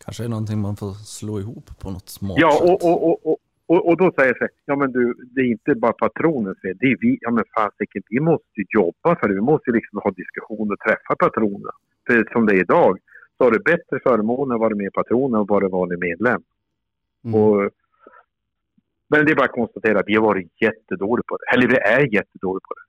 Kanske 0.05 0.25
är 0.25 0.29
någonting 0.29 0.59
man 0.59 0.77
får 0.77 0.93
slå 0.93 1.41
ihop 1.41 1.67
på 1.83 1.91
något 1.91 2.09
smart 2.09 2.39
ja, 2.41 2.61
och, 2.63 2.85
och, 2.85 3.09
och, 3.09 3.27
och, 3.27 3.39
och, 3.67 3.89
och 3.89 3.97
då 3.97 4.13
säger 4.19 4.37
jag 4.41 4.49
ja 4.65 4.77
men 4.77 4.93
du, 4.93 5.15
det 5.35 5.41
är 5.41 5.45
inte 5.45 5.75
bara 5.75 5.93
patronens 5.93 6.61
fel, 6.61 6.77
det 6.81 6.87
är 6.87 6.97
vi, 7.01 7.19
ja 7.21 7.31
men 7.31 7.45
fasiken, 7.55 8.03
vi 8.09 8.21
måste 8.21 8.61
jobba 8.75 9.17
för 9.17 9.29
det, 9.29 9.35
vi 9.35 9.41
måste 9.41 9.71
liksom 9.71 9.99
ha 10.05 10.11
diskussioner 10.11 10.73
och 10.73 10.79
träffa 10.79 11.17
patronerna. 11.19 11.73
För 12.07 12.29
som 12.33 12.47
det 12.47 12.55
är 12.55 12.61
idag, 12.61 12.99
så 13.37 13.45
har 13.45 13.51
du 13.51 13.59
bättre 13.59 14.01
förmåner 14.03 14.55
att 14.55 14.61
vara 14.61 14.75
med 14.75 14.87
i 14.87 14.91
patronen 14.91 15.41
och 15.41 15.49
vara 15.49 15.69
vanlig 15.69 15.99
medlem. 15.99 16.43
Mm. 17.25 17.41
Och, 17.41 17.71
men 19.09 19.25
det 19.25 19.33
är 19.33 19.37
bara 19.37 19.45
att 19.45 19.61
konstatera 19.63 20.01
att 20.01 20.09
vi 20.09 20.15
har 20.15 20.23
varit 20.23 20.63
jättedåliga 20.63 21.25
på 21.29 21.37
det. 21.37 21.55
Eller 21.55 21.69
vi 21.69 21.77
är 21.77 22.15
jättedåliga 22.15 22.61
på 22.69 22.75
det. 22.75 22.88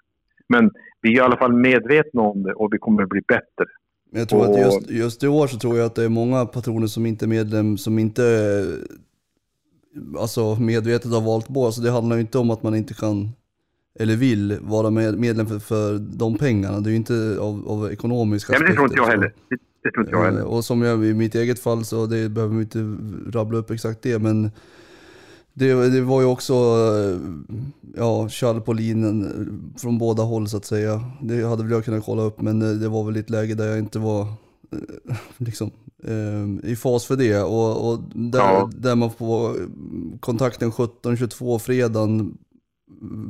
Men 0.50 0.72
vi 1.02 1.10
är 1.10 1.16
i 1.16 1.20
alla 1.20 1.38
fall 1.38 1.54
medvetna 1.54 2.22
om 2.22 2.44
det 2.44 2.54
och 2.54 2.74
vi 2.74 2.78
kommer 2.78 3.04
att 3.04 3.10
bli 3.10 3.22
bättre. 3.28 3.66
Men 4.12 4.20
jag 4.20 4.30
tror 4.30 4.40
och... 4.40 4.50
att 4.50 4.60
just, 4.60 4.90
just 4.90 5.24
i 5.24 5.28
år 5.28 5.48
så 5.48 5.60
tror 5.60 5.78
jag 5.78 5.86
att 5.86 5.96
det 5.96 6.04
är 6.04 6.10
många 6.10 6.46
patroner 6.46 6.88
som 6.88 7.06
inte 7.06 7.26
är 7.26 7.28
medlem, 7.28 7.78
som 7.78 8.00
inte 8.00 8.24
alltså 10.18 10.56
medvetet 10.56 11.12
har 11.12 11.22
valt 11.22 11.48
båda. 11.48 11.72
Så 11.72 11.82
det 11.82 11.92
handlar 11.92 12.16
ju 12.16 12.22
inte 12.22 12.38
om 12.38 12.50
att 12.50 12.64
man 12.64 12.76
inte 12.76 12.94
kan 12.94 13.30
eller 14.00 14.16
vill 14.16 14.58
vara 14.62 14.90
medlem 14.90 15.48
för, 15.48 15.60
för 15.60 15.98
de 15.98 16.38
pengarna. 16.38 16.80
Det 16.80 16.90
är 16.90 16.92
ju 16.92 16.98
inte 16.98 17.38
av, 17.40 17.68
av 17.68 17.92
ekonomiska 17.92 18.54
aspekter. 18.54 18.64
Men 18.64 18.72
det 18.72 18.76
tror 18.76 18.88
inte 18.88 18.98
jag 18.98 19.08
heller. 19.08 19.34
Det, 19.50 19.58
det 19.84 19.92
tror 19.92 20.06
inte 20.06 20.16
jag 20.16 20.24
heller. 20.24 20.44
Och 20.44 20.66
som 20.66 20.82
jag 20.82 21.06
i 21.06 21.14
mitt 21.14 21.36
eget 21.36 21.60
fall 21.60 21.86
så 21.86 22.06
det 22.06 22.30
behöver 22.30 22.56
vi 22.56 22.62
inte 22.62 22.98
rabbla 23.38 23.58
upp 23.58 23.72
exakt 23.72 24.02
det. 24.02 24.20
Men 24.20 24.52
det, 25.60 25.90
det 25.90 26.02
var 26.02 26.22
ju 26.22 26.28
också 26.28 26.54
ja, 27.96 28.30
kall 28.30 28.62
på 28.62 28.74
linen 28.74 29.74
från 29.78 29.98
båda 29.98 30.24
håll 30.24 30.50
så 30.50 30.58
att 30.58 30.66
säga. 30.66 31.04
Det 31.22 31.44
hade 31.44 31.64
väl 31.64 31.72
jag 31.72 31.86
kunnat 31.86 32.06
kolla 32.06 32.22
upp 32.22 32.42
men 32.42 32.60
det 32.60 32.90
var 32.90 33.04
väl 33.04 33.16
ett 33.16 33.30
läge 33.30 33.56
där 33.56 33.68
jag 33.68 33.80
inte 33.80 34.00
var 34.00 34.28
liksom, 35.38 35.72
eh, 36.04 36.72
i 36.72 36.76
fas 36.76 37.06
för 37.06 37.16
det. 37.16 37.42
Och, 37.42 37.90
och 37.90 38.00
där, 38.14 38.40
ja. 38.40 38.70
där 38.76 38.96
man 38.96 39.12
får 39.12 39.56
kontakten 40.20 40.72
17.22 40.72 41.60
fredagen 41.60 42.38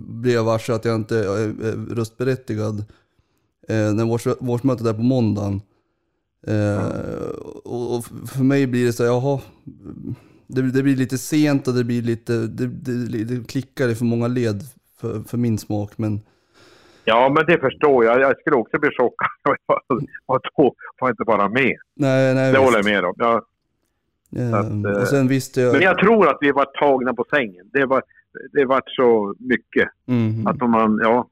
blev 0.08 0.44
varse 0.44 0.74
att 0.74 0.86
jag 0.86 0.96
inte 0.96 1.18
är 1.18 1.96
röstberättigad. 1.96 2.80
Eh, 3.68 3.94
när 3.94 4.06
vårt, 4.06 4.26
vårt 4.42 4.64
är 4.64 4.94
på 4.94 5.04
måndagen. 5.04 5.62
Eh, 6.48 6.86
och, 7.66 7.96
och, 7.96 8.06
för 8.06 8.44
mig 8.44 8.68
blir 8.68 8.86
det 8.86 8.94
så 8.94 9.04
här, 9.04 9.10
jaha, 9.10 9.40
det, 10.50 10.72
det, 10.72 10.84
blir 10.84 10.96
lite 10.96 11.18
sent 11.18 11.68
och 11.68 11.74
det 11.74 11.84
blir 11.84 12.02
lite, 12.02 12.34
det, 12.34 12.68
det, 12.68 13.24
det 13.24 13.48
klickar 13.48 13.90
i 13.90 13.96
för 13.96 14.06
många 14.06 14.28
led 14.28 14.62
för, 15.00 15.20
för 15.20 15.38
min 15.38 15.58
smak. 15.58 15.98
Men, 15.98 16.22
Ja, 17.06 17.30
men 17.36 17.46
det 17.46 17.60
förstår 17.60 18.06
jag. 18.06 18.22
Jag 18.22 18.40
skulle 18.40 18.56
också 18.56 18.80
bli 18.80 18.90
chockad. 18.98 19.30
Och 20.26 20.40
då 20.44 20.50
får 20.56 20.74
jag 21.00 21.10
inte 21.10 21.24
vara 21.24 21.50
med. 21.50 21.78
Nej, 21.96 22.36
nej, 22.36 22.52
det 22.52 22.52
visst. 22.52 22.64
håller 22.64 22.78
jag 22.78 22.86
med 22.86 23.06
om. 23.06 23.14
Ja. 23.18 23.46
Ja, 24.30 24.60
att, 24.60 25.02
och 25.02 25.08
sen 25.08 25.28
visste 25.28 25.62
jag... 25.62 25.74
Men 25.74 25.82
jag 25.82 25.98
tror 25.98 26.30
att 26.30 26.38
vi 26.42 26.52
var 26.52 26.66
tagna 26.66 27.14
på 27.14 27.26
sängen. 27.30 27.70
Det 27.74 27.86
var, 27.86 28.04
det 28.52 28.66
var 28.66 28.82
så 28.86 29.36
mycket. 29.40 29.90
Mm. 30.08 30.48
Att 30.48 30.62
om 30.62 30.72
man, 30.72 31.00
ja. 31.04 31.28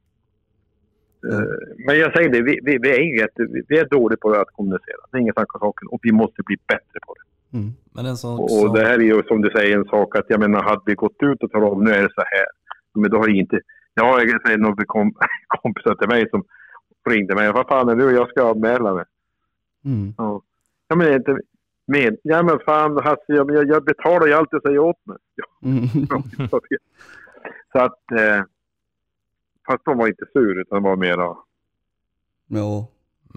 Mm. 1.23 1.47
Men 1.85 1.99
jag 1.99 2.13
säger 2.13 2.29
det, 2.29 2.41
vi, 2.41 2.59
vi, 2.63 2.77
vi 2.77 2.89
är 2.89 3.19
jätte, 3.19 3.47
vi 3.67 3.77
är 3.77 3.89
dåliga 3.89 4.17
på 4.21 4.31
att 4.31 4.51
kommunicera. 4.51 4.97
Det 5.11 5.17
är 5.17 5.21
inget 5.21 5.35
snack 5.35 5.55
om 5.55 5.59
saken. 5.59 5.87
Och 5.87 5.99
vi 6.03 6.11
måste 6.11 6.43
bli 6.45 6.57
bättre 6.67 6.99
på 7.07 7.13
det. 7.13 7.26
Mm. 7.53 7.73
Men 7.93 8.05
en 8.05 8.17
sån, 8.17 8.39
och, 8.39 8.63
och 8.63 8.73
det 8.73 8.85
här 8.85 8.99
är 8.99 9.03
ju 9.03 9.23
som 9.23 9.41
du 9.41 9.49
säger 9.49 9.77
en 9.77 9.85
sak 9.85 10.15
att 10.15 10.25
jag 10.27 10.39
menar, 10.39 10.63
hade 10.63 10.81
vi 10.85 10.93
gått 10.93 11.23
ut 11.23 11.43
och 11.43 11.51
talat 11.51 11.71
om 11.71 11.83
nu 11.83 11.91
är 11.91 12.03
det 12.03 12.13
så 12.15 12.21
här. 12.21 12.45
Men 12.93 13.11
då 13.11 13.17
har 13.17 13.27
ju 13.27 13.39
inte 13.39 13.59
Ja, 13.99 14.21
jag 14.21 14.41
säger 14.41 14.57
några 14.57 14.85
kom, 14.85 15.13
kompisar 15.47 15.95
till 15.95 16.07
mig 16.07 16.29
som 16.29 16.43
ringde 17.09 17.35
mig. 17.35 17.51
Vad 17.51 17.67
fan 17.67 17.89
är 17.89 17.95
du? 17.95 18.11
Jag 18.11 18.29
ska 18.29 18.51
anmäla 18.51 18.93
mig. 18.93 19.05
Mm. 19.85 20.13
Ja. 20.17 20.41
ja, 20.87 20.95
men 20.95 21.13
inte 21.13 21.37
med. 21.85 22.17
Ja, 22.21 22.43
men 22.43 22.59
fan 22.65 22.97
Hasse, 22.97 23.23
jag, 23.27 23.67
jag 23.67 23.83
betalar 23.83 24.27
ju 24.27 24.33
allt 24.33 24.51
du 24.51 24.59
säger 24.63 24.79
åt 24.79 25.05
mig. 25.05 25.17
Ja. 25.35 25.45
Mm. 25.63 25.87
Så 27.71 27.79
att... 27.79 28.11
Eh, 28.11 28.43
fast 29.67 29.85
de 29.85 29.97
var 29.97 30.07
inte 30.07 30.25
sur, 30.33 30.61
utan 30.61 30.83
var 30.83 30.95
mera... 30.95 31.37
Ja. 32.47 32.87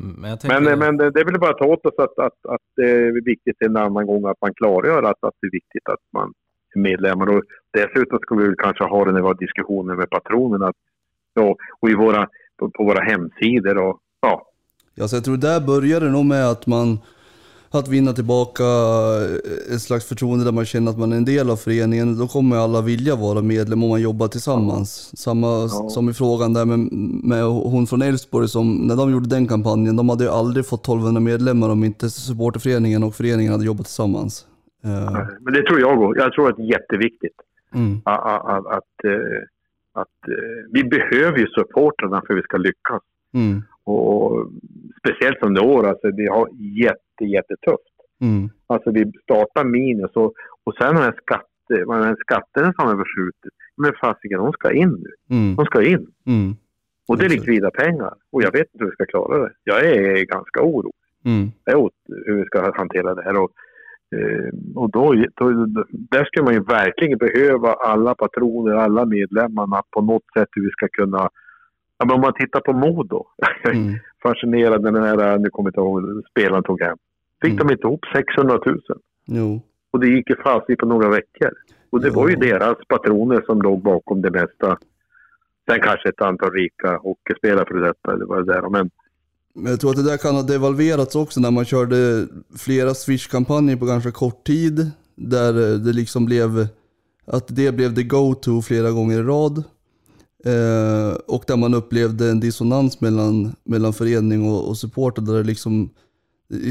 Men, 0.00 0.38
tänker... 0.38 0.60
men, 0.60 0.78
men 0.78 0.96
det, 0.96 1.10
det 1.10 1.24
vill 1.24 1.40
bara 1.40 1.52
ta 1.52 1.64
åt 1.64 1.86
oss 1.86 1.98
att, 1.98 2.18
att, 2.18 2.46
att 2.48 2.62
det 2.76 2.90
är 2.90 3.24
viktigt 3.24 3.56
en 3.60 3.76
annan 3.76 4.06
gång 4.06 4.24
att 4.24 4.40
man 4.40 4.54
klargör 4.54 5.02
att, 5.02 5.24
att 5.24 5.34
det 5.40 5.46
är 5.46 5.50
viktigt 5.50 5.88
att 5.88 6.04
man 6.12 6.32
medlemmar. 6.74 7.26
Och 7.26 7.42
dessutom 7.72 8.18
ska 8.18 8.34
vi 8.34 8.54
kanske 8.58 8.84
ha 8.84 9.04
vi 9.04 9.20
har 9.20 9.34
diskussioner 9.34 9.94
med 9.94 10.10
patronerna 10.10 10.72
ja, 11.34 11.56
och 11.80 11.90
i 11.90 11.94
våra, 11.94 12.28
på, 12.56 12.70
på 12.70 12.84
våra 12.84 13.04
hemsidor. 13.04 13.78
Och, 13.78 13.98
ja. 14.20 14.46
Ja, 14.94 15.08
så 15.08 15.16
jag 15.16 15.24
tror 15.24 15.36
där 15.36 15.60
börjar 15.60 16.00
det 16.00 16.10
nog 16.10 16.24
med 16.26 16.46
att 16.50 16.66
man 16.66 16.98
att 17.78 17.88
vinna 17.88 18.12
tillbaka 18.12 18.64
ett 19.74 19.83
slags 19.83 20.09
förtroende 20.09 20.44
där 20.44 20.52
man 20.52 20.64
känner 20.64 20.90
att 20.90 20.98
man 20.98 21.12
är 21.12 21.16
en 21.16 21.24
del 21.24 21.50
av 21.50 21.56
föreningen. 21.56 22.18
Då 22.18 22.26
kommer 22.26 22.56
alla 22.56 22.80
vilja 22.83 23.16
vara 23.16 23.42
medlem 23.42 23.83
om 23.83 23.90
man 23.90 24.02
jobbar 24.02 24.28
tillsammans. 24.28 25.18
Samma 25.18 25.46
ja. 25.46 25.68
som 25.68 26.09
i 26.09 26.12
frågan 26.12 26.52
där 26.54 26.64
med, 26.64 26.78
med 27.24 27.44
hon 27.44 27.87
från 27.87 28.02
Elfsborg 28.02 28.48
som, 28.48 28.74
när 28.74 28.96
de 28.96 29.12
gjorde 29.12 29.28
den 29.28 29.48
kampanjen, 29.48 29.96
de 29.96 30.09
hade 30.09 30.24
ju 30.24 30.30
aldrig 30.30 30.66
fått 30.66 30.85
1200 30.85 31.20
medlemmar 31.20 31.70
om 31.70 31.85
inte 31.85 32.11
supporterföreningen 32.11 33.02
och 33.02 33.14
föreningen 33.14 33.52
hade 33.52 33.64
jobbat 33.64 33.87
tillsammans. 33.87 34.46
Uh. 34.85 35.28
Men 35.40 35.54
det 35.54 35.62
tror 35.62 35.80
jag 35.80 36.02
också. 36.02 36.20
Jag 36.20 36.33
tror 36.33 36.48
att 36.50 36.56
det 36.56 36.62
är 36.62 36.72
jätteviktigt. 36.72 37.37
Mm. 37.74 38.00
Att, 38.04 38.44
att, 38.44 38.66
att, 38.66 39.04
eh, 39.04 39.40
att, 39.92 40.28
eh, 40.28 40.70
vi 40.72 40.85
behöver 40.85 41.38
ju 41.38 41.46
supportrarna 41.46 42.22
för 42.26 42.35
att 42.35 42.38
vi 42.38 42.42
ska 42.42 42.56
lyckas. 42.56 43.02
Mm. 43.35 43.62
Och 43.85 44.50
speciellt 45.00 45.42
under 45.42 45.64
år, 45.64 45.88
alltså 45.88 46.10
vi 46.16 46.26
har 46.26 46.48
jätte, 46.84 47.24
jättetufft. 47.24 47.96
Mm. 48.20 48.50
Alltså 48.66 48.90
vi 48.90 49.12
startar 49.22 49.64
minus 49.64 50.10
och, 50.14 50.34
och 50.64 50.74
sen 50.80 50.96
har 50.96 51.14
vad 51.86 52.08
är 52.08 52.16
skatterna 52.20 52.72
som 52.72 52.88
har 52.88 52.96
förskjutit. 52.96 53.52
Men 53.76 53.92
fasiken, 54.00 54.38
de 54.38 54.52
ska 54.52 54.72
in 54.72 55.04
nu. 55.04 55.36
Mm. 55.36 55.56
De 55.56 55.64
ska 55.66 55.82
in. 55.82 56.06
Mm. 56.26 56.56
Och 57.08 57.18
det 57.18 57.24
är 57.24 57.28
likvida 57.28 57.70
pengar. 57.70 58.14
Och 58.32 58.42
jag 58.42 58.52
vet 58.52 58.68
inte 58.72 58.84
hur 58.84 58.90
vi 58.90 58.92
ska 58.92 59.06
klara 59.06 59.38
det. 59.38 59.52
Jag 59.64 59.84
är 59.84 60.24
ganska 60.24 60.62
orolig. 60.62 60.92
Mm. 61.24 61.50
Jag 61.64 61.90
hur 62.26 62.36
vi 62.36 62.44
ska 62.44 62.72
hantera 62.76 63.14
det 63.14 63.22
här. 63.22 63.42
Och 63.42 63.50
Eh, 64.16 64.50
och 64.74 64.90
då, 64.90 65.14
då, 65.36 65.50
där 65.92 66.24
skulle 66.24 66.44
man 66.44 66.54
ju 66.54 66.62
verkligen 66.62 67.18
behöva 67.18 67.72
alla 67.72 68.14
patroner, 68.14 68.74
alla 68.74 69.04
medlemmarna 69.04 69.82
på 69.90 70.00
något 70.00 70.22
sätt 70.38 70.48
hur 70.52 70.62
vi 70.62 70.70
ska 70.70 70.88
kunna... 70.88 71.28
Ja, 71.98 72.06
men 72.06 72.14
om 72.14 72.20
man 72.20 72.34
tittar 72.34 72.60
på 72.60 72.72
Modo. 72.72 73.26
Mm. 73.64 73.98
Fascinerad 74.22 74.83
när 74.83 74.92
den 74.92 75.02
här, 75.02 75.38
nu 75.38 75.50
kommer 75.50 75.68
jag 75.68 75.70
inte 75.70 75.80
ihåg, 75.80 76.24
spelaren 76.30 76.62
tog 76.62 76.80
hem. 76.83 76.96
Fick 77.42 77.52
mm. 77.52 77.66
de 77.66 77.72
inte 77.72 77.87
ihop 77.87 78.04
600 78.12 78.61
000? 78.66 78.80
Jo. 79.26 79.62
Och 79.90 80.00
det 80.00 80.09
gick 80.09 80.30
ju 80.30 80.37
fast 80.37 80.66
på 80.78 80.87
några 80.87 81.09
veckor. 81.09 81.50
Och 81.90 82.00
det 82.00 82.09
jo. 82.09 82.14
var 82.14 82.28
ju 82.28 82.37
deras 82.37 82.76
patroner 82.88 83.42
som 83.46 83.62
låg 83.62 83.83
bakom 83.83 84.22
det 84.22 84.30
mesta. 84.30 84.78
Sen 85.70 85.80
kanske 85.80 86.09
ett 86.09 86.22
antal 86.22 86.52
rika 86.52 86.96
hockeyspelare 86.96 87.64
för 87.66 87.74
detta, 87.74 88.12
eller 88.12 88.24
vad 88.24 88.46
det 88.46 88.54
är. 88.54 88.70
Men 88.70 88.90
men 89.54 89.70
jag 89.70 89.80
tror 89.80 89.90
att 89.90 89.96
det 89.96 90.11
där 90.11 90.16
kan 90.16 90.35
ha 90.35 90.42
devalverats 90.42 91.16
också 91.16 91.40
när 91.40 91.50
man 91.50 91.64
körde 91.64 92.26
flera 92.59 92.94
Swish-kampanjer 92.94 93.76
på 93.76 93.85
ganska 93.85 94.12
kort 94.12 94.46
tid. 94.46 94.90
Där 95.14 95.52
det 95.78 95.92
liksom 95.92 96.26
blev, 96.26 96.66
att 97.26 97.46
det 97.48 97.72
blev 97.72 97.94
the 97.94 98.02
go-to 98.02 98.62
flera 98.62 98.90
gånger 98.90 99.18
i 99.18 99.22
rad. 99.22 99.64
Eh, 100.44 101.12
och 101.26 101.44
där 101.46 101.57
man 101.57 101.74
upplevde 101.74 102.31
en 102.31 102.40
dissonans 102.40 103.00
mellan, 103.00 103.55
mellan 103.64 103.92
förening 103.92 104.50
och, 104.50 104.68
och 104.68 104.79
supporter. 104.79 105.22
Där 105.22 105.35
det 105.35 105.42
liksom, 105.42 105.90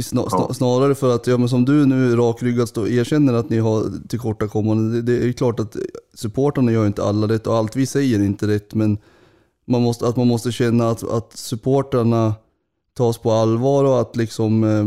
sna, 0.03 0.29
sna, 0.29 0.53
snarare 0.53 0.95
för 0.95 1.15
att, 1.15 1.27
ja 1.27 1.37
men 1.37 1.49
som 1.49 1.65
du 1.65 1.85
nu 1.85 2.15
rakryggat 2.15 2.77
och 2.77 2.89
erkänner 2.89 3.33
att 3.33 3.49
ni 3.49 3.57
har 3.57 4.07
tillkortakommanden. 4.07 4.91
Det, 4.91 5.01
det 5.01 5.29
är 5.29 5.31
klart 5.31 5.59
att 5.59 5.75
supporterna 6.13 6.71
gör 6.71 6.87
inte 6.87 7.03
alla 7.03 7.27
rätt 7.27 7.47
och 7.47 7.55
allt 7.55 7.75
vi 7.75 7.85
säger 7.85 8.19
är 8.19 8.23
inte 8.23 8.47
rätt. 8.47 8.73
Men 8.73 8.97
man 9.65 9.81
måste, 9.81 10.07
att 10.07 10.17
man 10.17 10.27
måste 10.27 10.51
känna 10.51 10.89
att, 10.89 11.11
att 11.11 11.37
supporterna 11.37 12.33
tas 12.99 13.17
på 13.17 13.31
allvar 13.31 13.83
och 13.83 14.01
att 14.01 14.15
liksom, 14.15 14.63
eh, 14.63 14.85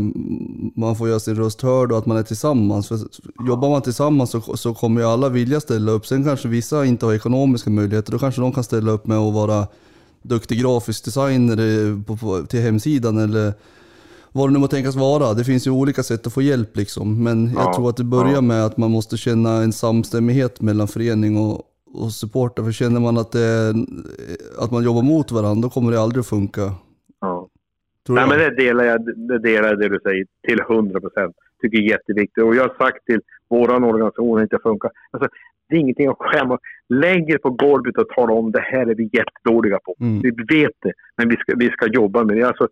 man 0.81 0.95
får 0.95 1.09
göra 1.09 1.19
sin 1.19 1.35
röst 1.35 1.61
hörd 1.61 1.91
och 1.91 1.97
att 1.97 2.05
man 2.05 2.17
är 2.17 2.23
tillsammans. 2.23 2.87
För 2.87 2.99
jobbar 3.47 3.69
man 3.69 3.81
tillsammans 3.81 4.29
så, 4.29 4.57
så 4.57 4.73
kommer 4.73 5.01
ju 5.01 5.07
alla 5.07 5.29
vilja 5.29 5.59
ställa 5.59 5.91
upp. 5.91 6.05
Sen 6.05 6.23
kanske 6.23 6.47
vissa 6.47 6.85
inte 6.85 7.05
har 7.05 7.13
ekonomiska 7.13 7.69
möjligheter. 7.69 8.11
Då 8.11 8.19
kanske 8.19 8.41
de 8.41 8.51
kan 8.51 8.63
ställa 8.63 8.91
upp 8.91 9.07
med 9.07 9.17
att 9.17 9.33
vara 9.33 9.67
duktig 10.21 10.59
grafisk 10.59 11.05
designer 11.05 11.57
eh, 11.57 12.03
på, 12.03 12.17
på, 12.17 12.45
till 12.45 12.59
hemsidan 12.59 13.17
eller 13.17 13.53
vad 14.31 14.49
det 14.49 14.53
nu 14.53 14.59
må 14.59 14.67
tänkas 14.67 14.95
vara. 14.95 15.33
Det 15.33 15.43
finns 15.43 15.67
ju 15.67 15.71
olika 15.71 16.03
sätt 16.03 16.27
att 16.27 16.33
få 16.33 16.41
hjälp 16.41 16.77
liksom. 16.77 17.23
Men 17.23 17.53
jag 17.55 17.65
ja, 17.65 17.73
tror 17.75 17.89
att 17.89 17.97
det 17.97 18.03
börjar 18.03 18.33
ja. 18.33 18.41
med 18.41 18.65
att 18.65 18.77
man 18.77 18.91
måste 18.91 19.17
känna 19.17 19.51
en 19.63 19.73
samstämmighet 19.73 20.61
mellan 20.61 20.87
förening 20.87 21.37
och, 21.37 21.61
och 21.93 22.11
supporter. 22.11 22.63
För 22.63 22.71
känner 22.71 22.99
man 22.99 23.17
att, 23.17 23.31
det, 23.31 23.75
att 24.59 24.71
man 24.71 24.83
jobbar 24.83 25.01
mot 25.01 25.31
varandra, 25.31 25.61
då 25.61 25.69
kommer 25.69 25.91
det 25.91 26.01
aldrig 26.01 26.21
att 26.21 26.27
funka. 26.27 26.73
Tror 28.05 28.15
Nej, 28.15 28.27
men 28.27 28.37
det 28.37 28.49
delar 28.49 28.83
jag, 28.83 29.17
det 29.17 29.39
delar 29.39 29.75
det 29.75 29.89
du 29.89 29.99
säger 30.03 30.25
till 30.47 30.59
100 30.59 30.99
procent. 30.99 31.35
tycker 31.61 31.77
det 31.77 31.83
är 31.83 31.89
jätteviktigt. 31.89 32.43
Och 32.43 32.55
jag 32.55 32.61
har 32.61 32.75
sagt 32.85 33.05
till 33.05 33.21
vår 33.47 33.71
organisation 33.71 34.33
att 34.33 34.39
det 34.39 34.43
inte 34.43 34.63
funkar. 34.63 34.91
Alltså, 35.11 35.29
det 35.69 35.75
är 35.75 35.79
ingenting 35.79 36.07
att 36.07 36.17
skämmas. 36.19 36.59
Lägg 36.89 37.29
er 37.29 37.37
på 37.37 37.49
golvet 37.49 37.97
och 37.97 38.09
tala 38.09 38.33
om 38.33 38.51
det 38.51 38.61
här 38.61 38.87
är 38.87 38.95
vi 38.95 39.09
jättedåliga 39.13 39.79
på. 39.83 39.95
Mm. 39.99 40.21
Vi 40.21 40.29
vet 40.29 40.71
det, 40.79 40.93
men 41.17 41.29
vi 41.29 41.35
ska, 41.35 41.53
vi 41.55 41.69
ska 41.69 41.87
jobba 41.87 42.23
med 42.23 42.37
det. 42.37 42.43
Alltså, 42.43 42.67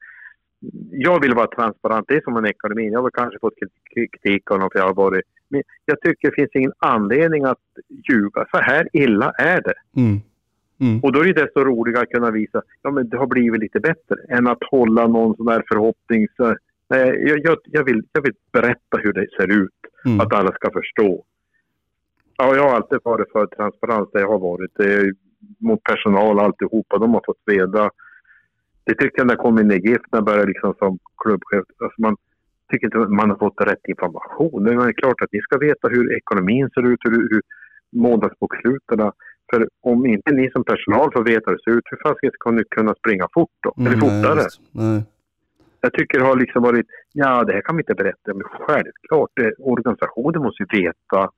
jag 0.91 1.21
vill 1.21 1.33
vara 1.35 1.47
transparent. 1.47 2.05
Det 2.07 2.15
är 2.15 2.21
som 2.21 2.37
en 2.37 2.45
ekonomi. 2.45 2.89
Jag 2.89 3.01
har 3.01 3.09
kanske 3.09 3.39
fått 3.39 3.53
kritik 3.93 4.51
av 4.51 4.59
någon 4.59 4.69
för 4.71 4.79
jag 4.79 4.85
har 4.85 4.93
varit 4.93 5.25
Men 5.49 5.63
jag 5.85 6.01
tycker 6.01 6.29
det 6.29 6.35
finns 6.35 6.49
ingen 6.53 6.73
anledning 6.79 7.43
att 7.43 7.59
ljuga. 8.09 8.45
Så 8.51 8.57
här 8.57 8.87
illa 8.93 9.31
är 9.31 9.61
det. 9.61 9.73
Mm. 10.01 10.19
Mm. 10.81 10.99
Och 11.03 11.11
då 11.11 11.19
är 11.19 11.25
det 11.25 11.41
desto 11.41 11.63
roligare 11.63 12.03
att 12.03 12.09
kunna 12.09 12.31
visa 12.31 12.61
ja 12.81 12.91
men 12.91 13.09
det 13.09 13.17
har 13.17 13.27
blivit 13.27 13.61
lite 13.61 13.79
bättre 13.79 14.15
än 14.29 14.47
att 14.47 14.63
hålla 14.71 15.07
någon 15.07 15.35
sån 15.35 15.45
där 15.45 15.63
förhoppning. 15.67 16.27
Så, 16.37 16.55
nej, 16.89 17.23
jag, 17.27 17.39
jag, 17.43 17.57
jag, 17.65 17.83
vill, 17.83 18.03
jag 18.11 18.21
vill 18.21 18.33
berätta 18.51 18.97
hur 19.03 19.13
det 19.13 19.27
ser 19.37 19.51
ut, 19.63 19.69
Mm. 20.05 20.19
att 20.19 20.33
alla 20.33 20.51
ska 20.51 20.71
förstå. 20.71 21.25
Ja, 22.37 22.55
jag 22.55 22.63
har 22.63 22.75
alltid 22.75 22.99
varit 23.03 23.31
för 23.31 23.45
transparens 23.45 24.09
där 24.13 24.19
jag 24.19 24.27
har 24.27 24.39
varit. 24.39 24.79
Är 24.79 25.13
mot 25.59 25.83
personal 25.83 26.37
och 26.37 26.43
alltihopa. 26.43 26.97
De 26.97 27.13
har 27.13 27.21
fått 27.25 27.41
veta. 27.45 27.89
Det 28.83 28.95
tyckte 28.95 29.19
jag 29.19 29.27
när 29.27 29.33
jag 29.33 29.39
kom 29.45 29.59
in 29.59 29.71
i 29.71 29.75
GIF, 29.75 30.01
när 30.11 30.17
jag 30.17 30.25
började 30.25 30.47
liksom 30.47 30.73
som 30.79 30.99
klubbchef. 31.17 31.63
Alltså 31.77 32.01
man 32.01 32.17
tycker 32.71 32.85
inte 32.87 32.97
man 32.97 33.29
har 33.29 33.37
fått 33.37 33.61
rätt 33.61 33.87
information. 33.87 34.63
Det 34.63 34.71
är 34.73 34.93
klart 34.93 35.21
att 35.21 35.31
ni 35.31 35.41
ska 35.41 35.57
veta 35.57 35.87
hur 35.87 36.17
ekonomin 36.17 36.69
ser 36.69 36.87
ut, 36.91 36.99
hur, 37.03 37.29
hur 37.31 37.41
månadsboksluten. 37.89 39.11
För 39.53 39.67
om 39.81 40.05
inte 40.05 40.31
ni 40.31 40.51
som 40.51 40.63
personal 40.63 41.11
får 41.13 41.23
veta 41.23 41.43
hur 41.51 41.57
det 41.57 41.63
ser 41.63 41.71
ut, 41.77 41.83
hur 41.91 41.97
fasiken 42.09 42.31
ska 42.33 42.51
ni 42.51 42.63
kunna 42.75 42.93
springa 42.95 43.27
fort 43.33 43.49
då? 43.63 43.73
Eller 43.77 43.87
Mm, 43.95 43.99
fortare? 43.99 44.35
Nej, 44.35 44.85
nej. 44.91 45.03
Jag 45.81 45.93
tycker 45.93 46.19
det 46.19 46.25
har 46.25 46.35
liksom 46.35 46.63
varit, 46.63 46.85
ja 47.13 47.43
det 47.43 47.53
här 47.53 47.61
kan 47.61 47.75
vi 47.75 47.81
inte 47.81 47.93
berätta, 47.93 48.33
men 48.33 48.43
självklart, 48.43 49.29
det, 49.35 49.53
organisationen 49.59 50.41
måste 50.43 50.63
ju 50.63 50.83
veta. 50.83 51.29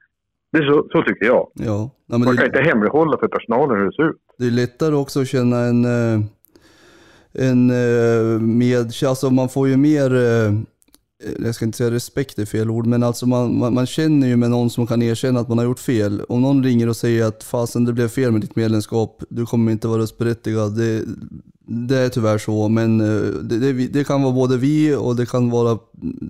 Det 0.51 0.57
är 0.57 0.68
så, 0.72 0.88
så 0.91 1.01
tycker 1.03 1.26
jag. 1.26 1.47
Ja. 1.53 1.89
Nej, 2.05 2.20
Man 2.20 2.28
det, 2.36 2.38
kan 2.38 2.45
inte 2.45 2.61
hemlighålla 2.61 3.18
för 3.18 3.28
personalen 3.28 3.78
hur 3.80 3.86
det 3.86 3.93
ser 3.93 4.09
ut. 4.09 4.22
det 4.38 4.45
är 4.47 4.51
lättare 4.51 4.95
också 4.95 5.22
att 5.22 5.28
känna 5.28 5.57
en, 5.59 5.86
eh, 5.86 6.20
en 7.34 7.70
eh, 7.70 8.41
med, 8.41 8.86
alltså 9.07 9.30
man 9.30 9.49
får 9.49 9.68
ju 9.68 9.78
mer, 9.78 10.16
eh, 10.16 10.51
jag 11.39 11.55
ska 11.55 11.65
inte 11.65 11.78
säga 11.78 11.91
respekt 11.91 12.39
är 12.39 12.45
fel 12.45 12.69
ord, 12.69 12.86
men 12.86 13.03
alltså 13.03 13.26
man, 13.26 13.57
man, 13.57 13.74
man 13.74 13.86
känner 13.86 14.28
ju 14.28 14.38
med 14.38 14.49
någon 14.49 14.69
som 14.69 14.88
kan 14.88 15.01
erkänna 15.01 15.39
att 15.39 15.49
man 15.49 15.57
har 15.57 15.65
gjort 15.65 15.80
fel. 15.80 16.21
Om 16.30 16.41
någon 16.41 16.63
ringer 16.63 16.89
och 16.89 16.95
säger 16.95 17.26
att 17.26 17.43
fasen 17.43 17.86
det 17.86 17.93
blev 17.93 18.07
fel 18.07 18.32
med 18.32 18.41
ditt 18.41 18.55
medlemskap, 18.55 19.24
du 19.30 19.45
kommer 19.45 19.71
inte 19.71 19.88
vara 19.88 20.01
röstberättigad. 20.01 20.78
Det, 20.78 21.03
det 21.67 21.97
är 21.97 22.09
tyvärr 22.09 22.38
så, 22.38 22.69
men 22.69 23.01
eh, 23.01 23.21
det, 23.41 23.59
det, 23.59 23.88
det 23.88 24.03
kan 24.03 24.21
vara 24.21 24.34
både 24.34 24.57
vi 24.57 24.95
och 24.95 25.15
det 25.15 25.26
kan 25.26 25.49
vara 25.49 25.80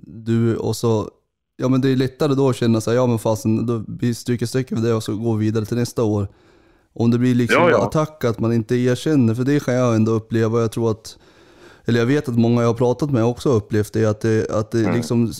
du 0.04 0.56
och 0.56 0.76
så 0.76 1.10
Ja 1.56 1.68
men 1.68 1.80
det 1.80 1.88
är 1.88 1.96
lättare 1.96 2.34
då 2.34 2.48
att 2.48 2.56
känna 2.56 2.80
sig, 2.80 2.94
ja 2.94 3.06
men 3.06 3.18
fasen, 3.18 3.66
då, 3.66 3.84
vi 3.88 4.14
stryker 4.14 4.46
streck 4.46 4.72
över 4.72 4.82
det 4.82 4.94
och 4.94 5.02
så 5.02 5.16
går 5.16 5.36
vi 5.36 5.46
vidare 5.46 5.64
till 5.64 5.76
nästa 5.76 6.02
år. 6.02 6.28
Om 6.92 7.10
det 7.10 7.18
blir 7.18 7.34
liksom 7.34 7.62
Ja, 7.62 7.70
ja. 7.70 7.86
attack 7.86 8.24
att 8.24 8.38
man 8.38 8.52
inte 8.52 8.76
erkänner, 8.76 9.34
för 9.34 9.44
det 9.44 9.64
kan 9.64 9.74
jag 9.74 9.96
ändå 9.96 10.12
uppleva. 10.12 10.60
Jag 10.60 10.72
tror 10.72 10.90
att, 10.90 11.18
eller 11.86 11.98
jag 11.98 12.06
vet 12.06 12.28
att 12.28 12.38
många 12.38 12.60
jag 12.60 12.68
har 12.68 12.74
pratat 12.74 13.10
med 13.10 13.24
också 13.24 13.48
har 13.48 13.56
upplevt 13.56 13.92
det, 13.92 14.04
att 14.06 14.20
det, 14.20 14.50
att 14.50 14.70
det 14.70 14.80
Mm. 14.80 14.94
liksom, 14.94 15.32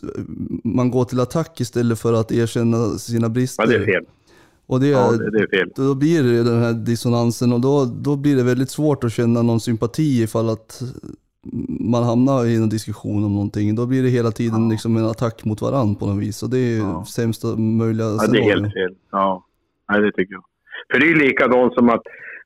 man 0.64 0.90
går 0.90 1.04
till 1.04 1.20
attack 1.20 1.60
istället 1.60 1.98
för 1.98 2.12
att 2.12 2.32
erkänna 2.32 2.88
sina 2.98 3.28
brister. 3.28 3.62
Ja, 3.62 3.68
det 3.68 3.76
är 3.76 3.84
fel. 3.84 4.04
Och 4.66 4.80
det, 4.80 4.86
Ja, 4.88 5.12
det, 5.12 5.38
är 5.38 5.46
fel. 5.58 5.70
då 5.76 5.94
blir 5.94 6.22
det 6.22 6.42
den 6.42 6.62
här 6.62 6.72
dissonansen 6.72 7.52
och 7.52 7.60
då, 7.60 7.84
då 7.84 8.16
blir 8.16 8.36
det 8.36 8.42
väldigt 8.42 8.70
svårt 8.70 9.04
att 9.04 9.12
känna 9.12 9.42
någon 9.42 9.60
sympati 9.60 10.22
ifall 10.22 10.48
att 10.50 10.82
man 11.80 12.02
hamnar 12.04 12.44
i 12.44 12.56
en 12.56 12.68
diskussion 12.68 13.24
om 13.24 13.32
någonting. 13.32 13.74
Då 13.74 13.86
blir 13.86 14.02
det 14.02 14.08
hela 14.08 14.30
tiden 14.30 14.68
liksom 14.68 14.96
en 14.96 15.04
attack 15.06 15.44
mot 15.44 15.60
varandra 15.62 15.98
på 16.00 16.06
något 16.06 16.22
vis. 16.22 16.42
Och 16.42 16.50
det 16.50 16.58
är 16.58 16.78
Ja. 16.78 17.04
sämsta 17.08 17.56
möjliga 17.56 18.06
Ja, 18.06 18.26
det 18.26 18.38
är 18.38 18.42
helt 18.42 18.72
fel. 18.72 18.94
Ja, 19.12 19.44
Nej, 19.90 20.00
det 20.00 20.12
tycker 20.12 20.32
jag. 20.34 20.44
För 20.92 20.98
det 21.00 21.06
är 21.06 21.08
ju 21.08 21.18
likadant 21.28 21.74
som 21.74 21.90
att 21.90 22.02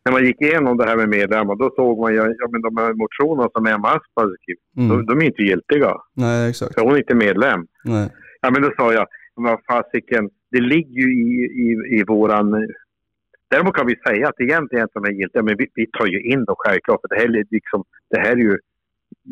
när 0.08 0.12
man 0.12 0.24
gick 0.26 0.40
igenom 0.40 0.76
det 0.76 0.84
här 0.84 0.96
med 0.96 1.08
medlemmar, 1.08 1.54
då 1.56 1.70
såg 1.76 1.98
man 1.98 2.12
ju, 2.12 2.18
ja 2.18 2.48
men 2.52 2.62
de 2.62 2.76
här 2.76 2.92
motionerna 2.92 3.48
som 3.54 3.66
Emma 3.66 3.88
Asp 3.88 4.12
hade 4.14 4.34
skrivit, 4.42 4.62
Mm. 4.76 4.88
de, 4.88 5.06
de 5.06 5.20
är 5.22 5.26
inte 5.26 5.42
giltiga. 5.42 5.92
Nej, 6.16 6.50
exakt. 6.50 6.74
För 6.74 6.82
hon 6.82 6.92
är 6.94 6.98
inte 6.98 7.14
medlem. 7.14 7.60
Nej. 7.84 8.08
Ja, 8.40 8.50
men 8.50 8.62
då 8.62 8.70
sa 8.78 8.92
jag, 8.92 9.06
vad 9.34 9.58
fasiken, 9.68 10.30
det 10.50 10.60
ligger 10.60 11.00
ju 11.02 11.08
i, 11.24 11.44
i, 11.64 11.98
i 11.98 12.04
våran... 12.04 12.46
Däremot 13.50 13.74
kan 13.76 13.86
vi 13.86 13.96
säga 14.06 14.28
att 14.28 14.40
egentligen 14.40 14.84
att 14.84 14.90
de 14.94 15.04
är 15.04 15.10
giltiga, 15.10 15.42
men 15.42 15.56
vi, 15.58 15.66
vi 15.74 15.86
tar 15.86 16.06
ju 16.06 16.20
in 16.32 16.44
dem 16.44 16.54
självklart. 16.58 17.00
För 17.00 17.08
det 17.08 17.20
här, 17.20 17.24
är 17.38 17.44
liksom, 17.50 17.84
det 18.10 18.20
här 18.20 18.32
är 18.32 18.36
ju... 18.36 18.58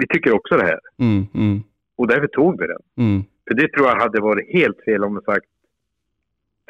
Vi 0.01 0.07
tycker 0.07 0.33
också 0.35 0.57
det 0.57 0.63
här. 0.65 0.79
Mm, 1.01 1.25
mm, 1.35 1.63
Och 1.97 2.09
därför 2.09 2.27
tog 2.27 2.61
vi 2.61 2.67
den. 2.67 2.83
mm. 3.07 3.23
För 3.49 3.55
det 3.55 3.69
tror 3.73 3.87
jag 3.87 3.97
hade 4.01 4.21
varit 4.21 4.53
helt 4.53 4.77
fel 4.85 5.05
om 5.05 5.15
man 5.15 5.23
sagt 5.23 5.47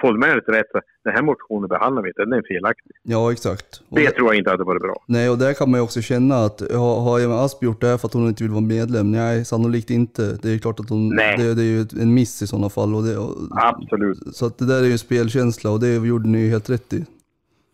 formellt 0.01 0.45
rätt. 0.49 0.67
Den 1.05 1.13
här 1.15 1.23
motionen 1.23 1.69
behandlar 1.69 2.03
vi 2.03 2.09
inte, 2.09 2.23
den 2.25 2.33
är 2.33 2.43
felaktig. 2.49 2.93
Ja, 3.03 3.33
exakt. 3.33 3.83
Och 3.89 3.99
Det 3.99 4.11
tror 4.11 4.29
jag 4.29 4.39
inte 4.39 4.51
hade 4.51 4.65
varit 4.65 4.83
bra. 4.83 5.05
nej, 5.07 5.31
och 5.31 5.39
där 5.39 5.55
kan 5.55 5.71
man 5.71 5.81
ju 5.81 5.85
också 5.85 6.01
känna 6.03 6.37
att 6.45 6.61
har, 6.61 7.01
har 7.01 7.21
Emma 7.21 7.45
Asp 7.45 7.63
gjort 7.63 7.81
det 7.81 7.87
här 7.87 7.97
för 7.99 8.09
att 8.09 8.15
hon 8.15 8.29
inte 8.29 8.43
vill 8.45 8.51
vara 8.51 8.61
medlem? 8.61 9.13
Nej, 9.13 9.45
sannolikt 9.45 9.91
inte. 9.91 10.39
Det 10.43 10.51
är 10.55 10.59
klart 10.59 10.81
att 10.81 10.89
hon, 10.91 11.09
Nej. 11.15 11.37
det, 11.39 11.55
det 11.55 11.63
är 11.63 11.65
ju 11.65 11.87
en 12.01 12.15
miss 12.15 12.43
i 12.43 12.47
sådana 12.47 12.69
fall. 12.69 12.95
Och 12.95 13.03
det, 13.03 13.17
och, 13.19 13.37
Absolut. 13.51 14.19
så 14.37 14.47
att 14.47 14.59
det 14.59 14.67
där 14.67 14.81
är 14.81 14.85
ju 14.85 14.93
en 14.93 14.99
spelkänsla 14.99 15.71
och 15.71 15.81
det 15.81 15.95
gjorde 15.95 16.29
ni 16.29 16.39
ju 16.39 16.51
helt 16.51 16.71
rätt 16.71 16.93
i. 16.93 17.05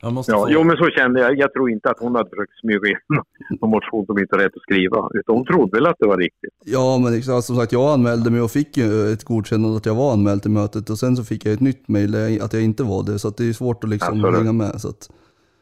Jag 0.05 0.13
måste 0.13 0.33
Ja, 0.33 0.39
få... 0.39 0.51
jo, 0.51 0.65
men 0.65 0.77
så 0.77 0.91
kände 0.91 1.21
jag. 1.21 1.39
Jag 1.39 1.53
tror 1.53 1.71
inte 1.71 1.91
att 1.91 1.99
hon 2.01 2.15
hade 2.15 2.31
försökt 2.31 2.53
smyga 2.61 2.89
in 2.89 2.97
någon 3.61 3.71
motion 3.71 4.07
som 4.07 4.19
inte 4.19 4.37
är 4.37 4.39
rätt 4.39 4.57
att 4.57 4.63
skriva. 4.63 5.09
Utan 5.15 5.35
hon 5.37 5.45
trodde 5.47 5.77
väl 5.77 5.87
att 5.87 5.97
det 5.99 6.07
var 6.07 6.17
riktigt. 6.17 6.51
Ja, 6.65 6.99
men 6.99 7.15
exakt, 7.19 7.45
som 7.45 7.57
sagt, 7.57 7.73
jag 7.73 7.93
anmälde 7.93 8.31
mig 8.31 8.41
och 8.41 8.51
fick 8.51 8.77
ju 8.77 9.13
ett 9.13 9.25
godkännande 9.25 9.77
att 9.77 9.87
jag 9.87 9.95
var 9.95 10.13
anmäld 10.13 10.43
till 10.43 10.51
mötet 10.51 10.91
och 10.91 10.99
sen 10.99 11.17
så 11.17 11.25
fick 11.25 11.47
jag 11.47 11.55
ett 11.55 11.61
nytt 11.61 11.89
mejl 11.89 12.41
att 12.43 12.53
jag 12.53 12.63
inte 12.63 12.83
var 12.83 13.03
det. 13.03 13.19
Så 13.19 13.29
att 13.29 13.37
det 13.37 13.49
är 13.49 13.53
svårt 13.53 13.85
att 13.85 13.91
liksom 13.91 14.15
Absolut. 14.19 14.39
hänga 14.39 14.53
med. 14.53 14.81
Så 14.81 14.89
att, 14.89 15.11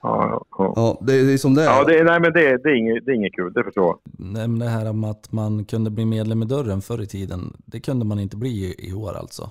Ja, 0.03 0.29
ja, 0.31 0.47
ja. 0.59 0.73
ja, 0.77 0.99
det, 1.07 1.15
är- 1.15 1.25
det 1.25 1.33
är 1.33 1.37
som 1.39 1.55
det 1.55 1.63
är. 1.63 1.67
ja 1.67 1.85
det, 1.85 2.05
nej, 2.05 2.21
men 2.21 2.33
det, 2.33 2.57
det, 2.63 2.69
är 2.71 2.75
inget, 2.75 3.05
det 3.07 3.11
är 3.13 3.15
inget 3.15 3.33
kul. 3.35 3.53
Det 3.53 3.65
förstår 3.65 3.85
jag. 3.85 3.99
Nej, 4.19 4.49
men 4.49 4.59
det 4.59 4.67
här 4.69 4.91
om 4.91 5.05
att 5.05 5.33
man 5.33 5.65
kunde 5.65 5.91
bli 5.91 6.05
medlem 6.05 6.43
i 6.43 6.47
dörren 6.47 6.81
förr 6.81 7.03
i 7.03 7.07
tiden, 7.07 7.57
det 7.67 7.81
kunde 7.81 8.05
man 8.05 8.19
inte 8.19 8.37
bli 8.37 8.49
i, 8.51 8.89
i 8.91 8.95
år 8.95 9.17
alltså? 9.17 9.51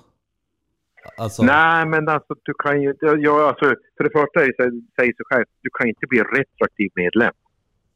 Alltså, 1.18 1.42
Nej, 1.42 1.86
men 1.86 2.08
alltså 2.08 2.34
du 2.42 2.54
kan 2.64 2.82
ju... 2.82 2.94
Ja, 3.00 3.48
alltså, 3.48 3.64
för 3.96 4.04
det 4.04 4.10
första 4.10 4.40
är 4.42 4.46
det, 4.46 4.54
så- 4.56 4.80
säger 5.00 5.12
sig 5.12 5.24
själv, 5.30 5.44
du 5.62 5.70
kan 5.78 5.88
inte 5.88 6.06
bli 6.08 6.18
retroaktiv 6.18 6.90
medlem. 6.94 7.32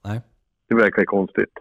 nej. 0.04 0.20
Det 0.68 0.74
verkar 0.74 1.00
ju 1.02 1.06
konstigt. 1.06 1.52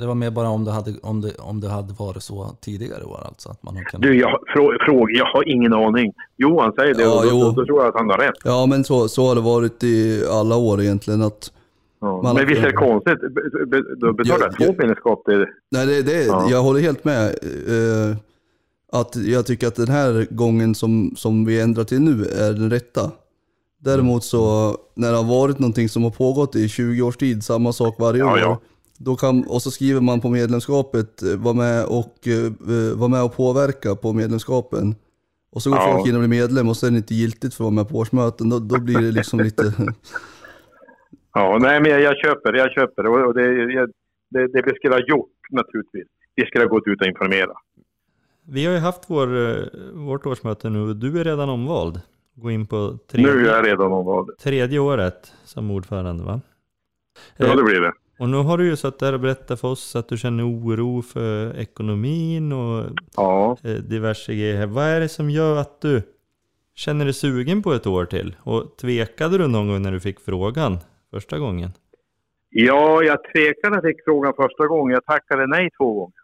Det 0.00 0.06
var 0.06 0.14
mer 0.14 0.30
bara 0.30 0.48
om 0.48 0.64
det 0.64 0.70
hade, 0.70 0.90
om 1.02 1.20
det, 1.20 1.34
om 1.38 1.60
det 1.60 1.68
hade 1.68 1.92
varit 1.98 2.22
så 2.22 2.56
tidigare 2.60 3.04
år 3.04 3.20
alltså? 3.24 3.48
Att 3.50 3.62
man 3.62 3.76
har 3.76 3.84
kunnat... 3.84 4.02
Du, 4.02 4.18
jag, 4.20 4.38
frå, 4.54 4.76
fråga, 4.86 5.12
jag 5.14 5.24
har 5.26 5.48
ingen 5.48 5.72
aning. 5.72 6.12
Johan 6.36 6.72
säger 6.72 6.94
det 6.94 7.02
Ja, 7.02 7.16
och 7.18 7.22
då, 7.22 7.28
jo. 7.30 7.40
då, 7.40 7.50
då 7.50 7.66
tror 7.66 7.80
jag 7.82 7.88
att 7.88 7.94
han 8.00 8.10
har 8.10 8.18
rätt. 8.18 8.34
Ja, 8.44 8.66
men 8.66 8.84
så, 8.84 9.08
så 9.08 9.26
har 9.28 9.34
det 9.34 9.40
varit 9.40 9.84
i 9.84 10.24
alla 10.30 10.56
år 10.56 10.80
egentligen. 10.80 11.22
Att, 11.22 11.52
Ja. 12.00 12.22
Man- 12.22 12.34
Men 12.34 12.46
visst 12.46 12.60
är 12.62 12.66
det 12.66 12.72
konstigt? 12.72 13.20
Be- 13.20 13.66
be- 13.66 13.94
Då 13.96 14.12
betalar 14.12 14.46
Ja, 14.46 14.52
jag 14.58 14.66
två 14.66 14.72
medlemskap 14.78 15.24
till... 15.24 15.46
nej, 15.70 15.86
det, 15.86 16.02
det, 16.02 16.24
Ja. 16.24 16.46
jag 16.50 16.62
håller 16.62 16.80
helt 16.80 17.04
med. 17.04 17.24
Eh, 17.26 18.16
att 19.00 19.16
jag 19.16 19.46
tycker 19.46 19.66
att 19.66 19.74
den 19.74 19.88
här 19.88 20.26
gången 20.30 20.74
som, 20.74 21.12
som 21.16 21.44
vi 21.44 21.60
ändrar 21.60 21.84
till 21.84 22.00
nu 22.00 22.24
är 22.24 22.52
den 22.52 22.70
rätta. 22.70 23.10
Däremot 23.78 24.24
så 24.24 24.76
när 24.94 25.10
det 25.10 25.16
har 25.16 25.24
varit 25.40 25.58
någonting 25.58 25.88
som 25.88 26.02
har 26.02 26.10
pågått 26.10 26.56
i 26.56 26.68
20 26.68 27.02
års 27.02 27.16
tid, 27.16 27.44
samma 27.44 27.72
sak 27.72 27.96
varje 27.98 28.20
Ja, 28.20 28.32
år. 28.32 28.38
ja. 28.38 28.60
Då 28.98 29.16
kan, 29.16 29.44
och 29.44 29.62
så 29.62 29.70
skriver 29.70 30.00
man 30.00 30.20
på 30.20 30.28
medlemskapet, 30.28 31.22
eh, 31.22 31.36
var 31.36 31.54
med 31.54 31.84
och, 31.84 32.28
eh, 32.28 32.96
var 32.98 33.08
med 33.08 33.22
och 33.22 33.36
påverka 33.36 33.94
på 33.94 34.12
medlemskapen. 34.12 34.94
Och 35.52 35.62
så 35.62 35.70
går 35.70 35.78
Ja. 35.78 35.92
folk 35.92 36.08
in 36.08 36.14
och 36.14 36.20
blir 36.20 36.28
medlem 36.28 36.68
och 36.68 36.76
så 36.76 36.86
är 36.86 36.90
det 36.90 36.96
inte 36.96 37.14
giltigt 37.14 37.54
för 37.54 37.64
att 37.64 37.66
vara 37.66 37.74
med 37.74 37.88
på 37.88 37.98
årsmöten. 37.98 38.48
Då, 38.50 38.58
då 38.58 38.80
blir 38.80 38.98
det 38.98 39.10
liksom 39.12 39.40
lite... 39.40 39.62
Ja, 41.36 41.58
nej 41.60 41.80
men 41.80 41.90
jag, 41.90 42.00
jag 42.00 42.16
köper 42.16 42.52
jag 42.52 42.70
köper 42.72 43.02
det. 43.02 43.08
Och 43.08 43.34
det, 43.34 43.72
jag, 43.72 43.88
det, 44.30 44.46
det 44.52 44.62
vi 44.66 44.74
skulle 44.74 44.94
ha 44.94 45.00
gjort 45.08 45.30
naturligtvis. 45.50 46.06
Vi 46.34 46.46
skulle 46.46 46.64
ha 46.64 46.68
gått 46.68 46.86
ut 46.86 47.00
och 47.00 47.06
informerat. 47.06 47.56
Vi 48.46 48.66
har 48.66 48.72
ju 48.72 48.78
haft 48.78 49.04
vår, 49.10 49.36
eh, 49.50 49.56
vårt 49.92 50.26
årsmöte 50.26 50.70
nu 50.70 50.80
och 50.88 50.96
du 50.96 51.20
är 51.20 51.24
redan 51.24 51.48
omvald. 51.48 52.00
Gå 52.34 52.50
in 52.50 52.66
på 52.66 52.98
tredje, 53.10 53.32
Nu 53.32 53.46
är 53.46 53.54
jag 53.56 53.66
redan 53.66 53.92
omvald. 53.92 54.38
tredje 54.38 54.78
året 54.78 55.32
som 55.44 55.70
ordförande 55.70 56.24
va? 56.24 56.40
Ja, 57.36 57.46
Eh, 57.46 57.56
det 57.56 57.62
blir 57.62 57.80
det. 57.80 57.92
Och 58.18 58.28
nu 58.28 58.36
har 58.36 58.58
du 58.58 58.66
ju 58.66 58.76
suttit 58.76 59.00
där 59.00 59.12
och 59.12 59.20
berättat 59.20 59.60
för 59.60 59.68
oss 59.68 59.96
att 59.96 60.08
du 60.08 60.16
känner 60.16 60.44
oro 60.48 61.02
för 61.02 61.56
ekonomin 61.58 62.52
och 62.52 62.84
Ja. 63.16 63.56
eh, 63.64 63.70
diverse 63.74 64.32
grejer. 64.34 64.66
Vad 64.66 64.84
är 64.84 65.00
det 65.00 65.08
som 65.08 65.30
gör 65.30 65.56
att 65.56 65.80
du 65.80 66.02
känner 66.74 67.04
dig 67.04 67.14
sugen 67.14 67.62
på 67.62 67.72
ett 67.72 67.86
år 67.86 68.04
till? 68.04 68.36
Och 68.42 68.76
tvekade 68.76 69.38
du 69.38 69.46
någon 69.48 69.68
gång 69.68 69.82
när 69.82 69.92
du 69.92 70.00
fick 70.00 70.20
frågan 70.20 70.78
första 71.10 71.38
gången? 71.38 71.70
Ja, 72.50 73.02
jag 73.02 73.18
tvekade 73.32 73.70
när 73.70 73.76
jag 73.76 73.84
fick 73.84 74.04
frågan 74.04 74.32
första 74.36 74.66
gången. 74.66 74.94
Jag 74.94 75.04
tackade 75.04 75.46
nej 75.46 75.70
två 75.78 75.94
gånger. 75.94 76.14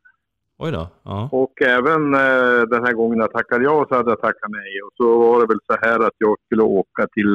Oj 0.62 0.72
då, 0.72 0.88
ja. 1.02 1.28
Och 1.32 1.62
även 1.62 2.14
eh, 2.14 2.62
den 2.72 2.84
här 2.84 2.92
gången 2.92 3.18
jag 3.18 3.32
tackade 3.32 3.64
ja 3.64 3.86
så 3.88 3.94
hade 3.94 4.11
jag 4.11 4.20
tackat 4.20 4.50
nej. 4.50 4.82
Och 4.82 4.92
så 4.96 5.18
var 5.18 5.40
det 5.40 5.46
väl 5.46 5.61
så 5.66 5.76
här 5.86 6.00
att 6.06 6.14
jag 6.18 6.36
skulle 6.46 6.62
åka 6.62 7.06
till 7.06 7.32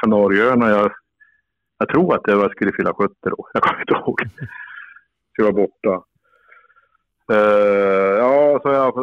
Kanarieöarna. 0.00 0.70
Jag, 0.70 0.92
jag 1.78 1.88
tror 1.88 2.14
att 2.14 2.24
det 2.24 2.34
var, 2.34 2.42
jag 2.42 2.50
skulle 2.50 2.72
fylla 2.72 2.94
70 2.94 3.14
då. 3.22 3.48
Jag 3.52 3.62
kommer 3.62 3.80
inte 3.80 3.94
ihåg. 3.94 4.20
Så 5.32 5.42
jag 5.42 5.44
var 5.44 5.52
borta. 5.52 6.04
Eh, 7.32 8.12
ja, 8.18 8.60
så 8.62 8.68
jag, 8.68 8.94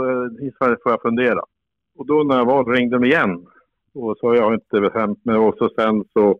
får 0.83 0.91
jag 0.91 1.01
fundera. 1.01 1.41
Och 1.97 2.05
då 2.05 2.23
när 2.23 2.37
jag 2.37 2.45
var 2.45 2.65
ringde 2.65 2.99
de 2.99 3.05
igen. 3.05 3.47
Och 3.93 4.17
så 4.17 4.27
har 4.27 4.35
jag 4.35 4.53
inte 4.53 4.81
bestämt 4.81 5.25
mig. 5.25 5.37
Och 5.37 5.55
så 5.57 5.69
sen 5.69 6.03
så 6.13 6.39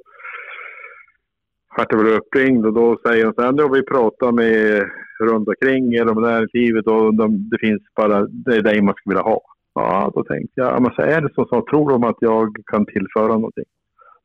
vart 1.78 1.92
jag 1.92 2.04
väl 2.04 2.18
uppringd 2.18 2.66
och 2.66 2.74
då 2.74 2.98
säger 3.08 3.26
de 3.26 3.34
så 3.34 3.42
här, 3.42 3.52
nu 3.52 3.64
har 3.64 3.70
vi 3.70 3.84
pratat 3.84 4.34
med 4.34 4.84
runt 5.20 5.48
omkring 5.48 5.94
er 5.94 6.10
om 6.12 6.22
näringslivet 6.22 6.88
och 6.88 7.16
de, 7.16 7.50
det 7.50 7.58
finns 7.60 7.82
bara, 7.96 8.28
det 8.28 8.56
är 8.56 8.62
dig 8.62 8.82
man 8.82 8.96
skulle 8.96 9.14
vilja 9.14 9.30
ha. 9.32 9.42
Ja, 9.74 10.12
då 10.16 10.24
tänkte 10.24 10.62
jag, 10.62 10.82
men 10.82 10.92
så 10.92 11.02
är 11.02 11.22
det 11.22 11.34
så, 11.36 11.46
så 11.46 11.62
tror 11.62 11.90
de 11.90 12.04
att 12.04 12.18
jag 12.20 12.56
kan 12.66 12.86
tillföra 12.86 13.28
någonting. 13.28 13.66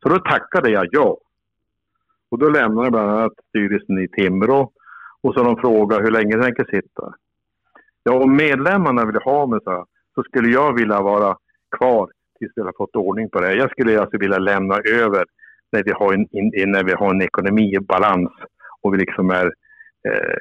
Så 0.03 0.09
då 0.09 0.19
tackade 0.19 0.71
jag 0.71 0.87
ja. 0.91 1.19
Och 2.31 2.39
då 2.39 2.49
lämnade 2.49 2.87
jag 2.87 2.93
bland 2.93 3.11
annat 3.11 3.33
styrelsen 3.49 3.99
i 3.99 4.09
Timrå 4.09 4.71
och 5.23 5.35
så 5.35 5.43
de 5.43 5.57
frågade 5.57 6.03
hur 6.03 6.11
länge 6.11 6.35
jag 6.35 6.43
tänker 6.43 6.65
sitta. 6.65 7.15
Ja, 8.03 8.13
om 8.13 8.37
medlemmarna 8.37 9.07
vill 9.07 9.23
ha 9.25 9.47
mig 9.47 9.61
så, 9.65 9.87
så 10.15 10.23
skulle 10.23 10.51
jag 10.51 10.75
vilja 10.75 11.03
vara 11.03 11.37
kvar 11.79 12.11
tills 12.39 12.53
vi 12.57 12.63
har 12.63 12.73
fått 12.77 12.97
ordning 12.97 13.31
på 13.31 13.41
det. 13.41 13.55
Jag 13.55 13.71
skulle 13.71 14.01
alltså 14.01 14.19
vilja 14.19 14.39
lämna 14.39 14.77
över 14.77 15.25
när 15.73 15.83
vi 15.85 15.93
har 15.93 16.13
en, 16.15 16.27
in, 16.37 16.71
när 16.71 16.85
vi 16.85 16.93
har 16.93 17.11
en 17.11 17.23
ekonomi 17.23 17.75
i 17.77 17.81
balans 17.81 18.31
och 18.81 18.95
vi 18.95 18.99
liksom 18.99 19.31
är, 19.31 19.47
eh, 20.09 20.39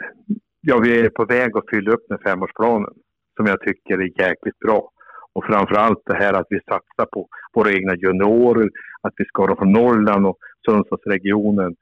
ja 0.62 0.80
vi 0.80 1.00
är 1.00 1.10
på 1.10 1.26
väg 1.26 1.58
att 1.58 1.70
fylla 1.70 1.92
upp 1.92 2.06
den 2.10 2.20
femårsplanen 2.20 2.94
som 3.36 3.46
jag 3.46 3.62
tycker 3.62 3.98
är 3.98 4.22
jäkligt 4.22 4.60
bra. 4.60 4.92
Och 5.34 5.46
framförallt 5.46 6.02
det 6.06 6.16
här 6.16 6.34
att 6.34 6.48
vi 6.50 6.60
satsar 6.60 7.06
på 7.12 7.28
våra 7.54 7.72
egna 7.72 7.96
juniorer, 7.96 8.70
att 9.02 9.14
vi 9.18 9.26
ska 9.26 9.48
dem 9.48 9.58
från 9.58 9.72
Norrland 9.72 10.26
och 10.26 10.38
Sundsvallsregionen. 10.66 11.76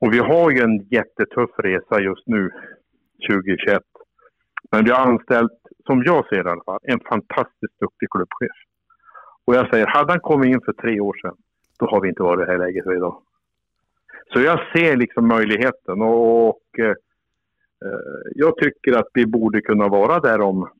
Och 0.00 0.12
vi 0.12 0.18
har 0.18 0.50
ju 0.50 0.60
en 0.60 0.78
jättetuff 0.90 1.50
resa 1.58 2.00
just 2.00 2.26
nu, 2.26 2.50
2021. 3.30 3.82
Men 4.70 4.84
vi 4.84 4.90
har 4.90 5.06
anställt, 5.06 5.58
som 5.86 6.02
jag 6.04 6.28
ser 6.28 6.44
det 6.44 6.48
i 6.48 6.52
alla 6.52 6.64
fall, 6.64 6.80
en 6.82 7.00
fantastiskt 7.00 7.80
duktig 7.80 8.08
klubbchef. 8.10 8.56
Och 9.44 9.54
jag 9.54 9.70
säger, 9.70 9.86
hade 9.86 10.12
han 10.12 10.20
kommit 10.20 10.48
in 10.48 10.60
för 10.64 10.72
tre 10.72 11.00
år 11.00 11.16
sedan, 11.22 11.36
då 11.78 11.86
har 11.86 12.00
vi 12.00 12.08
inte 12.08 12.22
varit 12.22 12.42
i 12.42 12.44
det 12.44 12.52
här 12.52 12.58
läget 12.58 12.86
idag. 12.86 13.22
Så 14.32 14.40
jag 14.40 14.60
ser 14.72 14.96
liksom 14.96 15.28
möjligheten 15.28 16.02
och, 16.02 16.48
och 16.48 16.78
eh, 16.78 16.94
jag 18.34 18.56
tycker 18.56 18.98
att 18.98 19.08
vi 19.14 19.26
borde 19.26 19.60
kunna 19.60 19.88
vara 19.88 20.20
där 20.20 20.40
om 20.40 20.70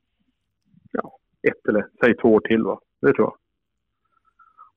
ja, 0.91 1.17
ett 1.41 1.67
eller 1.67 1.87
säg 2.03 2.17
två 2.17 2.33
år 2.33 2.39
till. 2.39 2.63
Va? 2.63 2.79
Det 3.01 3.13
tror 3.13 3.27
jag. 3.27 3.37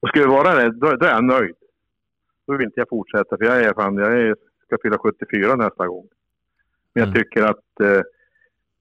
Och 0.01 0.09
ska 0.09 0.21
vi 0.21 0.27
vara 0.27 0.55
det, 0.55 0.71
då, 0.71 0.97
då 0.97 1.07
är 1.07 1.11
jag 1.11 1.25
nöjd. 1.25 1.57
Då 2.47 2.57
vill 2.57 2.67
inte 2.67 2.81
jag 2.81 2.89
fortsätta 2.89 3.37
för 3.37 3.45
jag 3.45 3.63
är 3.63 3.75
fan, 3.75 3.97
jag 3.97 4.21
är, 4.21 4.37
ska 4.67 4.77
fylla 4.83 4.99
74 4.99 5.57
nästa 5.57 5.87
gång. 5.87 6.09
Men 6.95 7.01
jag 7.01 7.09
mm. 7.09 7.15
tycker 7.15 7.43
att 7.43 7.81
eh, 7.81 8.03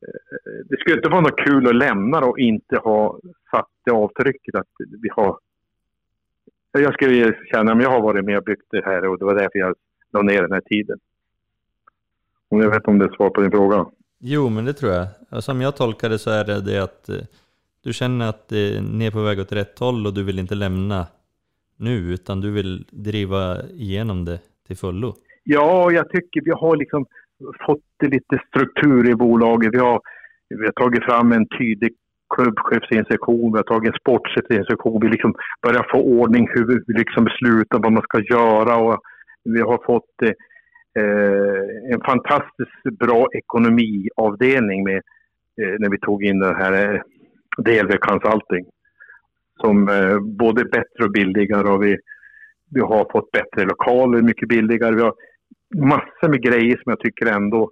Eh, 0.02 0.66
det 0.66 0.80
skulle 0.80 0.96
inte 0.96 1.10
vara 1.10 1.22
något 1.22 1.40
kul 1.40 1.68
att 1.68 1.76
lämna 1.76 2.20
och 2.20 2.40
inte 2.40 2.78
ha 2.78 3.20
satt 3.52 3.70
det 3.86 3.92
avtrycket 3.92 4.56
att 4.56 4.68
vi 5.02 5.10
har... 5.10 5.40
Jag 6.72 6.93
skulle 6.93 7.36
känna 7.51 7.72
att 7.72 7.84
jag 7.84 7.89
har 7.89 8.01
varit 8.01 8.26
med 8.26 8.38
och 8.38 8.43
byggt 8.43 8.67
det 8.72 8.86
här 8.86 9.05
och 9.05 9.20
det 9.20 9.26
var 9.26 9.36
därför 9.36 9.59
jag 9.59 9.76
la 10.13 10.22
ner 10.22 10.41
den 10.41 10.51
här 10.51 10.61
tiden. 10.61 10.99
Och 12.49 12.63
jag 12.63 12.70
vet 12.70 12.88
om 12.88 12.99
det 12.99 13.05
är 13.05 13.15
svar 13.15 13.30
på 13.30 13.41
din 13.41 13.51
fråga. 13.51 13.86
Jo, 14.20 14.49
men 14.49 14.65
det 14.65 14.74
tror 14.74 14.91
jag. 14.91 15.07
Som 15.43 15.61
jag 15.61 15.76
tolkar 15.76 16.09
det 16.09 16.20
så 16.20 16.30
är 16.30 16.45
det 16.45 16.61
det 16.61 16.84
att 16.84 17.09
eh, 17.09 17.15
du 17.84 17.93
känner 17.93 18.30
att 18.30 18.51
ni 18.91 19.05
är 19.05 19.11
på 19.11 19.22
väg 19.22 19.39
åt 19.39 19.51
rätt 19.51 19.80
håll 19.80 20.07
och 20.07 20.13
du 20.13 20.24
vill 20.24 20.39
inte 20.39 20.55
lämna 20.55 21.07
nu, 21.78 22.13
utan 22.13 22.41
du 22.41 22.51
vill 22.51 22.86
driva 22.91 23.61
igenom 23.63 24.26
det 24.26 24.39
till 24.67 24.78
fullo. 24.78 25.15
Ja, 25.43 25.91
jag 25.91 26.09
tycker 26.09 26.41
vi 26.41 26.51
har 26.51 26.76
liksom 26.76 27.05
fått 27.65 28.11
lite 28.11 28.41
struktur 28.47 29.09
i 29.09 29.15
bolaget. 29.15 29.74
Vi 29.74 29.80
har, 29.80 30.01
vi 30.49 30.65
har 30.65 30.72
tagit 30.72 31.03
fram 31.03 31.32
en 31.32 31.47
tydlig 31.47 31.93
klubbchefsinstruktion, 32.36 33.51
vi 33.51 33.57
har 33.57 33.63
tagit 33.63 33.93
en 33.93 33.99
sportchefsinstruktion. 33.99 35.01
Vi 35.01 35.07
liksom 35.09 35.34
börjar 35.61 35.88
få 35.91 35.97
ordning 35.97 36.47
hur 36.53 36.84
vi 36.88 36.93
liksom 36.93 37.23
beslutar 37.23 37.80
vad 37.80 37.91
man 37.91 38.03
ska 38.03 38.19
göra 38.19 38.77
och 38.77 38.99
vi 39.43 39.61
har 39.61 39.80
fått 39.86 40.21
eh, 40.21 40.34
en 41.93 42.01
fantastiskt 42.05 42.99
bra 42.99 43.27
ekonomiavdelning 43.34 44.84
med, 44.84 45.01
eh, 45.61 45.75
när 45.80 45.89
vi 45.89 45.99
tog 45.99 46.23
in 46.23 46.39
den 46.39 46.55
här 46.55 46.73
eh, 46.73 47.01
DLV 47.57 47.97
Consulting. 47.97 48.65
Som 49.61 49.89
eh, 49.89 50.19
både 50.19 50.61
är 50.61 50.65
bättre 50.65 51.03
och 51.03 51.11
billigare 51.11 51.67
och 51.69 51.84
vi, 51.84 51.97
vi 52.69 52.82
har 52.82 53.11
fått 53.11 53.32
bättre 53.32 53.65
lokaler, 53.65 54.21
mycket 54.21 54.49
billigare. 54.49 54.95
Vi 54.95 55.01
har 55.01 55.13
massor 55.75 56.30
med 56.30 56.41
grejer 56.41 56.80
som 56.84 56.89
jag 56.89 56.99
tycker 56.99 57.25
ändå 57.25 57.71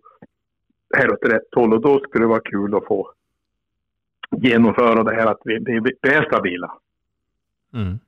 är 0.98 1.12
åt 1.12 1.26
rätt 1.26 1.56
håll 1.56 1.74
och 1.74 1.82
då 1.82 2.00
skulle 2.00 2.24
det 2.24 2.30
vara 2.30 2.50
kul 2.52 2.76
att 2.76 2.86
få 2.86 3.12
genomföra 4.32 5.04
det 5.04 5.16
här 5.16 5.26
att 5.26 5.42
vi, 5.44 5.60
vi, 5.60 6.10
är 6.10 6.26
stabila. 6.26 6.78
Mm. 7.74 8.00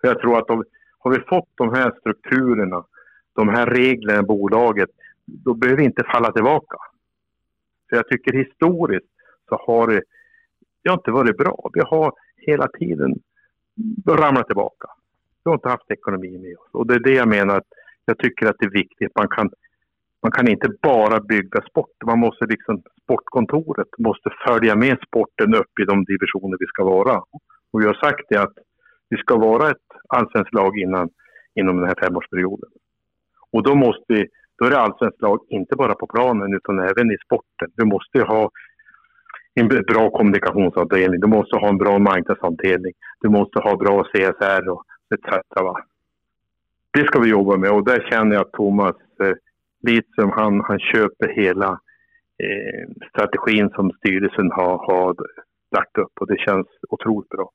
För 0.00 0.08
jag 0.08 0.20
tror 0.20 0.38
att 0.38 0.50
om, 0.50 0.64
har 0.98 1.10
vi 1.10 1.20
fått 1.20 1.48
de 1.54 1.74
här 1.74 1.94
strukturerna, 2.00 2.84
de 3.32 3.48
här 3.48 3.66
reglerna 3.66 4.20
i 4.20 4.22
bolaget, 4.22 4.90
då 5.24 5.54
behöver 5.54 5.78
vi 5.78 5.84
inte 5.84 6.04
falla 6.12 6.32
tillbaka. 6.32 6.76
För 7.88 7.96
jag 7.96 8.08
tycker 8.08 8.32
historiskt 8.32 9.06
så 9.48 9.56
har 9.66 9.86
det, 9.86 10.02
det 10.82 10.90
har 10.90 10.96
inte 10.96 11.10
varit 11.10 11.36
bra. 11.36 11.70
Vi 11.72 11.80
har 11.80 12.12
hela 12.36 12.68
tiden 12.68 13.14
ramlat 14.06 14.46
tillbaka. 14.46 14.88
Vi 15.44 15.48
har 15.50 15.54
inte 15.54 15.68
haft 15.68 15.90
ekonomi 15.90 16.38
med 16.38 16.56
oss. 16.56 16.68
Och 16.72 16.86
det 16.86 16.94
är 16.94 16.98
det 17.00 17.14
jag 17.14 17.28
menar 17.28 17.56
att 17.56 17.66
jag 18.04 18.18
tycker 18.18 18.46
att 18.46 18.56
det 18.58 18.66
är 18.66 18.70
viktigt. 18.70 19.12
Man 19.14 19.28
kan, 19.28 19.50
man 20.22 20.32
kan 20.32 20.48
inte 20.48 20.68
bara 20.82 21.20
bygga 21.20 21.60
sport. 21.70 21.96
Man 22.06 22.18
måste 22.18 22.46
liksom, 22.46 22.82
sportkontoret 23.02 23.88
måste 23.98 24.30
följa 24.46 24.76
med 24.76 24.98
sporten 25.06 25.54
upp 25.54 25.78
i 25.80 25.84
de 25.84 26.04
divisioner 26.04 26.56
vi 26.60 26.66
ska 26.66 26.84
vara. 26.84 27.22
Och 27.72 27.80
vi 27.80 27.86
har 27.86 27.94
sagt 27.94 28.26
det 28.28 28.42
att 28.42 28.54
vi 29.08 29.16
ska 29.16 29.36
vara 29.36 29.70
ett 29.70 29.88
allsvenskt 30.08 30.54
lag 30.54 30.78
innan, 30.78 31.08
inom 31.54 31.76
den 31.76 31.86
här 31.88 31.94
femårsperioden. 32.02 32.70
Och 33.52 33.62
då 33.62 33.74
måste 33.74 34.04
vi, 34.08 34.26
då 34.58 34.64
är 34.64 34.70
det 34.70 34.78
allsvenskt 34.78 35.22
lag 35.22 35.38
inte 35.48 35.76
bara 35.76 35.94
på 35.94 36.06
planen 36.06 36.54
utan 36.54 36.78
även 36.78 37.10
i 37.10 37.16
sporten. 37.24 37.68
Du 37.74 37.84
måste 37.84 38.22
ha 38.22 38.50
en 39.54 39.68
bra 39.68 40.10
kommunikationsavdelning, 40.10 41.20
du 41.20 41.26
måste 41.26 41.56
ha 41.56 41.68
en 41.68 41.78
bra 41.78 41.98
marknadsavdelning, 41.98 42.92
du 43.20 43.28
måste 43.28 43.58
ha 43.58 43.76
bra 43.76 44.04
CSR 44.04 44.68
och 44.68 44.84
etc. 45.14 45.30
Va? 45.54 45.84
det 46.90 47.06
ska 47.06 47.20
vi 47.20 47.30
jobba 47.30 47.56
med 47.56 47.70
och 47.70 47.84
där 47.84 48.08
känner 48.10 48.34
jag 48.36 48.42
att 48.42 48.52
Thomas 48.52 48.96
eh, 49.22 49.36
Lidström, 49.82 50.30
han, 50.30 50.60
han 50.60 50.78
köper 50.78 51.28
hela 51.28 51.80
eh, 52.42 52.88
strategin 53.10 53.70
som 53.70 53.90
styrelsen 53.90 54.50
har, 54.52 54.78
har 54.78 55.16
lagt 55.76 55.98
upp 55.98 56.12
och 56.20 56.26
det 56.26 56.38
känns 56.38 56.66
otroligt 56.88 57.28
bra. 57.28 57.50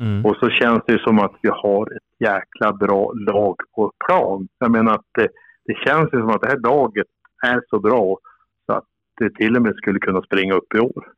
Mm. 0.00 0.26
Och 0.26 0.36
så 0.36 0.50
känns 0.50 0.82
det 0.86 0.98
som 0.98 1.18
att 1.18 1.34
vi 1.42 1.48
har 1.48 1.96
ett 1.96 2.10
jäkla 2.18 2.72
bra 2.72 3.12
lag 3.12 3.56
på 3.74 3.92
plan. 4.06 4.48
Jag 4.58 4.70
menar 4.70 4.94
att 4.94 5.06
det, 5.12 5.28
det 5.64 5.74
känns 5.86 6.10
som 6.10 6.28
att 6.28 6.40
det 6.40 6.48
här 6.48 6.58
laget 6.58 7.06
är 7.46 7.62
så 7.70 7.78
bra 7.78 8.18
så 8.66 8.72
att 8.72 8.84
det 9.18 9.34
till 9.34 9.56
och 9.56 9.62
med 9.62 9.74
skulle 9.76 9.98
kunna 9.98 10.22
springa 10.22 10.54
upp 10.54 10.74
i 10.74 10.78
år. 10.78 11.12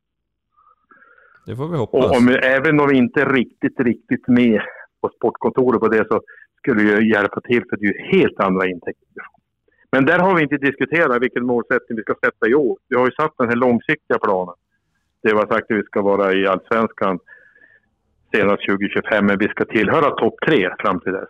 Det 1.47 1.57
får 1.57 1.69
vi 1.69 1.77
hoppas. 1.77 2.05
Och 2.05 2.17
om, 2.17 2.29
även 2.43 2.81
om 2.81 2.89
vi 2.89 2.97
inte 2.97 3.21
är 3.21 3.33
riktigt, 3.33 3.81
riktigt 3.81 4.29
med 4.29 4.63
på 5.01 5.09
sportkontoret 5.17 5.81
på 5.81 5.89
det 5.89 6.07
så 6.09 6.21
skulle 6.59 6.83
ju 6.83 7.13
hjälpa 7.13 7.41
till 7.41 7.63
för 7.71 7.77
det 7.77 7.87
är 7.87 7.93
ju 7.93 8.19
helt 8.19 8.41
andra 8.41 8.67
intäkter. 8.67 9.23
Men 9.93 10.05
där 10.05 10.19
har 10.19 10.37
vi 10.37 10.43
inte 10.43 10.57
diskuterat 10.57 11.23
vilken 11.23 11.47
målsättning 11.47 11.97
vi 11.97 12.03
ska 12.03 12.15
sätta 12.25 12.49
i 12.49 12.55
år. 12.55 12.79
Vi 12.89 12.97
har 12.97 13.07
ju 13.07 13.13
satt 13.13 13.35
den 13.39 13.49
här 13.49 13.57
långsiktiga 13.57 14.19
planen. 14.19 14.55
Det 15.23 15.35
var 15.35 15.47
sagt 15.47 15.71
att 15.71 15.77
vi 15.77 15.83
ska 15.83 16.03
vara 16.03 16.33
i 16.33 16.47
Allsvenskan 16.47 17.19
senast 18.35 18.67
2025, 18.67 19.27
men 19.27 19.39
vi 19.39 19.49
ska 19.49 19.65
tillhöra 19.65 20.11
topp 20.11 20.35
tre 20.47 20.75
fram 20.79 21.01
till 21.01 21.13
dess. 21.13 21.29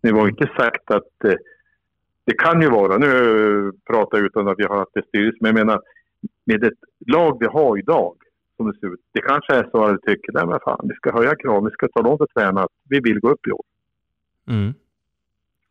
Det 0.00 0.12
var 0.12 0.28
inte 0.28 0.50
sagt 0.56 0.90
att 0.90 1.24
eh, 1.24 1.34
det 2.24 2.34
kan 2.38 2.62
ju 2.62 2.70
vara, 2.70 2.98
nu 2.98 3.72
pratar 3.90 4.18
jag 4.18 4.26
utan 4.26 4.48
att 4.48 4.58
vi 4.58 4.64
har 4.64 4.78
haft 4.78 4.94
det 4.94 5.06
styrelse, 5.08 5.38
men 5.40 5.56
jag 5.56 5.66
menar 5.66 5.80
med 6.44 6.64
ett 6.64 6.78
lag 7.06 7.36
vi 7.40 7.46
har 7.46 7.78
idag 7.78 8.16
som 8.56 8.66
det 8.70 8.78
ser 8.78 8.94
ut. 8.94 9.00
Det 9.12 9.20
kanske 9.20 9.54
är 9.54 9.68
så 9.70 9.84
att 9.84 9.92
vi 9.92 9.98
tycker, 9.98 10.32
nej 10.32 10.46
men 10.46 10.60
fan, 10.64 10.88
vi 10.88 10.94
ska 10.94 11.12
höja 11.12 11.36
krav, 11.36 11.64
vi 11.64 11.70
ska 11.70 11.88
tala 11.88 12.08
om 12.08 12.18
för 12.18 12.26
tränarna 12.26 12.62
att 12.62 12.72
vi 12.88 13.00
vill 13.00 13.20
gå 13.20 13.30
upp 13.30 13.46
i 13.46 13.52
år. 13.52 13.64
Mm. 14.48 14.74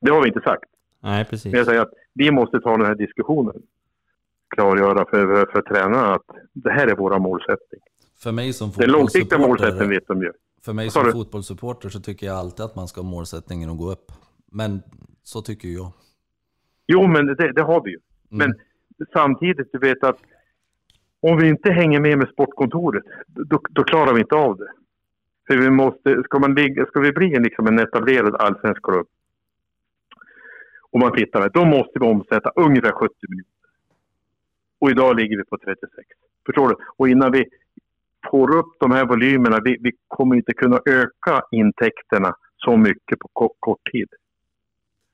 Det 0.01 0.11
har 0.11 0.21
vi 0.21 0.27
inte 0.27 0.41
sagt. 0.41 0.69
Nej, 1.01 1.25
precis. 1.25 1.51
Men 1.51 1.57
jag 1.57 1.67
säger 1.67 1.81
att 1.81 1.93
vi 2.13 2.31
måste 2.31 2.59
ta 2.59 2.77
den 2.77 2.85
här 2.85 2.95
diskussionen. 2.95 3.55
Klargöra 4.55 5.05
för, 5.09 5.51
för 5.51 5.61
tränarna 5.61 6.13
att 6.15 6.25
det 6.53 6.71
här 6.71 6.87
är 6.87 6.95
våra 6.95 7.19
målsättning. 7.19 7.81
För 8.23 8.31
mig 8.31 8.53
som 8.53 8.71
Den 8.77 8.91
långsiktiga 8.91 9.39
målsättningen 9.39 9.89
vet 9.89 10.07
de 10.07 10.21
ju. 10.21 10.31
För 10.65 10.73
mig 10.73 10.89
som 10.89 11.11
fotbollssupporter 11.11 11.89
så 11.89 11.99
tycker 11.99 12.25
jag 12.27 12.35
alltid 12.35 12.65
att 12.65 12.75
man 12.75 12.87
ska 12.87 13.01
ha 13.01 13.09
målsättningen 13.09 13.69
att 13.69 13.77
gå 13.77 13.91
upp. 13.91 14.11
Men 14.51 14.81
så 15.23 15.41
tycker 15.41 15.67
jag. 15.67 15.91
Jo, 16.87 17.07
men 17.07 17.25
det, 17.25 17.51
det 17.51 17.61
har 17.61 17.83
vi 17.83 17.91
ju. 17.91 17.99
Mm. 18.31 18.37
Men 18.37 18.59
samtidigt, 19.13 19.69
du 19.71 19.79
vet 19.79 20.03
att 20.03 20.17
om 21.21 21.37
vi 21.37 21.49
inte 21.49 21.71
hänger 21.71 21.99
med 21.99 22.17
med 22.17 22.27
sportkontoret, 22.27 23.03
då, 23.27 23.61
då 23.69 23.83
klarar 23.83 24.13
vi 24.13 24.21
inte 24.21 24.35
av 24.35 24.57
det. 24.57 24.71
För 25.47 25.57
vi 25.57 25.69
måste, 25.69 26.23
ska, 26.23 26.39
man 26.39 26.55
ligga, 26.55 26.85
ska 26.85 26.99
vi 26.99 27.11
bli 27.11 27.35
en, 27.35 27.43
liksom 27.43 27.67
en 27.67 27.79
etablerad 27.79 28.35
allsvensk 28.35 28.83
klubb, 28.83 29.07
om 30.91 30.99
man 30.99 31.11
tittar, 31.11 31.49
då 31.49 31.65
måste 31.65 31.99
vi 31.99 32.05
omsätta 32.05 32.51
ungefär 32.55 32.91
70 32.91 33.15
miljoner. 33.29 33.45
Och 34.79 34.91
idag 34.91 35.15
ligger 35.15 35.37
vi 35.37 35.43
på 35.43 35.57
36. 35.57 35.89
Förstår 36.45 36.69
du? 36.69 36.75
Och 36.97 37.09
innan 37.09 37.31
vi 37.31 37.45
får 38.31 38.55
upp 38.55 38.73
de 38.79 38.91
här 38.91 39.05
volymerna, 39.05 39.59
vi, 39.63 39.77
vi 39.79 39.91
kommer 40.07 40.35
inte 40.35 40.53
kunna 40.53 40.79
öka 40.85 41.41
intäkterna 41.51 42.35
så 42.57 42.77
mycket 42.77 43.19
på 43.19 43.27
kort, 43.33 43.57
kort, 43.59 43.91
tid. 43.91 44.07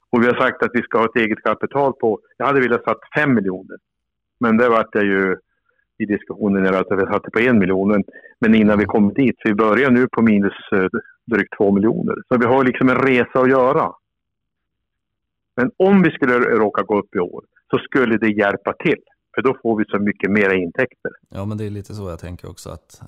Och 0.09 0.21
vi 0.23 0.27
har 0.27 0.33
sagt 0.33 0.63
att 0.63 0.71
vi 0.73 0.81
ska 0.81 0.97
ha 0.97 1.05
ett 1.05 1.15
eget 1.15 1.43
kapital 1.43 1.93
på, 1.93 2.19
jag 2.37 2.45
hade 2.45 2.59
velat 2.59 2.83
satt 2.83 2.99
5 3.15 3.33
miljoner. 3.33 3.77
Men 4.39 4.57
det 4.57 4.69
vart 4.69 4.95
jag 4.95 5.05
ju 5.05 5.37
i 5.97 6.05
diskussionen 6.05 6.65
är 6.65 6.73
att 6.73 6.99
vi 6.99 7.13
satte 7.13 7.31
på 7.31 7.39
en 7.39 7.59
miljon. 7.59 8.03
Men, 8.39 8.55
innan 8.55 8.79
vi 8.79 8.85
kom 8.85 9.13
dit, 9.13 9.35
så 9.39 9.49
vi 9.49 9.55
börjar 9.55 9.91
nu 9.91 10.07
på 10.11 10.21
minus 10.21 10.53
eh, 10.71 10.87
drygt 11.25 11.57
två 11.57 11.71
miljoner. 11.71 12.15
Så 12.27 12.39
vi 12.39 12.45
har 12.45 12.63
liksom 12.63 12.89
en 12.89 12.95
resa 12.95 13.39
att 13.39 13.49
göra. 13.49 13.93
Men 15.57 15.71
om 15.77 16.03
vi 16.03 16.11
skulle 16.11 16.33
råka 16.39 16.83
gå 16.83 16.99
upp 16.99 17.15
i 17.15 17.19
år 17.19 17.43
så 17.71 17.77
skulle 17.77 18.17
det 18.17 18.29
hjälpa 18.29 18.73
till. 18.73 19.01
För 19.35 19.41
då 19.41 19.57
får 19.61 19.77
vi 19.77 19.85
så 19.85 19.99
mycket 19.99 20.31
mera 20.31 20.53
intäkter. 20.53 21.11
Ja, 21.29 21.45
men 21.45 21.57
det 21.57 21.65
är 21.65 21.69
lite 21.69 21.93
så 21.93 22.09
jag 22.09 22.19
tänker 22.19 22.49
också 22.49 22.69
att 22.69 23.01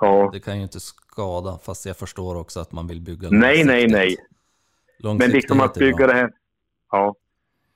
Ja, 0.00 0.30
det 0.32 0.40
kan 0.40 0.56
ju 0.56 0.62
inte 0.62 0.80
skada, 0.80 1.58
fast 1.62 1.86
jag 1.86 1.96
förstår 1.96 2.40
också 2.40 2.60
att 2.60 2.72
man 2.72 2.86
vill 2.86 3.00
bygga 3.00 3.28
nej, 3.30 3.64
nej, 3.64 3.86
nej. 3.88 4.16
Men 5.18 5.30
liksom 5.30 5.60
att 5.60 5.74
bygga 5.74 6.06
det 6.06 6.14
här. 6.14 6.30
Ja. 6.90 7.14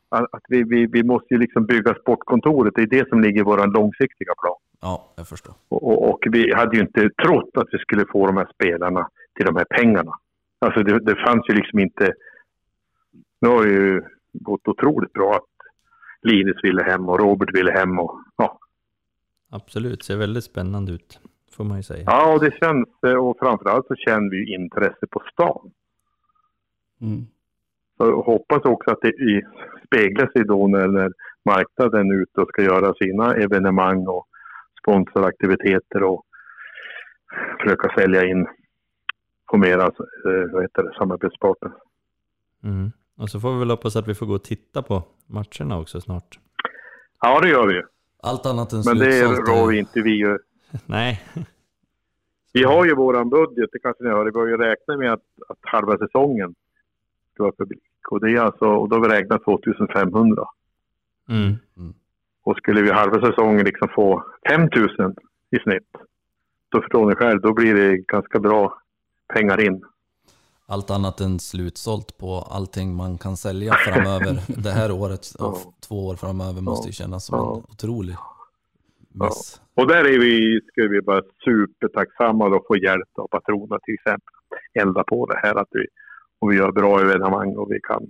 Att 0.09 0.43
vi, 0.49 0.63
vi, 0.63 0.87
vi 0.87 1.03
måste 1.03 1.35
ju 1.35 1.41
liksom 1.41 1.67
bygga 1.67 1.95
sportkontoret. 1.95 2.75
Det 2.77 2.83
är 2.83 2.87
det 2.87 3.09
som 3.09 3.21
ligger 3.21 3.41
i 3.41 3.45
vår 3.45 3.67
långsiktiga 3.67 4.35
plan. 4.43 4.57
Ja, 4.81 5.13
jag 5.17 5.29
förstår. 5.29 5.55
Och, 5.69 5.83
och, 5.89 6.11
och 6.11 6.19
vi 6.31 6.55
hade 6.55 6.77
ju 6.77 6.83
inte 6.83 7.11
trott 7.25 7.51
att 7.55 7.69
vi 7.73 7.79
skulle 7.79 8.05
få 8.13 8.27
de 8.27 8.37
här 8.37 8.49
spelarna 8.55 9.09
till 9.37 9.47
de 9.47 9.57
här 9.57 9.65
pengarna. 9.65 10.13
Alltså 10.59 10.83
det, 10.83 10.99
det 10.99 11.17
fanns 11.17 11.49
ju 11.49 11.55
liksom 11.55 11.79
inte... 11.79 12.13
Nu 13.43 13.49
har 13.49 13.65
det 13.65 13.73
ju 13.73 14.03
gått 14.33 14.69
otroligt 14.69 15.13
bra 15.13 15.35
att 15.35 15.53
Linus 16.23 16.57
ville 16.63 16.83
hem 16.83 17.09
och 17.09 17.21
Robert 17.21 17.55
ville 17.55 17.73
hem 17.73 17.99
och 17.99 18.21
ja. 18.37 18.59
Absolut, 19.51 20.05
ser 20.05 20.17
väldigt 20.17 20.45
spännande 20.45 20.93
ut. 20.93 21.21
Får 21.57 21.65
man 21.65 21.77
ju 21.77 21.83
säga. 21.83 22.05
Ja, 22.07 22.35
och 22.35 22.45
det 22.45 22.51
känns... 22.61 22.89
Och 23.19 23.39
framförallt 23.39 23.87
så 23.87 23.95
känner 23.95 24.31
vi 24.31 24.37
ju 24.37 24.55
intresse 24.55 25.07
på 25.11 25.23
stan. 25.33 25.71
Mm. 27.01 27.27
Så 27.97 28.07
jag 28.07 28.23
hoppas 28.23 28.65
också 28.65 28.91
att 28.91 29.01
det 29.01 29.43
speglar 29.87 30.31
sig 30.33 30.45
då 30.45 30.67
när, 30.67 30.89
när 30.89 31.13
marknaden 31.45 32.11
är 32.11 32.23
ute 32.23 32.41
och 32.41 32.49
ska 32.49 32.63
göra 32.63 32.95
sina 32.95 33.35
evenemang 33.35 34.07
och 34.07 34.27
sponsoraktiviteter 34.83 36.03
och 36.03 36.27
försöka 37.61 37.95
sälja 37.99 38.25
in 38.25 38.47
på 39.51 39.57
mera 39.57 39.83
eh, 39.83 40.53
vad 40.53 40.63
heter 40.63 40.83
det, 40.83 40.95
samarbetspartner. 40.99 41.73
Mm. 42.65 42.93
Och 43.23 43.31
så 43.31 43.41
får 43.41 43.53
vi 43.53 43.59
väl 43.59 43.71
hoppas 43.71 43.97
att 43.97 44.09
vi 44.09 44.15
får 44.15 44.27
gå 44.27 44.35
och 44.35 44.45
titta 44.45 44.83
på 44.83 45.03
matcherna 45.27 45.79
också 45.79 46.01
snart. 46.01 46.39
Ja, 47.21 47.41
det 47.41 47.49
gör 47.49 47.67
vi 47.67 47.75
ju. 47.75 47.83
Allt 48.23 48.47
annat 48.47 48.73
än 48.73 48.83
Men 48.87 48.99
det 48.99 49.23
rår 49.25 49.67
vi 49.67 49.79
inte 49.79 50.01
vi 50.03 50.11
ju. 50.11 50.39
Nej, 50.87 51.23
Vi 52.53 52.65
har 52.65 52.85
ju 52.85 52.95
våran 52.95 53.31
budget, 53.31 53.71
det 53.73 53.79
kanske 53.79 54.05
ni 54.05 54.11
hör. 54.11 54.25
Vi 54.25 54.39
har 54.39 54.47
ju 54.47 54.57
räknat 54.57 54.99
med 54.99 55.13
att, 55.13 55.23
att 55.49 55.59
halva 55.61 55.99
säsongen 55.99 56.55
ska 57.35 57.43
vara 57.43 57.53
publik. 57.53 57.83
Och, 58.11 58.21
det 58.21 58.33
är 58.33 58.41
alltså, 58.41 58.65
och 58.65 58.89
då 58.89 58.97
har 58.97 59.03
vi 59.03 59.09
räknat 59.09 59.45
2500. 59.45 60.45
mm. 61.77 61.95
Och 62.43 62.57
skulle 62.57 62.83
vi 62.83 62.91
halva 62.91 63.27
säsongen 63.27 63.65
liksom 63.65 63.89
få 63.89 64.25
5000 64.49 65.15
i 65.51 65.59
snitt, 65.59 65.93
då 66.69 66.81
förstår 66.81 67.09
ni 67.09 67.15
själv, 67.15 67.41
då 67.41 67.53
blir 67.53 67.75
det 67.75 67.97
ganska 67.97 68.39
bra 68.39 68.79
pengar 69.35 69.61
in. 69.61 69.85
Allt 70.73 70.91
annat 70.91 71.21
än 71.21 71.39
slutsålt 71.39 72.19
på 72.19 72.35
allting 72.51 72.95
man 72.95 73.19
kan 73.19 73.37
sälja 73.37 73.73
framöver. 73.75 74.33
det 74.63 74.71
här 74.71 74.93
året 74.93 75.21
och 75.39 75.57
Ja. 75.65 75.73
två 75.89 76.07
år 76.07 76.17
framöver 76.17 76.61
måste 76.63 76.89
ju 76.89 76.93
kännas 76.93 77.25
som 77.27 77.39
Ja. 77.39 77.57
en 77.57 77.63
otrolig 77.73 78.17
miss. 79.15 79.61
Och 79.75 79.87
där 79.89 80.05
är 80.05 80.19
vi, 80.19 80.61
ska 80.69 80.83
vi 80.89 81.01
vara 81.01 81.23
supertacksamma 81.45 82.45
och 82.47 82.65
få 82.67 82.77
hjälp 82.77 83.09
av 83.19 83.27
patroner 83.29 83.79
till 83.85 83.95
exempel. 83.95 84.35
Elda 84.75 85.05
på 85.05 85.27
det 85.27 85.39
här 85.43 85.55
att 85.55 85.69
vi, 85.71 85.87
och 86.41 86.51
vi 86.51 86.57
gör 86.57 86.73
bra 86.73 87.01
evenemang 87.01 87.57
och 87.57 87.73
vi 87.73 87.81
kan 87.81 88.07